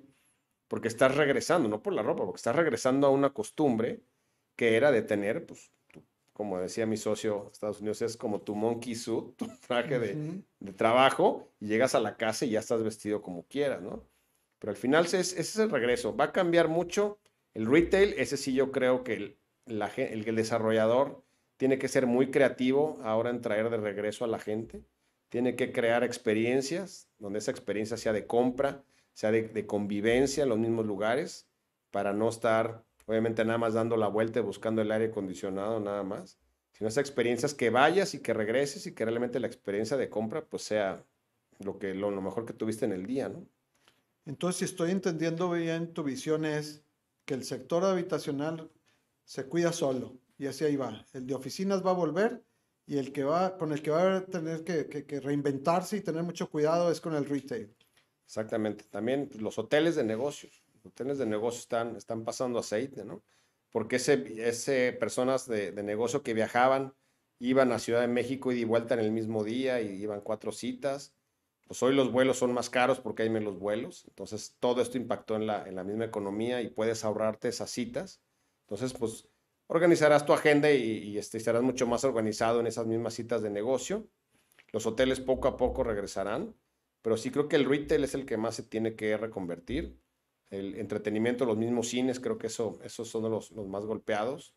porque 0.68 0.88
estás 0.88 1.16
regresando, 1.16 1.70
no 1.70 1.84
por 1.84 1.94
la 1.94 2.02
ropa, 2.02 2.26
porque 2.26 2.38
estás 2.38 2.56
regresando 2.56 3.08
a 3.08 3.12
una 3.12 3.32
costumbre 3.32 4.02
que 4.56 4.76
era 4.76 4.92
de 4.92 5.02
tener, 5.02 5.46
pues, 5.46 5.72
como 6.34 6.60
decía 6.60 6.86
mi 6.86 6.98
socio 6.98 7.50
Estados 7.52 7.80
Unidos, 7.80 8.02
es 8.02 8.18
como 8.18 8.42
tu 8.42 8.56
monkey 8.56 8.96
suit, 8.96 9.36
tu 9.38 9.48
traje 9.68 10.00
de, 10.00 10.42
de, 10.60 10.74
trabajo, 10.74 11.52
y 11.60 11.68
llegas 11.68 11.96
a 11.96 12.00
la 12.00 12.18
casa 12.18 12.46
y 12.46 12.52
ya 12.52 12.60
estás 12.60 12.84
vestido 12.84 13.22
como 13.22 13.44
quieras, 13.44 13.82
¿no? 13.82 14.04
Pero 14.60 14.72
al 14.72 14.78
final 14.78 15.06
ese 15.06 15.20
es, 15.20 15.34
ese 15.34 15.42
es 15.42 15.60
el 15.60 15.70
regreso. 15.70 16.16
Va 16.16 16.26
a 16.26 16.32
cambiar 16.32 16.70
mucho 16.70 17.20
el 17.54 17.66
retail, 17.66 18.16
ese 18.18 18.38
sí 18.38 18.54
yo 18.54 18.72
creo 18.72 19.04
que 19.04 19.14
el, 19.14 19.38
la, 19.66 19.92
el, 19.98 20.28
el 20.28 20.36
desarrollador 20.36 21.24
tiene 21.58 21.78
que 21.78 21.88
ser 21.88 22.08
muy 22.08 22.32
creativo 22.32 22.98
ahora 23.04 23.30
en 23.30 23.42
traer 23.42 23.70
de 23.70 23.78
regreso 23.78 24.26
a 24.26 24.28
la 24.28 24.40
gente. 24.40 24.84
Tiene 25.34 25.56
que 25.56 25.72
crear 25.72 26.04
experiencias, 26.04 27.10
donde 27.18 27.40
esa 27.40 27.50
experiencia 27.50 27.98
sea 27.98 28.14
de 28.14 28.28
compra, 28.28 28.84
sea 29.14 29.32
de, 29.32 29.66
convivencia 29.66 30.44
en 30.44 30.50
los 30.50 30.60
mismos 30.60 30.86
lugares, 30.86 31.48
para 31.90 32.14
no 32.14 32.30
estar, 32.30 32.86
obviamente, 33.08 33.44
nada 33.44 33.58
más 33.58 33.74
dando 33.74 33.98
la 33.98 34.10
vuelta 34.10 34.38
y 34.38 34.44
buscando 34.44 34.84
el 34.84 34.92
aire 34.92 35.06
acondicionado, 35.06 35.80
nada 35.80 36.04
más, 36.04 36.38
sino 36.74 36.88
esas 36.88 37.02
experiencias 37.02 37.56
que 37.56 37.72
vayas 37.72 38.14
y 38.14 38.20
que 38.20 38.32
regreses 38.32 38.86
y 38.86 38.94
que 38.94 39.06
realmente 39.06 39.40
la 39.40 39.48
experiencia 39.48 39.98
de 39.98 40.08
compra, 40.08 40.46
pues 40.46 40.62
sea 40.62 41.04
lo, 41.58 41.80
que, 41.80 41.96
lo, 41.96 42.12
mejor 42.22 42.46
que 42.46 42.54
tuviste 42.54 42.86
en 42.86 42.92
el 42.92 43.08
día, 43.08 43.28
¿no? 43.28 43.44
Entonces, 44.28 44.60
si 44.60 44.66
estoy 44.66 44.92
entendiendo 44.92 45.50
bien, 45.50 45.96
tu 45.96 46.04
visión 46.04 46.46
es 46.46 46.86
que 47.26 47.34
el 47.34 47.44
sector 47.44 47.84
habitacional 47.86 48.70
se 49.26 49.46
cuida 49.46 49.74
solo 49.74 50.16
y 50.38 50.46
así 50.46 50.64
ahí 50.64 50.76
va. 50.76 51.08
El 51.12 51.26
de 51.26 51.34
oficinas 51.34 51.84
va 51.84 51.90
a 51.90 51.96
volver 51.96 52.44
y 52.86 52.98
el 52.98 53.12
que 53.14 53.24
va, 53.24 53.58
con 53.58 53.72
el 53.72 53.82
que 53.82 53.92
va 53.92 54.18
a 54.18 54.26
tener 54.26 54.64
que, 54.64 54.88
que, 54.88 55.06
que 55.06 55.20
reinventarse 55.20 55.98
y 55.98 56.02
tener 56.02 56.24
mucho 56.24 56.50
cuidado 56.50 56.92
es 56.92 57.00
con 57.00 57.16
el 57.16 57.26
retail. 57.26 57.74
Exactamente. 58.26 58.86
También 58.90 59.28
pues, 59.30 59.42
los 59.42 59.58
hoteles 59.58 59.96
de 59.96 60.04
negocios. 60.04 60.64
Los 60.74 60.88
hoteles 60.88 61.18
de 61.18 61.26
negocios 61.26 61.64
están, 61.64 61.96
están 61.96 62.24
pasando 62.24 62.60
aceite, 62.60 63.06
¿no? 63.06 63.24
Porque 63.72 63.96
ese, 63.96 64.48
ese 64.48 64.94
personas 64.94 65.48
de, 65.48 65.72
de, 65.72 65.84
negocio 65.84 66.24
que 66.24 66.34
viajaban, 66.34 66.94
iban 67.40 67.72
a 67.72 67.80
Ciudad 67.80 68.02
de 68.02 68.08
México 68.08 68.52
y 68.52 68.60
de 68.60 68.66
vuelta 68.66 68.94
en 68.94 69.00
el 69.00 69.12
mismo 69.12 69.44
día 69.44 69.82
y 69.82 70.02
iban 70.02 70.22
cuatro 70.22 70.52
citas. 70.52 71.16
Pues 71.68 71.82
hoy 71.82 71.96
los 71.96 72.12
vuelos 72.12 72.38
son 72.38 72.54
más 72.54 72.70
caros 72.70 73.00
porque 73.00 73.24
hay 73.24 73.30
menos 73.30 73.58
vuelos. 73.58 74.06
Entonces 74.08 74.58
todo 74.60 74.82
esto 74.82 74.98
impactó 74.98 75.36
en 75.36 75.48
la, 75.48 75.68
en 75.68 75.76
la 75.76 75.84
misma 75.84 76.06
economía 76.06 76.62
y 76.62 76.70
puedes 76.70 77.04
ahorrarte 77.04 77.48
esas 77.48 77.72
citas. 77.72 78.22
Entonces, 78.68 78.94
pues 78.94 79.28
organizarás 79.68 80.26
tu 80.26 80.34
agenda 80.34 80.72
y, 80.72 81.18
este, 81.18 81.38
estarás 81.38 81.64
mucho 81.64 81.88
más 81.88 82.04
organizado 82.04 82.60
en 82.60 82.68
esas 82.68 82.86
mismas 82.86 83.14
citas 83.14 83.42
de 83.42 83.50
negocio. 83.50 84.08
Los 84.72 84.86
hoteles 84.86 85.20
poco 85.20 85.48
a 85.48 85.58
poco 85.58 85.84
regresarán 85.84 86.56
pero 87.04 87.18
sí 87.18 87.30
creo 87.30 87.50
que 87.50 87.58
el 87.58 87.66
retail 87.66 88.06
es 88.06 88.16
el 88.16 88.26
que 88.26 88.38
más 88.38 88.56
se 88.56 88.64
tiene 88.64 88.96
que 88.96 89.16
reconvertir. 89.18 90.00
El 90.50 90.76
entretenimiento, 90.76 91.46
los 91.46 91.58
mismos 91.58 91.90
cines, 91.90 92.20
creo 92.20 92.38
que 92.38 92.48
eso, 92.48 92.80
esos 92.82 93.10
son 93.10 93.30
los, 93.30 93.52
los 93.52 93.68
más 93.68 93.86
golpeados. 93.86 94.56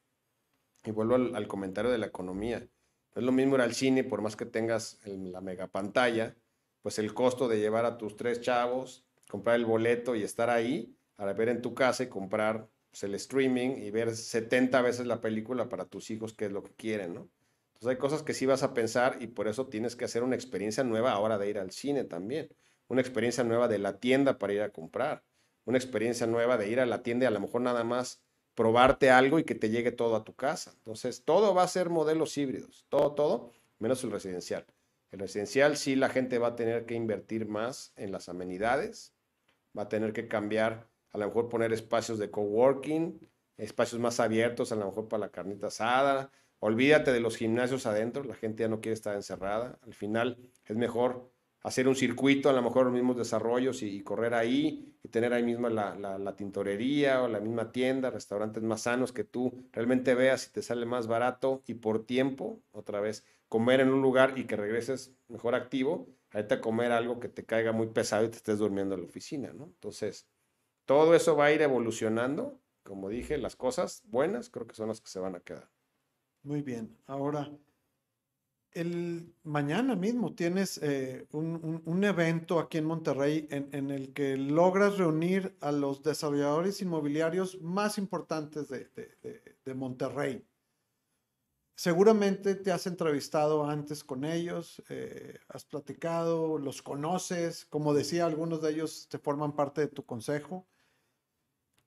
Y 0.84 0.92
vuelvo 0.92 1.16
al, 1.16 1.48
comentario 1.48 1.90
de 1.90 1.98
la 1.98 2.06
economía. 2.06 2.60
No 2.60 3.20
es 3.20 3.24
lo 3.24 3.32
mismo 3.32 3.56
ir 3.56 3.62
al 3.62 3.74
cine, 3.74 4.04
por 4.04 4.22
más 4.22 4.36
que 4.36 4.46
tengas 4.46 5.00
la 5.04 5.40
mega 5.40 5.66
pantalla, 5.66 6.36
pues 6.82 7.00
el 7.00 7.12
costo 7.14 7.48
de 7.48 7.58
llevar 7.58 7.84
a 7.84 7.98
tus 7.98 8.16
tres 8.16 8.40
chavos, 8.40 9.04
comprar 9.28 9.56
el 9.56 9.64
boleto 9.64 10.14
y 10.14 10.22
estar 10.22 10.48
ahí, 10.48 10.96
para 11.16 11.32
ver 11.32 11.48
en 11.48 11.62
tu 11.62 11.74
casa 11.74 12.04
y 12.04 12.08
comprar 12.08 12.70
pues, 12.96 13.04
el 13.04 13.14
streaming 13.16 13.76
y 13.76 13.90
ver 13.90 14.16
70 14.16 14.80
veces 14.80 15.06
la 15.06 15.20
película 15.20 15.68
para 15.68 15.84
tus 15.84 16.10
hijos, 16.10 16.32
que 16.32 16.46
es 16.46 16.52
lo 16.52 16.62
que 16.62 16.72
quieren, 16.72 17.12
¿no? 17.12 17.28
Entonces 17.74 17.88
hay 17.90 17.98
cosas 17.98 18.22
que 18.22 18.32
sí 18.32 18.46
vas 18.46 18.62
a 18.62 18.72
pensar 18.72 19.18
y 19.20 19.26
por 19.26 19.48
eso 19.48 19.66
tienes 19.66 19.96
que 19.96 20.06
hacer 20.06 20.22
una 20.22 20.34
experiencia 20.34 20.82
nueva 20.82 21.12
ahora 21.12 21.36
de 21.36 21.50
ir 21.50 21.58
al 21.58 21.72
cine 21.72 22.04
también. 22.04 22.48
Una 22.88 23.02
experiencia 23.02 23.44
nueva 23.44 23.68
de 23.68 23.78
la 23.78 23.98
tienda 23.98 24.38
para 24.38 24.54
ir 24.54 24.62
a 24.62 24.70
comprar. 24.70 25.22
Una 25.66 25.76
experiencia 25.76 26.26
nueva 26.26 26.56
de 26.56 26.70
ir 26.70 26.80
a 26.80 26.86
la 26.86 27.02
tienda 27.02 27.24
y 27.24 27.26
a 27.26 27.32
lo 27.32 27.40
mejor 27.40 27.60
nada 27.60 27.84
más 27.84 28.22
probarte 28.54 29.10
algo 29.10 29.38
y 29.38 29.44
que 29.44 29.54
te 29.54 29.68
llegue 29.68 29.92
todo 29.92 30.16
a 30.16 30.24
tu 30.24 30.34
casa. 30.34 30.72
Entonces 30.78 31.22
todo 31.22 31.54
va 31.54 31.64
a 31.64 31.68
ser 31.68 31.90
modelos 31.90 32.38
híbridos. 32.38 32.86
Todo, 32.88 33.14
todo, 33.14 33.52
menos 33.78 34.02
el 34.04 34.10
residencial. 34.10 34.64
El 35.10 35.18
residencial 35.18 35.76
sí 35.76 35.96
la 35.96 36.08
gente 36.08 36.38
va 36.38 36.48
a 36.48 36.56
tener 36.56 36.86
que 36.86 36.94
invertir 36.94 37.46
más 37.46 37.92
en 37.96 38.10
las 38.10 38.30
amenidades. 38.30 39.12
Va 39.76 39.82
a 39.82 39.88
tener 39.90 40.14
que 40.14 40.28
cambiar, 40.28 40.88
a 41.12 41.18
lo 41.18 41.26
mejor 41.26 41.48
poner 41.48 41.72
espacios 41.72 42.18
de 42.18 42.30
coworking, 42.30 43.18
espacios 43.56 44.00
más 44.00 44.20
abiertos, 44.20 44.72
a 44.72 44.76
lo 44.76 44.86
mejor 44.86 45.08
para 45.08 45.20
la 45.20 45.30
carnita 45.30 45.68
asada, 45.68 46.30
Olvídate 46.58 47.12
de 47.12 47.20
los 47.20 47.36
gimnasios 47.36 47.86
adentro, 47.86 48.24
la 48.24 48.34
gente 48.34 48.62
ya 48.62 48.68
no 48.68 48.80
quiere 48.80 48.94
estar 48.94 49.14
encerrada. 49.14 49.78
Al 49.82 49.94
final 49.94 50.38
es 50.64 50.76
mejor 50.76 51.30
hacer 51.62 51.86
un 51.86 51.96
circuito, 51.96 52.48
a 52.48 52.52
lo 52.52 52.62
mejor 52.62 52.86
los 52.86 52.94
mismos 52.94 53.16
desarrollos 53.16 53.82
y, 53.82 53.88
y 53.88 54.02
correr 54.02 54.34
ahí 54.34 54.96
y 55.02 55.08
tener 55.08 55.32
ahí 55.32 55.42
mismo 55.42 55.68
la, 55.68 55.94
la, 55.94 56.36
tintorería 56.36 57.22
o 57.22 57.28
la 57.28 57.40
misma 57.40 57.72
tienda, 57.72 58.10
restaurantes 58.10 58.62
más 58.62 58.82
sanos 58.82 59.12
que 59.12 59.24
tú 59.24 59.68
realmente 59.72 60.14
veas 60.14 60.42
si 60.42 60.52
te 60.52 60.62
sale 60.62 60.86
más 60.86 61.08
barato 61.08 61.62
y 61.66 61.74
por 61.74 62.06
tiempo, 62.06 62.62
otra 62.72 63.00
vez, 63.00 63.24
comer 63.48 63.80
en 63.80 63.90
un 63.90 64.00
lugar 64.00 64.38
y 64.38 64.44
que 64.44 64.56
regreses 64.56 65.14
mejor 65.28 65.54
activo, 65.54 66.08
ahorita 66.32 66.60
comer 66.60 66.92
algo 66.92 67.20
que 67.20 67.28
te 67.28 67.44
caiga 67.44 67.72
muy 67.72 67.88
pesado 67.88 68.24
y 68.24 68.28
te 68.28 68.36
estés 68.36 68.58
durmiendo 68.58 68.94
en 68.94 69.02
la 69.02 69.06
oficina, 69.06 69.52
¿no? 69.52 69.64
Entonces, 69.64 70.26
todo 70.86 71.14
eso 71.14 71.36
va 71.36 71.46
a 71.46 71.52
ir 71.52 71.62
evolucionando. 71.62 72.58
Como 72.82 73.08
dije, 73.08 73.36
las 73.36 73.56
cosas 73.56 74.02
buenas 74.06 74.48
creo 74.48 74.66
que 74.66 74.74
son 74.74 74.88
las 74.88 75.00
que 75.00 75.08
se 75.08 75.18
van 75.18 75.34
a 75.34 75.40
quedar. 75.40 75.68
Muy 76.42 76.62
bien. 76.62 76.96
Ahora, 77.06 77.50
el 78.76 79.34
mañana 79.42 79.96
mismo 79.96 80.34
tienes 80.34 80.78
eh, 80.82 81.26
un, 81.32 82.04
evento 82.04 82.58
aquí 82.60 82.78
en 82.78 82.84
Monterrey 82.84 83.48
en, 83.50 83.90
el 83.90 84.12
que 84.12 84.36
logras 84.36 84.98
reunir 84.98 85.56
a 85.60 85.72
los 85.72 86.02
desarrolladores 86.02 86.82
inmobiliarios 86.82 87.60
más 87.62 87.96
importantes 87.96 88.68
de, 88.68 88.88
de, 89.64 89.74
Monterrey. 89.74 90.46
Seguramente 91.74 92.54
te 92.54 92.70
has 92.70 92.86
entrevistado 92.86 93.64
antes 93.64 94.04
con 94.04 94.24
ellos, 94.24 94.82
eh, 94.90 95.38
has 95.48 95.64
platicado, 95.64 96.58
los 96.58 96.82
conoces, 96.82 97.64
como 97.64 97.94
decía, 97.94 98.26
algunos 98.26 98.60
de 98.60 98.70
ellos 98.70 99.08
te 99.08 99.18
forman 99.18 99.56
parte 99.56 99.80
de 99.80 99.88
tu 99.88 100.04
consejo. 100.04 100.66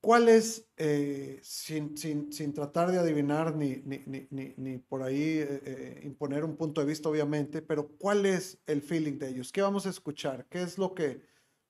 ¿Cuál 0.02 0.30
es, 0.30 0.66
eh, 0.78 1.40
sin, 1.44 1.98
sin, 1.98 2.32
sin, 2.32 2.54
tratar 2.54 2.90
de 2.90 3.00
adivinar 3.00 3.56
ni, 3.56 3.82
ni, 3.84 4.02
ni, 4.30 4.54
ni 4.56 4.78
por 4.78 5.04
ahí 5.04 5.40
eh, 5.40 5.62
eh, 5.66 6.02
imponer 6.06 6.46
un 6.46 6.56
punto 6.56 6.80
de 6.80 6.88
vista, 6.88 7.10
obviamente, 7.10 7.62
pero 7.62 7.90
cuál 7.98 8.26
es 8.26 8.62
el 8.66 8.82
feeling 8.82 9.18
de 9.20 9.30
ellos? 9.30 9.52
¿Qué 9.52 9.62
vamos 9.62 9.86
a 9.86 9.90
escuchar? 9.90 10.46
¿Qué 10.50 10.62
es 10.62 10.78
lo 10.78 10.96
que, 10.96 11.22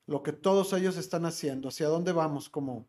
lo 0.05 0.21
que 0.21 0.31
todos 0.31 0.73
ellos 0.73 0.95
están 0.97 1.25
haciendo? 1.25 1.69
¿Hacia 1.69 1.87
dónde 1.87 2.11
vamos 2.11 2.49
como, 2.49 2.87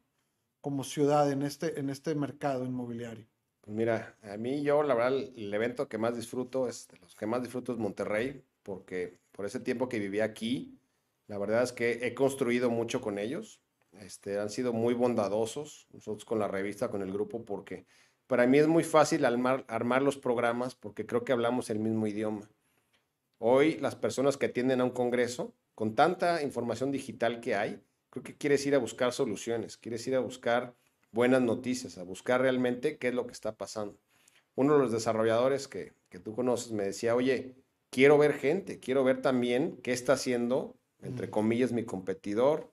como 0.60 0.84
ciudad 0.84 1.32
en 1.32 1.40
este, 1.40 1.80
en 1.80 1.88
este 1.88 2.14
mercado 2.14 2.66
inmobiliario? 2.66 3.26
Pues 3.62 3.74
mira, 3.74 4.18
a 4.22 4.36
mí 4.36 4.62
yo, 4.62 4.82
la 4.82 4.94
verdad, 4.94 5.18
el 5.34 5.54
evento 5.54 5.88
que 5.88 5.96
más 5.96 6.14
disfruto 6.16 6.68
es, 6.68 6.86
los 7.00 7.14
que 7.14 7.24
más 7.24 7.40
disfruto 7.40 7.72
es 7.72 7.78
Monterrey, 7.78 8.44
porque 8.62 9.18
por 9.32 9.46
ese 9.46 9.60
tiempo 9.60 9.88
que 9.88 9.98
viví 9.98 10.20
aquí, 10.20 10.78
la 11.28 11.38
verdad 11.38 11.62
es 11.62 11.72
que 11.72 12.06
he 12.06 12.14
construido 12.14 12.68
mucho 12.68 13.00
con 13.00 13.18
ellos 13.18 13.62
este, 14.00 14.38
han 14.38 14.50
sido 14.50 14.72
muy 14.72 14.94
bondadosos 14.94 15.86
nosotros 15.92 16.24
con 16.24 16.38
la 16.38 16.48
revista, 16.48 16.90
con 16.90 17.02
el 17.02 17.12
grupo, 17.12 17.44
porque 17.44 17.86
para 18.26 18.46
mí 18.46 18.58
es 18.58 18.66
muy 18.66 18.84
fácil 18.84 19.24
armar, 19.24 19.64
armar 19.68 20.02
los 20.02 20.16
programas 20.16 20.74
porque 20.74 21.06
creo 21.06 21.24
que 21.24 21.32
hablamos 21.32 21.70
el 21.70 21.78
mismo 21.78 22.06
idioma. 22.06 22.50
Hoy 23.38 23.76
las 23.78 23.96
personas 23.96 24.36
que 24.36 24.46
atienden 24.46 24.80
a 24.80 24.84
un 24.84 24.90
congreso, 24.90 25.54
con 25.74 25.94
tanta 25.94 26.42
información 26.42 26.92
digital 26.92 27.40
que 27.40 27.54
hay, 27.54 27.82
creo 28.10 28.22
que 28.22 28.36
quieres 28.36 28.64
ir 28.66 28.74
a 28.74 28.78
buscar 28.78 29.12
soluciones, 29.12 29.76
quieres 29.76 30.06
ir 30.06 30.14
a 30.14 30.20
buscar 30.20 30.74
buenas 31.12 31.42
noticias, 31.42 31.98
a 31.98 32.02
buscar 32.02 32.40
realmente 32.40 32.98
qué 32.98 33.08
es 33.08 33.14
lo 33.14 33.26
que 33.26 33.32
está 33.32 33.56
pasando. 33.56 33.98
Uno 34.54 34.74
de 34.74 34.80
los 34.80 34.92
desarrolladores 34.92 35.68
que, 35.68 35.92
que 36.08 36.18
tú 36.18 36.34
conoces 36.34 36.72
me 36.72 36.84
decía, 36.84 37.14
oye, 37.14 37.56
quiero 37.90 38.18
ver 38.18 38.34
gente, 38.34 38.78
quiero 38.78 39.04
ver 39.04 39.22
también 39.22 39.78
qué 39.82 39.92
está 39.92 40.14
haciendo, 40.14 40.76
entre 41.00 41.30
comillas, 41.30 41.72
mi 41.72 41.84
competidor, 41.84 42.70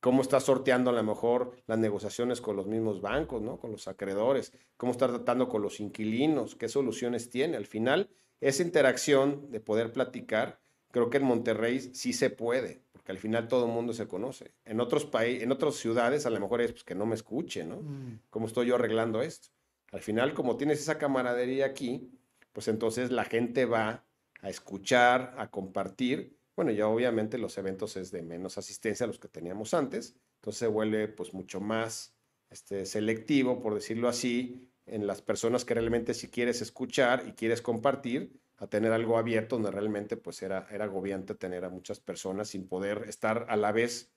cómo 0.00 0.22
está 0.22 0.40
sorteando 0.40 0.90
a 0.90 0.92
lo 0.92 1.02
mejor 1.02 1.52
las 1.66 1.78
negociaciones 1.78 2.40
con 2.40 2.56
los 2.56 2.66
mismos 2.66 3.00
bancos, 3.00 3.42
¿no? 3.42 3.58
Con 3.58 3.72
los 3.72 3.88
acreedores, 3.88 4.52
cómo 4.76 4.92
está 4.92 5.08
tratando 5.08 5.48
con 5.48 5.62
los 5.62 5.80
inquilinos, 5.80 6.54
qué 6.54 6.68
soluciones 6.68 7.30
tiene. 7.30 7.56
Al 7.56 7.66
final, 7.66 8.10
esa 8.40 8.62
interacción 8.62 9.50
de 9.50 9.60
poder 9.60 9.92
platicar, 9.92 10.60
creo 10.90 11.10
que 11.10 11.18
en 11.18 11.24
Monterrey 11.24 11.80
sí 11.80 12.12
se 12.12 12.30
puede, 12.30 12.82
porque 12.92 13.12
al 13.12 13.18
final 13.18 13.48
todo 13.48 13.66
el 13.66 13.72
mundo 13.72 13.92
se 13.92 14.06
conoce. 14.06 14.52
En 14.64 14.80
otros 14.80 15.04
países, 15.04 15.42
en 15.42 15.52
otras 15.52 15.74
ciudades 15.74 16.26
a 16.26 16.30
lo 16.30 16.40
mejor 16.40 16.60
es 16.60 16.72
pues, 16.72 16.84
que 16.84 16.94
no 16.94 17.06
me 17.06 17.14
escuche, 17.14 17.64
¿no? 17.64 17.82
Mm. 17.82 18.20
¿Cómo 18.30 18.46
estoy 18.46 18.68
yo 18.68 18.76
arreglando 18.76 19.20
esto? 19.20 19.48
Al 19.90 20.00
final, 20.00 20.34
como 20.34 20.56
tienes 20.56 20.80
esa 20.80 20.98
camaradería 20.98 21.66
aquí, 21.66 22.10
pues 22.52 22.68
entonces 22.68 23.10
la 23.10 23.24
gente 23.24 23.64
va 23.64 24.04
a 24.42 24.50
escuchar, 24.50 25.34
a 25.38 25.50
compartir 25.50 26.37
bueno, 26.58 26.72
ya 26.72 26.88
obviamente 26.88 27.38
los 27.38 27.56
eventos 27.56 27.96
es 27.96 28.10
de 28.10 28.20
menos 28.20 28.58
asistencia 28.58 29.04
a 29.04 29.06
los 29.06 29.20
que 29.20 29.28
teníamos 29.28 29.74
antes, 29.74 30.16
entonces 30.38 30.58
se 30.58 30.66
vuelve 30.66 31.06
pues 31.06 31.32
mucho 31.32 31.60
más 31.60 32.16
este, 32.50 32.84
selectivo, 32.84 33.60
por 33.60 33.74
decirlo 33.74 34.08
así, 34.08 34.68
en 34.84 35.06
las 35.06 35.22
personas 35.22 35.64
que 35.64 35.74
realmente 35.74 36.14
si 36.14 36.26
quieres 36.26 36.60
escuchar 36.60 37.28
y 37.28 37.34
quieres 37.34 37.62
compartir, 37.62 38.40
a 38.56 38.66
tener 38.66 38.90
algo 38.90 39.18
abierto 39.18 39.54
donde 39.54 39.70
realmente 39.70 40.16
pues 40.16 40.42
era, 40.42 40.66
era 40.72 40.86
agobiante 40.86 41.36
tener 41.36 41.64
a 41.64 41.70
muchas 41.70 42.00
personas 42.00 42.48
sin 42.48 42.66
poder 42.66 43.04
estar 43.06 43.46
a 43.48 43.56
la 43.56 43.70
vez 43.70 44.10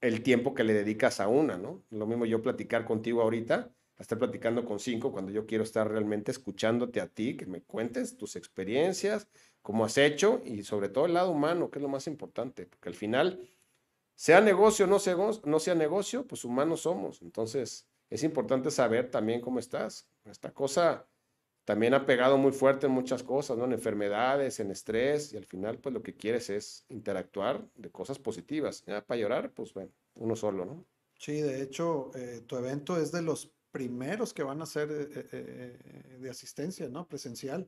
el 0.00 0.24
tiempo 0.24 0.54
que 0.54 0.64
le 0.64 0.74
dedicas 0.74 1.20
a 1.20 1.28
una, 1.28 1.56
¿no? 1.56 1.84
Lo 1.90 2.04
mismo 2.04 2.26
yo 2.26 2.42
platicar 2.42 2.84
contigo 2.84 3.22
ahorita, 3.22 3.72
estar 3.96 4.18
platicando 4.18 4.64
con 4.64 4.80
cinco 4.80 5.12
cuando 5.12 5.30
yo 5.30 5.46
quiero 5.46 5.62
estar 5.62 5.88
realmente 5.88 6.32
escuchándote 6.32 7.00
a 7.00 7.06
ti, 7.06 7.36
que 7.36 7.46
me 7.46 7.62
cuentes 7.62 8.16
tus 8.16 8.34
experiencias, 8.34 9.28
cómo 9.62 9.84
has 9.84 9.98
hecho 9.98 10.40
y 10.44 10.62
sobre 10.62 10.88
todo 10.88 11.06
el 11.06 11.14
lado 11.14 11.30
humano, 11.30 11.70
que 11.70 11.78
es 11.78 11.82
lo 11.82 11.88
más 11.88 12.06
importante, 12.06 12.66
porque 12.66 12.88
al 12.88 12.94
final, 12.94 13.40
sea 14.14 14.40
negocio 14.40 14.86
o 14.86 14.88
no 14.88 15.58
sea, 15.58 15.74
negocio, 15.74 16.26
pues 16.26 16.44
humanos 16.44 16.82
somos. 16.82 17.22
Entonces, 17.22 17.86
es 18.10 18.22
importante 18.22 18.70
saber 18.70 19.10
también 19.10 19.40
cómo 19.40 19.58
estás. 19.58 20.06
Esta 20.24 20.52
cosa 20.52 21.06
también 21.64 21.94
ha 21.94 22.04
pegado 22.04 22.36
muy 22.36 22.52
fuerte 22.52 22.86
en 22.86 22.92
muchas 22.92 23.22
cosas, 23.22 23.56
¿no? 23.56 23.64
En 23.64 23.72
enfermedades, 23.72 24.60
en 24.60 24.70
estrés, 24.70 25.32
y 25.32 25.36
al 25.36 25.46
final, 25.46 25.78
pues 25.78 25.94
lo 25.94 26.02
que 26.02 26.14
quieres 26.14 26.50
es 26.50 26.84
interactuar 26.88 27.66
de 27.76 27.90
cosas 27.90 28.18
positivas. 28.18 28.84
Ya 28.86 29.04
para 29.04 29.20
llorar, 29.20 29.52
pues 29.52 29.72
bueno, 29.72 29.90
uno 30.14 30.36
solo, 30.36 30.64
¿no? 30.64 30.84
Sí, 31.18 31.40
de 31.40 31.62
hecho, 31.62 32.10
eh, 32.14 32.42
tu 32.46 32.56
evento 32.56 32.96
es 32.96 33.12
de 33.12 33.22
los 33.22 33.52
primeros 33.70 34.34
que 34.34 34.42
van 34.42 34.60
a 34.62 34.66
ser 34.66 34.90
eh, 34.90 35.28
eh, 35.32 36.18
de 36.18 36.30
asistencia, 36.30 36.88
¿no? 36.88 37.06
Presencial. 37.06 37.66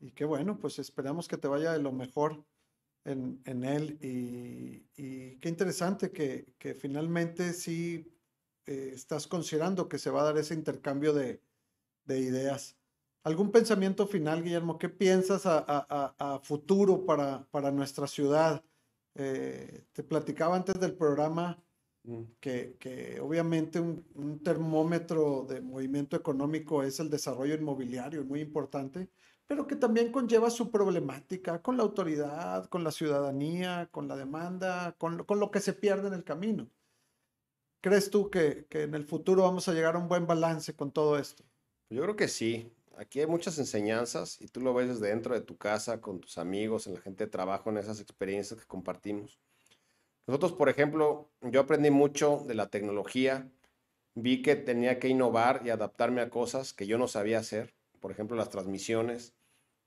Y 0.00 0.10
qué 0.12 0.24
bueno, 0.24 0.58
pues 0.58 0.78
esperamos 0.78 1.28
que 1.28 1.36
te 1.36 1.48
vaya 1.48 1.72
de 1.72 1.82
lo 1.82 1.92
mejor 1.92 2.44
en, 3.04 3.40
en 3.44 3.64
él. 3.64 3.98
Y, 4.00 4.86
y, 4.96 5.36
qué 5.38 5.48
interesante 5.48 6.10
que, 6.10 6.54
que 6.58 6.74
finalmente 6.74 7.52
sí 7.52 8.10
estás 8.66 9.26
considerando 9.26 9.88
que 9.88 9.98
se 9.98 10.10
va 10.10 10.22
a 10.22 10.24
dar 10.24 10.38
ese 10.38 10.54
intercambio 10.54 11.12
de, 11.12 11.42
de 12.04 12.18
ideas. 12.18 12.76
¿Algún 13.24 13.50
pensamiento 13.50 14.06
final, 14.06 14.42
Guillermo? 14.42 14.78
¿Qué 14.78 14.90
piensas 14.90 15.44
a, 15.46 16.40
futuro 16.42 17.06
para, 17.06 17.46
para, 17.50 17.70
nuestra 17.70 18.06
ciudad? 18.06 18.62
Eh, 19.14 19.86
te 19.92 20.02
platicaba 20.02 20.56
antes 20.56 20.78
del 20.78 20.94
programa 20.94 21.62
mm. 22.02 22.22
que, 22.38 22.76
que 22.78 23.20
obviamente 23.20 23.80
un, 23.80 24.42
termómetro 24.42 25.46
de 25.48 25.62
movimiento 25.62 26.16
económico 26.16 26.82
es 26.82 27.00
el 27.00 27.08
desarrollo 27.08 27.54
inmobiliario, 27.54 28.24
muy 28.24 28.40
importante, 28.40 29.08
pero 29.46 29.66
que 29.66 29.76
también 29.76 30.10
conlleva 30.10 30.50
su 30.50 30.70
problemática 30.70 31.60
con 31.60 31.76
la 31.76 31.82
autoridad, 31.82 32.66
con 32.66 32.84
la 32.84 32.90
ciudadanía, 32.90 33.88
con 33.90 34.08
la 34.08 34.16
demanda, 34.16 34.96
con, 34.98 35.24
lo 35.28 35.50
que 35.50 35.60
se 35.60 35.72
pierde 35.72 36.08
en 36.08 36.14
el 36.14 36.24
camino. 36.24 36.68
¿Crees 37.80 38.10
tú 38.10 38.30
que, 38.30 38.66
que 38.70 38.82
en 38.82 38.94
el 38.94 39.04
futuro 39.04 39.42
vamos 39.42 39.68
a 39.68 39.74
llegar 39.74 39.96
a 39.96 39.98
un 39.98 40.08
buen 40.08 40.26
balance 40.26 40.74
con 40.74 40.90
todo 40.90 41.18
esto? 41.18 41.44
Yo 41.90 42.02
creo 42.02 42.16
que 42.16 42.28
sí. 42.28 42.72
Aquí 42.96 43.20
hay 43.20 43.26
muchas 43.26 43.58
enseñanzas 43.58 44.40
y 44.40 44.46
tú 44.46 44.60
lo 44.60 44.72
ves 44.72 44.88
desde 44.88 45.08
dentro 45.08 45.34
de 45.34 45.40
tu 45.40 45.56
casa, 45.56 46.00
con 46.00 46.20
tus 46.20 46.38
amigos, 46.38 46.86
en 46.86 46.94
la 46.94 47.00
gente 47.00 47.24
de 47.24 47.30
trabajo, 47.30 47.70
en 47.70 47.78
esas 47.78 48.00
experiencias 48.00 48.60
que 48.60 48.66
compartimos. 48.66 49.38
Nosotros, 50.26 50.52
por 50.52 50.68
ejemplo, 50.68 51.28
yo 51.42 51.60
aprendí 51.60 51.90
mucho 51.90 52.42
de 52.46 52.54
la 52.54 52.70
tecnología. 52.70 53.50
Vi 54.14 54.42
que 54.42 54.56
tenía 54.56 54.98
que 54.98 55.08
innovar 55.08 55.62
y 55.64 55.70
adaptarme 55.70 56.22
a 56.22 56.30
cosas 56.30 56.72
que 56.72 56.86
yo 56.86 56.98
no 56.98 57.08
sabía 57.08 57.40
hacer. 57.40 57.74
Por 58.04 58.12
ejemplo, 58.12 58.36
las 58.36 58.50
transmisiones. 58.50 59.32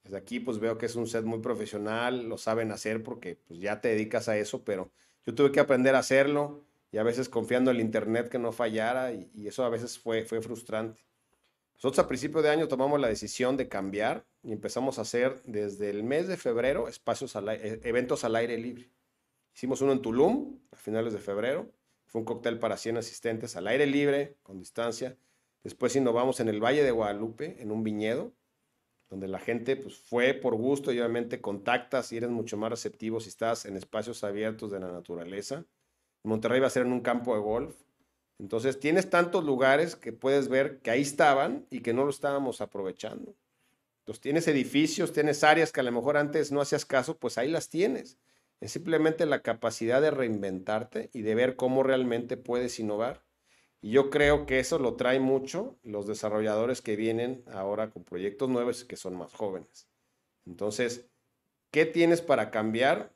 Desde 0.03 0.17
aquí, 0.17 0.39
pues 0.39 0.57
veo 0.57 0.79
que 0.79 0.87
es 0.87 0.95
un 0.95 1.05
set 1.05 1.23
muy 1.23 1.37
profesional, 1.37 2.27
lo 2.27 2.39
saben 2.39 2.71
hacer 2.71 3.03
porque 3.03 3.35
pues, 3.35 3.59
ya 3.59 3.79
te 3.79 3.89
dedicas 3.89 4.27
a 4.27 4.35
eso, 4.39 4.63
pero 4.63 4.91
yo 5.27 5.35
tuve 5.35 5.51
que 5.51 5.59
aprender 5.59 5.93
a 5.93 5.99
hacerlo 5.99 6.65
y 6.91 6.97
a 6.97 7.03
veces 7.03 7.29
confiando 7.29 7.69
en 7.69 7.77
el 7.77 7.81
internet 7.83 8.27
que 8.27 8.39
no 8.39 8.51
fallara 8.51 9.13
y, 9.13 9.29
eso 9.47 9.63
a 9.63 9.69
veces 9.69 9.99
fue, 9.99 10.25
fue 10.25 10.41
frustrante. 10.41 11.05
Nosotros 11.75 12.03
a 12.03 12.07
principio 12.07 12.41
de 12.41 12.49
año 12.49 12.67
tomamos 12.67 12.99
la 12.99 13.07
decisión 13.07 13.55
de 13.55 13.69
cambiar 13.69 14.25
y 14.41 14.51
empezamos 14.51 14.97
a 14.97 15.03
hacer 15.03 15.39
desde 15.43 15.91
el 15.91 16.03
mes 16.03 16.27
de 16.27 16.37
febrero 16.37 16.87
espacios 16.87 17.35
eh, 17.35 17.81
eventos 17.83 18.23
al 18.23 18.35
aire 18.35 18.57
libre. 18.57 18.89
Hicimos 19.53 19.81
uno 19.81 19.91
en 19.91 20.01
Tulum 20.01 20.59
a 20.71 20.75
finales 20.75 21.13
de 21.13 21.19
febrero. 21.19 21.71
Fue 22.07 22.21
un 22.21 22.25
cóctel 22.25 22.57
para 22.57 22.77
100 22.77 22.97
asistentes 22.97 23.55
al 23.55 23.67
aire 23.67 23.85
libre, 23.85 24.37
con 24.41 24.57
distancia. 24.57 25.15
Después 25.63 25.95
innovamos 25.95 26.39
en 26.39 26.47
el 26.49 26.63
Valle 26.63 26.83
de 26.83 26.91
Guadalupe, 26.91 27.61
en 27.61 27.71
un 27.71 27.83
viñedo, 27.83 28.33
donde 29.09 29.27
la 29.27 29.39
gente 29.39 29.75
pues, 29.75 29.97
fue 29.97 30.33
por 30.33 30.55
gusto 30.55 30.91
y 30.91 30.99
obviamente 30.99 31.41
contactas 31.41 32.11
y 32.11 32.17
eres 32.17 32.29
mucho 32.29 32.57
más 32.57 32.69
receptivo 32.69 33.19
si 33.19 33.29
estás 33.29 33.65
en 33.65 33.77
espacios 33.77 34.23
abiertos 34.23 34.71
de 34.71 34.79
la 34.79 34.91
naturaleza. 34.91 35.65
Monterrey 36.23 36.59
va 36.59 36.67
a 36.67 36.71
ser 36.71 36.85
en 36.85 36.91
un 36.91 37.01
campo 37.01 37.33
de 37.33 37.41
golf. 37.41 37.75
Entonces 38.39 38.79
tienes 38.79 39.09
tantos 39.09 39.43
lugares 39.43 39.95
que 39.95 40.13
puedes 40.13 40.47
ver 40.47 40.79
que 40.79 40.91
ahí 40.91 41.01
estaban 41.01 41.65
y 41.69 41.79
que 41.79 41.93
no 41.93 42.03
lo 42.03 42.09
estábamos 42.09 42.61
aprovechando. 42.61 43.35
Entonces 43.99 44.21
tienes 44.21 44.47
edificios, 44.47 45.11
tienes 45.11 45.43
áreas 45.43 45.71
que 45.71 45.79
a 45.79 45.83
lo 45.83 45.91
mejor 45.91 46.17
antes 46.17 46.51
no 46.51 46.61
hacías 46.61 46.85
caso, 46.85 47.17
pues 47.17 47.37
ahí 47.37 47.49
las 47.49 47.69
tienes. 47.69 48.17
Es 48.59 48.71
simplemente 48.71 49.25
la 49.25 49.41
capacidad 49.41 50.01
de 50.01 50.11
reinventarte 50.11 51.09
y 51.13 51.21
de 51.21 51.35
ver 51.35 51.55
cómo 51.55 51.83
realmente 51.83 52.37
puedes 52.37 52.79
innovar. 52.79 53.26
Y 53.81 53.91
yo 53.91 54.09
creo 54.09 54.45
que 54.45 54.59
eso 54.59 54.79
lo 54.79 54.95
trae 54.95 55.19
mucho 55.19 55.77
los 55.83 56.07
desarrolladores 56.07 56.81
que 56.81 56.95
vienen 56.95 57.43
ahora 57.51 57.91
con 57.91 58.03
proyectos 58.03 58.49
nuevos 58.49 58.83
que 58.83 58.95
son 58.95 59.15
más 59.15 59.33
jóvenes. 59.33 59.87
Entonces, 60.45 61.07
¿qué 61.71 61.85
tienes 61.85 62.21
para 62.21 62.49
cambiar? 62.49 63.13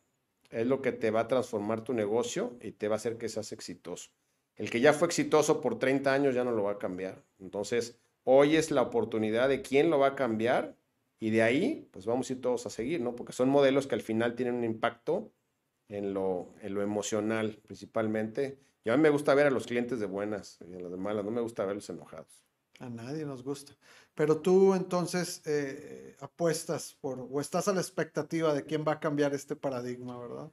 Es 0.49 0.67
lo 0.67 0.81
que 0.81 0.91
te 0.91 1.11
va 1.11 1.21
a 1.21 1.27
transformar 1.27 1.83
tu 1.83 1.93
negocio 1.93 2.57
y 2.61 2.73
te 2.73 2.87
va 2.87 2.95
a 2.95 2.97
hacer 2.97 3.17
que 3.17 3.29
seas 3.29 3.51
exitoso. 3.51 4.11
El 4.55 4.69
que 4.69 4.81
ya 4.81 4.93
fue 4.93 5.07
exitoso 5.07 5.61
por 5.61 5.79
30 5.79 6.13
años 6.13 6.35
ya 6.35 6.43
no 6.43 6.51
lo 6.51 6.63
va 6.63 6.73
a 6.73 6.77
cambiar. 6.77 7.23
Entonces, 7.39 7.99
hoy 8.23 8.55
es 8.55 8.69
la 8.69 8.81
oportunidad 8.83 9.49
de 9.49 9.61
quién 9.61 9.89
lo 9.89 9.97
va 9.97 10.07
a 10.07 10.15
cambiar 10.15 10.75
y 11.19 11.29
de 11.29 11.43
ahí, 11.43 11.87
pues 11.91 12.05
vamos 12.05 12.29
a 12.29 12.33
ir 12.33 12.41
todos 12.41 12.65
a 12.65 12.69
seguir, 12.69 12.99
¿no? 12.99 13.15
Porque 13.15 13.33
son 13.33 13.49
modelos 13.49 13.87
que 13.87 13.95
al 13.95 14.01
final 14.01 14.35
tienen 14.35 14.55
un 14.55 14.63
impacto 14.63 15.31
en 15.87 16.13
lo, 16.13 16.53
en 16.61 16.73
lo 16.73 16.81
emocional, 16.81 17.59
principalmente. 17.63 18.59
Y 18.83 18.89
a 18.89 18.97
mí 18.97 19.03
me 19.03 19.09
gusta 19.09 19.33
ver 19.35 19.47
a 19.47 19.51
los 19.51 19.67
clientes 19.67 19.99
de 19.99 20.05
buenas 20.05 20.57
y 20.67 20.73
a 20.73 20.79
los 20.79 20.91
de 20.91 20.97
malas, 20.97 21.23
no 21.23 21.31
me 21.31 21.41
gusta 21.41 21.65
verlos 21.65 21.89
enojados. 21.89 22.43
A 22.79 22.89
nadie 22.89 23.25
nos 23.25 23.43
gusta. 23.43 23.73
Pero 24.15 24.41
tú 24.41 24.73
entonces 24.73 25.41
eh, 25.45 26.15
apuestas 26.19 26.97
por, 26.99 27.27
o 27.29 27.39
estás 27.39 27.67
a 27.67 27.73
la 27.73 27.81
expectativa 27.81 28.53
de 28.53 28.65
quién 28.65 28.83
va 28.87 28.93
a 28.93 28.99
cambiar 28.99 29.33
este 29.35 29.55
paradigma, 29.55 30.19
¿verdad? 30.19 30.51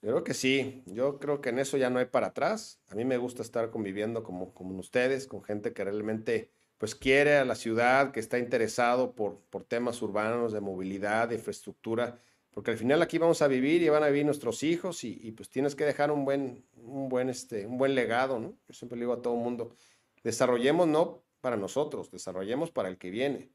Yo 0.00 0.10
creo 0.10 0.24
que 0.24 0.34
sí, 0.34 0.82
yo 0.86 1.18
creo 1.18 1.40
que 1.40 1.48
en 1.48 1.58
eso 1.58 1.76
ya 1.76 1.90
no 1.90 1.98
hay 1.98 2.04
para 2.04 2.28
atrás. 2.28 2.78
A 2.90 2.94
mí 2.94 3.04
me 3.04 3.16
gusta 3.16 3.42
estar 3.42 3.70
conviviendo 3.70 4.22
como, 4.22 4.52
como 4.52 4.78
ustedes, 4.78 5.26
con 5.26 5.42
gente 5.42 5.72
que 5.72 5.82
realmente 5.82 6.50
pues 6.78 6.94
quiere 6.94 7.38
a 7.38 7.44
la 7.44 7.54
ciudad, 7.54 8.12
que 8.12 8.20
está 8.20 8.38
interesado 8.38 9.14
por, 9.14 9.40
por 9.50 9.64
temas 9.64 10.02
urbanos, 10.02 10.52
de 10.52 10.60
movilidad, 10.60 11.28
de 11.28 11.36
infraestructura, 11.36 12.20
porque 12.54 12.70
al 12.70 12.78
final 12.78 13.02
aquí 13.02 13.18
vamos 13.18 13.42
a 13.42 13.48
vivir 13.48 13.82
y 13.82 13.88
van 13.88 14.04
a 14.04 14.06
vivir 14.06 14.24
nuestros 14.24 14.62
hijos 14.62 15.02
y, 15.02 15.32
pues 15.32 15.50
tienes 15.50 15.74
que 15.74 15.84
dejar 15.84 16.12
un 16.12 16.24
buen, 16.24 16.64
un 16.76 17.08
buen, 17.08 17.28
este, 17.28 17.66
un 17.66 17.78
buen 17.78 17.96
legado, 17.96 18.38
¿no? 18.38 18.56
Yo 18.68 18.74
siempre 18.74 18.96
le 18.96 19.02
digo 19.02 19.12
a 19.12 19.22
todo 19.22 19.34
el 19.34 19.40
mundo, 19.40 19.74
desarrollemos 20.22 20.86
no 20.86 21.24
para 21.40 21.56
nosotros, 21.56 22.12
desarrollemos 22.12 22.70
para 22.70 22.88
el 22.88 22.96
que 22.96 23.10
viene. 23.10 23.50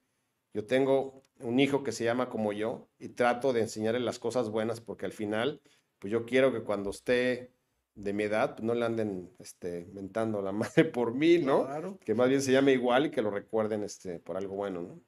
Yo 0.54 0.66
tengo 0.66 1.24
un 1.40 1.62
hijo 1.62 1.82
que 1.82 1.94
se 1.94 2.04
llama 2.04 2.30
como 2.30 2.52
yo 2.52 2.90
y 3.00 3.10
trato 3.10 3.54
de 3.54 3.62
enseñarle 3.62 4.02
las 4.02 4.20
cosas 4.20 4.50
buenas 4.50 4.82
porque 4.82 5.06
al 5.06 5.14
final 5.14 5.62
pues 5.98 6.12
yo 6.12 6.26
quiero 6.26 6.52
que 6.52 6.64
cuando 6.64 6.90
esté 6.90 7.54
de 7.96 8.14
mi 8.14 8.24
edad, 8.24 8.56
pues 8.56 8.64
no 8.64 8.74
le 8.74 8.86
anden 8.86 9.32
este, 9.40 9.88
mentando 9.94 10.42
la 10.42 10.52
madre 10.52 10.84
por 10.84 11.14
mí, 11.14 11.38
¿no? 11.38 11.66
Claro. 11.66 11.98
Que 12.04 12.16
más 12.16 12.28
bien 12.28 12.42
se 12.42 12.52
llame 12.52 12.74
igual 12.74 13.06
y 13.06 13.12
que 13.12 13.22
lo 13.22 13.32
recuerden 13.32 13.84
este, 13.84 14.20
por 14.20 14.36
algo 14.36 14.56
bueno, 14.56 14.82
¿no? 14.82 15.02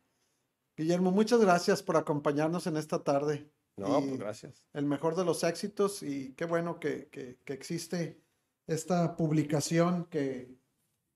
Guillermo, 0.77 1.11
muchas 1.11 1.41
gracias 1.41 1.83
por 1.83 1.97
acompañarnos 1.97 2.67
en 2.67 2.77
esta 2.77 3.03
tarde. 3.03 3.51
No, 3.87 4.01
pues 4.01 4.17
gracias. 4.17 4.63
El 4.73 4.85
mejor 4.85 5.15
de 5.15 5.25
los 5.25 5.43
éxitos 5.43 6.03
y 6.03 6.33
qué 6.33 6.45
bueno 6.45 6.79
que, 6.79 7.07
que, 7.07 7.39
que 7.43 7.53
existe 7.53 8.21
esta 8.67 9.15
publicación 9.15 10.05
que, 10.05 10.55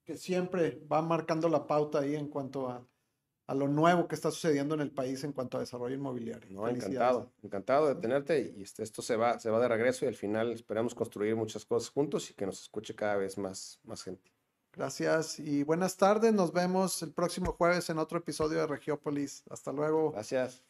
que 0.04 0.18
siempre 0.18 0.82
va 0.92 1.02
marcando 1.02 1.50
la 1.50 1.68
pauta 1.68 2.00
ahí 2.00 2.16
en 2.16 2.28
cuanto 2.28 2.70
a 2.70 2.86
a 3.48 3.54
lo 3.54 3.68
nuevo 3.68 4.08
que 4.08 4.16
está 4.16 4.32
sucediendo 4.32 4.74
en 4.74 4.82
el 4.82 4.92
país 4.92 5.24
en 5.24 5.32
cuanto 5.32 5.58
a 5.58 5.60
desarrollo 5.60 5.96
inmobiliario. 5.96 6.50
No, 6.50 6.68
encantado, 6.68 7.32
encantado 7.44 7.88
de 7.88 7.96
tenerte 7.96 8.54
y 8.56 8.64
este, 8.64 8.84
esto 8.84 9.02
se 9.02 9.16
va, 9.16 9.40
se 9.40 9.50
va 9.50 9.60
de 9.60 9.68
regreso 9.68 10.06
y 10.06 10.08
al 10.08 10.16
final 10.16 10.52
esperamos 10.52 10.96
construir 10.96 11.36
muchas 11.36 11.66
cosas 11.66 11.90
juntos 11.90 12.30
y 12.32 12.34
que 12.34 12.46
nos 12.46 12.62
escuche 12.62 12.96
cada 12.96 13.18
vez 13.18 13.38
más, 13.38 13.80
más 13.84 14.04
gente. 14.04 14.32
Gracias 14.74 15.40
y 15.40 15.64
buenas 15.64 15.96
tardes. 15.96 16.34
Nos 16.34 16.52
vemos 16.52 17.02
el 17.04 17.14
próximo 17.14 17.54
jueves 17.54 17.90
en 17.90 18.00
otro 18.00 18.18
episodio 18.18 18.60
de 18.60 18.68
Regiópolis. 18.68 19.44
Hasta 19.50 19.72
luego. 19.72 20.12
Gracias. 20.12 20.64